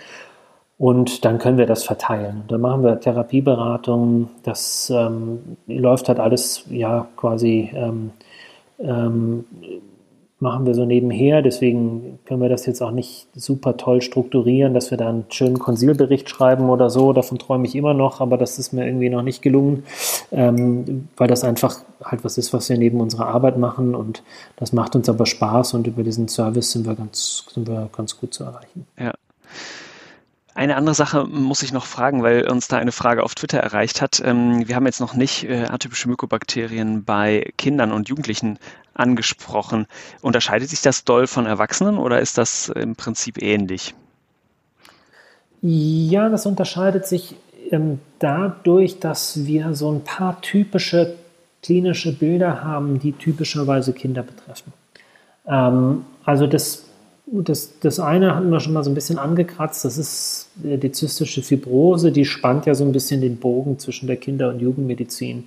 [0.76, 2.44] Und dann können wir das verteilen.
[2.48, 4.28] Dann machen wir Therapieberatung.
[4.42, 8.10] Das ähm, läuft halt alles ja quasi ähm,
[8.80, 9.44] ähm,
[10.44, 11.42] machen wir so nebenher.
[11.42, 15.58] Deswegen können wir das jetzt auch nicht super toll strukturieren, dass wir da einen schönen
[15.58, 17.12] Konsilbericht schreiben oder so.
[17.12, 19.84] Davon träume ich immer noch, aber das ist mir irgendwie noch nicht gelungen,
[20.30, 24.22] ähm, weil das einfach halt was ist, was wir neben unserer Arbeit machen und
[24.56, 28.20] das macht uns aber Spaß und über diesen Service sind wir ganz, sind wir ganz
[28.20, 28.86] gut zu erreichen.
[28.98, 29.14] Ja.
[30.54, 34.00] Eine andere Sache muss ich noch fragen, weil uns da eine Frage auf Twitter erreicht
[34.02, 34.22] hat.
[34.24, 38.58] Ähm, wir haben jetzt noch nicht äh, atypische Mykobakterien bei Kindern und Jugendlichen
[38.94, 39.86] angesprochen.
[40.22, 43.94] Unterscheidet sich das doll von Erwachsenen oder ist das im Prinzip ähnlich?
[45.62, 47.36] Ja, das unterscheidet sich
[47.70, 51.14] ähm, dadurch, dass wir so ein paar typische
[51.62, 54.72] klinische Bilder haben, die typischerweise Kinder betreffen.
[55.46, 56.84] Ähm, also das
[57.26, 61.42] das, das eine hatten wir schon mal so ein bisschen angekratzt, das ist die zystische
[61.42, 65.44] Fibrose, die spannt ja so ein bisschen den Bogen zwischen der Kinder- und Jugendmedizin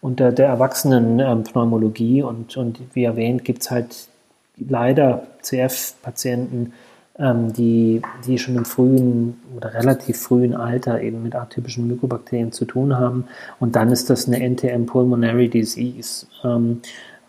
[0.00, 2.22] und der, Erwachsenenpneumologie.
[2.22, 4.08] Und, und wie erwähnt, gibt es halt
[4.56, 6.72] leider CF-Patienten,
[7.18, 12.64] ähm, die, die schon im frühen oder relativ frühen Alter eben mit atypischen Mykobakterien zu
[12.64, 13.24] tun haben.
[13.58, 16.26] Und dann ist das eine NTM Pulmonary Disease.
[16.44, 16.80] Ähm,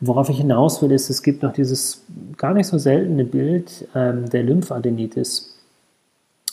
[0.01, 2.03] Worauf ich hinaus will, ist, es gibt noch dieses
[2.37, 5.57] gar nicht so seltene Bild ähm, der Lymphadenitis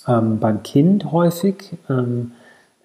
[0.08, 1.74] ähm, beim Kind häufig.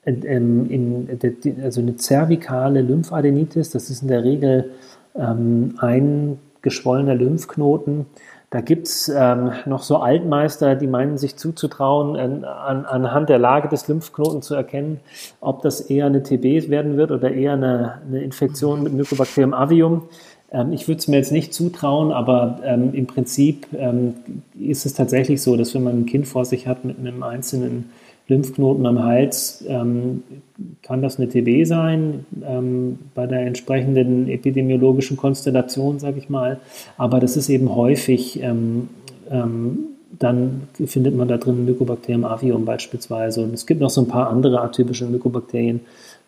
[0.03, 1.19] In, in,
[1.63, 4.71] also eine zervikale Lymphadenitis, das ist in der Regel
[5.15, 8.07] ähm, ein geschwollener Lymphknoten.
[8.49, 13.39] Da gibt es ähm, noch so Altmeister, die meinen sich zuzutrauen, an, an, anhand der
[13.39, 14.99] Lage des Lymphknoten zu erkennen,
[15.39, 20.03] ob das eher eine TB werden wird oder eher eine, eine Infektion mit Mycobacterium avium.
[20.51, 24.15] Ähm, ich würde es mir jetzt nicht zutrauen, aber ähm, im Prinzip ähm,
[24.59, 27.91] ist es tatsächlich so, dass wenn man ein Kind vor sich hat mit einem einzelnen
[28.27, 30.23] Lymphknoten am Hals, ähm,
[30.81, 36.59] kann das eine TB sein, ähm, bei der entsprechenden epidemiologischen Konstellation, sage ich mal.
[36.97, 38.89] Aber das ist eben häufig, ähm,
[40.19, 43.43] dann findet man da drin Mycobacterium avium beispielsweise.
[43.43, 45.79] Und es gibt noch so ein paar andere atypische Mykobakterien,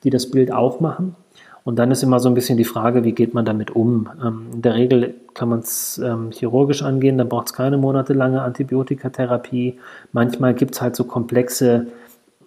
[0.04, 1.16] die das Bild auch machen.
[1.64, 4.10] Und dann ist immer so ein bisschen die Frage, wie geht man damit um?
[4.22, 8.42] Ähm, in der Regel kann man es ähm, chirurgisch angehen, dann braucht es keine monatelange
[8.42, 9.80] Antibiotikatherapie.
[10.12, 11.88] Manchmal gibt es halt so komplexe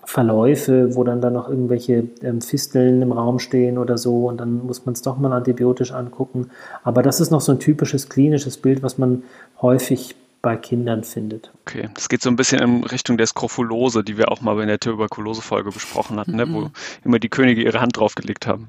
[0.05, 4.65] Verläufe, wo dann da noch irgendwelche ähm, Fisteln im Raum stehen oder so und dann
[4.65, 6.51] muss man es doch mal antibiotisch angucken.
[6.85, 9.25] Aber das ist noch so ein typisches klinisches Bild, was man
[9.61, 11.51] häufig bei Kindern findet.
[11.63, 14.69] Okay, das geht so ein bisschen in Richtung der Skrophulose, die wir auch mal in
[14.69, 16.37] der Tuberkulose-Folge besprochen hatten, mhm.
[16.37, 16.71] ne, wo mhm.
[17.05, 18.69] immer die Könige ihre Hand draufgelegt haben.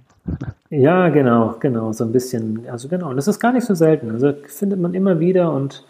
[0.70, 2.66] Ja, genau, genau, so ein bisschen.
[2.70, 4.12] Also genau, das ist gar nicht so selten.
[4.12, 5.86] Also findet man immer wieder und,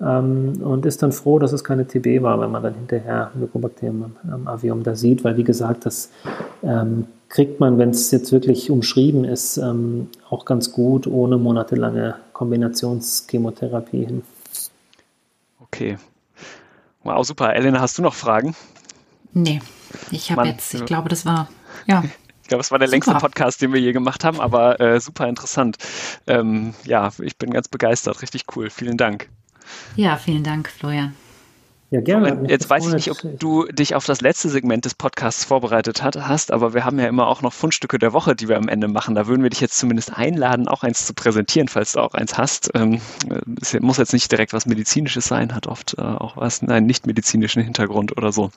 [0.00, 4.12] ähm, und ist dann froh, dass es keine TB war, wenn man dann hinterher Mycobacterium
[4.30, 6.10] am Avium da sieht, weil wie gesagt, das
[6.62, 12.16] ähm, kriegt man, wenn es jetzt wirklich umschrieben ist, ähm, auch ganz gut ohne monatelange
[12.32, 14.22] Kombinationschemotherapie hin.
[15.72, 15.98] Okay.
[17.02, 17.54] Wow, super.
[17.54, 18.54] Elena, hast du noch Fragen?
[19.32, 19.60] Nee,
[20.10, 21.48] ich habe jetzt, ich glaube, das war,
[21.86, 22.02] ja.
[22.42, 22.96] Ich glaube, es war der super.
[22.96, 25.78] längste Podcast, den wir je gemacht haben, aber äh, super interessant.
[26.26, 28.22] Ähm, ja, ich bin ganz begeistert.
[28.22, 28.70] Richtig cool.
[28.70, 29.28] Vielen Dank.
[29.94, 31.14] Ja, vielen Dank, Florian.
[31.92, 32.48] Ja, gerne.
[32.48, 36.16] Jetzt weiß ich nicht, ob du dich auf das letzte Segment des Podcasts vorbereitet hat,
[36.16, 38.86] hast, aber wir haben ja immer auch noch Fundstücke der Woche, die wir am Ende
[38.86, 39.16] machen.
[39.16, 42.38] Da würden wir dich jetzt zumindest einladen, auch eins zu präsentieren, falls du auch eins
[42.38, 42.70] hast.
[42.74, 43.00] Ähm,
[43.60, 47.08] es muss jetzt nicht direkt was Medizinisches sein, hat oft äh, auch was, einen nicht
[47.08, 48.52] medizinischen Hintergrund oder so.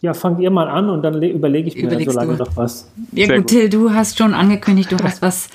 [0.00, 2.90] Ja, fangt ihr mal an und dann überlege ich mir Überlegst so lange noch was.
[3.12, 5.48] Ja, gut, Till, du hast schon angekündigt, du hast was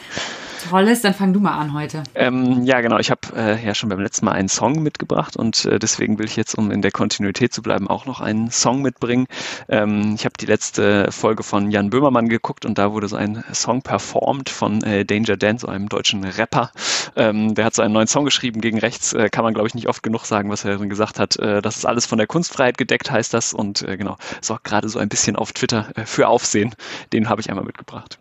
[0.69, 2.03] Tolles, dann fang du mal an heute.
[2.15, 2.98] Ähm, ja, genau.
[2.99, 6.26] Ich habe äh, ja schon beim letzten Mal einen Song mitgebracht und äh, deswegen will
[6.26, 9.27] ich jetzt, um in der Kontinuität zu bleiben, auch noch einen Song mitbringen.
[9.69, 13.44] Ähm, ich habe die letzte Folge von Jan Böhmermann geguckt und da wurde so ein
[13.53, 16.72] Song performt von äh, Danger Dan, so einem deutschen Rapper.
[17.15, 19.14] Ähm, der hat so einen neuen Song geschrieben gegen rechts.
[19.14, 21.38] Äh, kann man, glaube ich, nicht oft genug sagen, was er gesagt hat.
[21.38, 23.53] Äh, das ist alles von der Kunstfreiheit gedeckt, heißt das.
[23.53, 26.76] Und äh, genau, sorgt gerade so ein bisschen auf Twitter für Aufsehen.
[27.14, 28.19] Den habe ich einmal mitgebracht.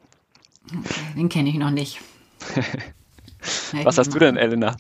[0.67, 2.01] Okay, den kenne ich noch nicht.
[3.85, 4.77] Was hast du denn, Elena?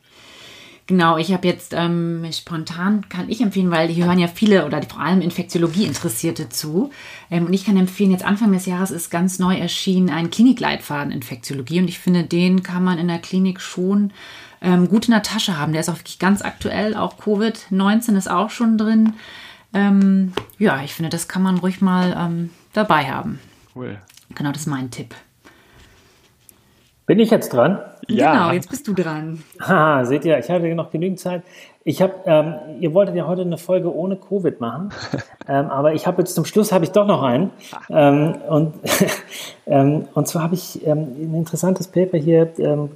[0.89, 4.81] Genau, ich habe jetzt ähm, spontan kann ich empfehlen, weil hier hören ja viele oder
[4.83, 6.91] vor allem Infektiologie Interessierte zu.
[7.29, 11.11] Ähm, und ich kann empfehlen, jetzt Anfang des Jahres ist ganz neu erschienen ein Klinikleitfaden
[11.11, 14.13] Infektiologie und ich finde, den kann man in der Klinik schon
[14.63, 15.73] ähm, gut in der Tasche haben.
[15.73, 16.95] Der ist auch wirklich ganz aktuell.
[16.95, 19.15] Auch Covid-19 ist auch schon drin.
[19.75, 23.41] Ähm, ja, ich finde, das kann man ruhig mal ähm, dabei haben.
[23.75, 23.99] Cool.
[24.37, 25.17] Genau, das ist mein Tipp.
[27.07, 27.79] Bin ich jetzt dran?
[28.09, 28.33] Ja.
[28.33, 29.43] Genau, jetzt bist du dran.
[29.61, 31.43] Haha, seht ihr, ich hatte noch genügend Zeit.
[31.85, 34.91] Ich habe, ähm, ihr wolltet ja heute eine Folge ohne Covid machen,
[35.49, 37.51] ähm, aber ich habe jetzt zum Schluss habe ich doch noch einen.
[37.91, 38.75] Ähm, und
[39.67, 42.91] ähm, und zwar habe ich ähm, ein interessantes Paper hier, ähm,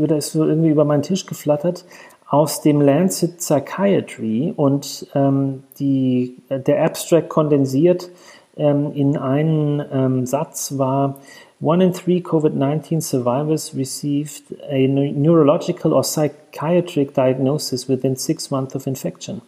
[0.00, 1.84] oder ist so irgendwie über meinen Tisch geflattert
[2.28, 8.10] aus dem Lancet Psychiatry und ähm, die, der Abstract kondensiert
[8.56, 11.18] ähm, in einen ähm, Satz war
[11.62, 18.74] One in three COVID 19 survivors received a neurological or psychiatric diagnosis within six months
[18.74, 19.42] of infection.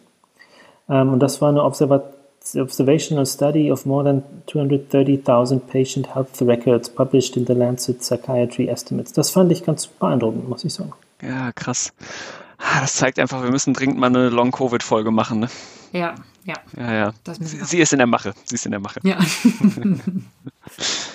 [0.87, 7.35] Um, und das war eine observational study of more than 230,000 patient health records published
[7.35, 9.11] in the Lancet Psychiatry Estimates.
[9.11, 10.93] Das fand ich ganz beeindruckend, muss ich sagen.
[11.21, 11.91] Ja, krass.
[12.59, 15.41] Ah, das zeigt einfach, wir müssen dringend mal eine Long-Covid-Folge machen.
[15.41, 15.49] Ne?
[15.91, 16.15] Ja,
[16.45, 16.55] ja.
[16.77, 17.13] Ja, ja.
[17.41, 18.33] Sie, sie ist in der Mache.
[18.45, 19.01] Sie ist in der Mache.
[19.03, 19.17] Ja.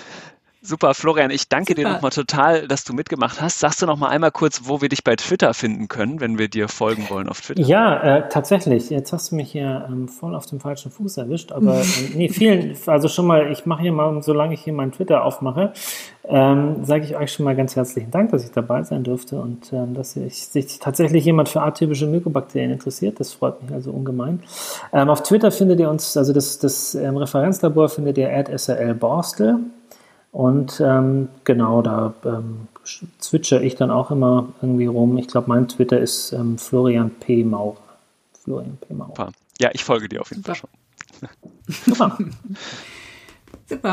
[0.63, 1.81] Super, Florian, ich danke Super.
[1.81, 3.57] dir nochmal total, dass du mitgemacht hast.
[3.57, 6.49] Sagst du noch mal einmal kurz, wo wir dich bei Twitter finden können, wenn wir
[6.49, 7.63] dir folgen wollen auf Twitter?
[7.63, 8.91] Ja, äh, tatsächlich.
[8.91, 11.51] Jetzt hast du mich hier ähm, voll auf dem falschen Fuß erwischt.
[11.51, 14.91] Aber äh, nee, vielen, also schon mal, ich mache hier mal, solange ich hier meinen
[14.91, 15.73] Twitter aufmache,
[16.25, 19.73] ähm, sage ich euch schon mal ganz herzlichen Dank, dass ich dabei sein durfte und
[19.73, 23.19] ähm, dass ich, sich tatsächlich jemand für atypische Mykobakterien interessiert.
[23.19, 24.43] Das freut mich also ungemein.
[24.93, 28.93] Ähm, auf Twitter findet ihr uns, also das, das ähm, Referenzlabor findet ihr at SRL
[28.93, 29.61] Borstel.
[30.31, 32.67] Und ähm, genau, da ähm,
[33.19, 35.17] zwitscher ich dann auch immer irgendwie rum.
[35.17, 37.43] Ich glaube, mein Twitter ist ähm, Florian P.
[37.43, 37.77] Maurer.
[38.43, 38.93] Florian P.
[38.93, 39.31] Maurer.
[39.59, 40.55] Ja, ich folge dir auf jeden Super.
[40.55, 40.69] Fall
[41.67, 41.85] schon.
[41.85, 42.17] Super.
[43.69, 43.91] Super.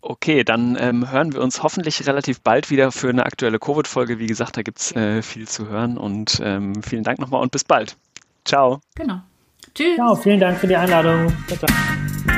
[0.00, 4.18] Okay, dann ähm, hören wir uns hoffentlich relativ bald wieder für eine aktuelle Covid-Folge.
[4.18, 7.50] Wie gesagt, da gibt es äh, viel zu hören und ähm, vielen Dank nochmal und
[7.50, 7.96] bis bald.
[8.44, 8.80] Ciao.
[8.94, 9.20] Genau.
[9.74, 9.96] Tschüss.
[9.96, 11.32] Ciao, vielen Dank für die Einladung.
[11.48, 12.37] Ciao, ciao.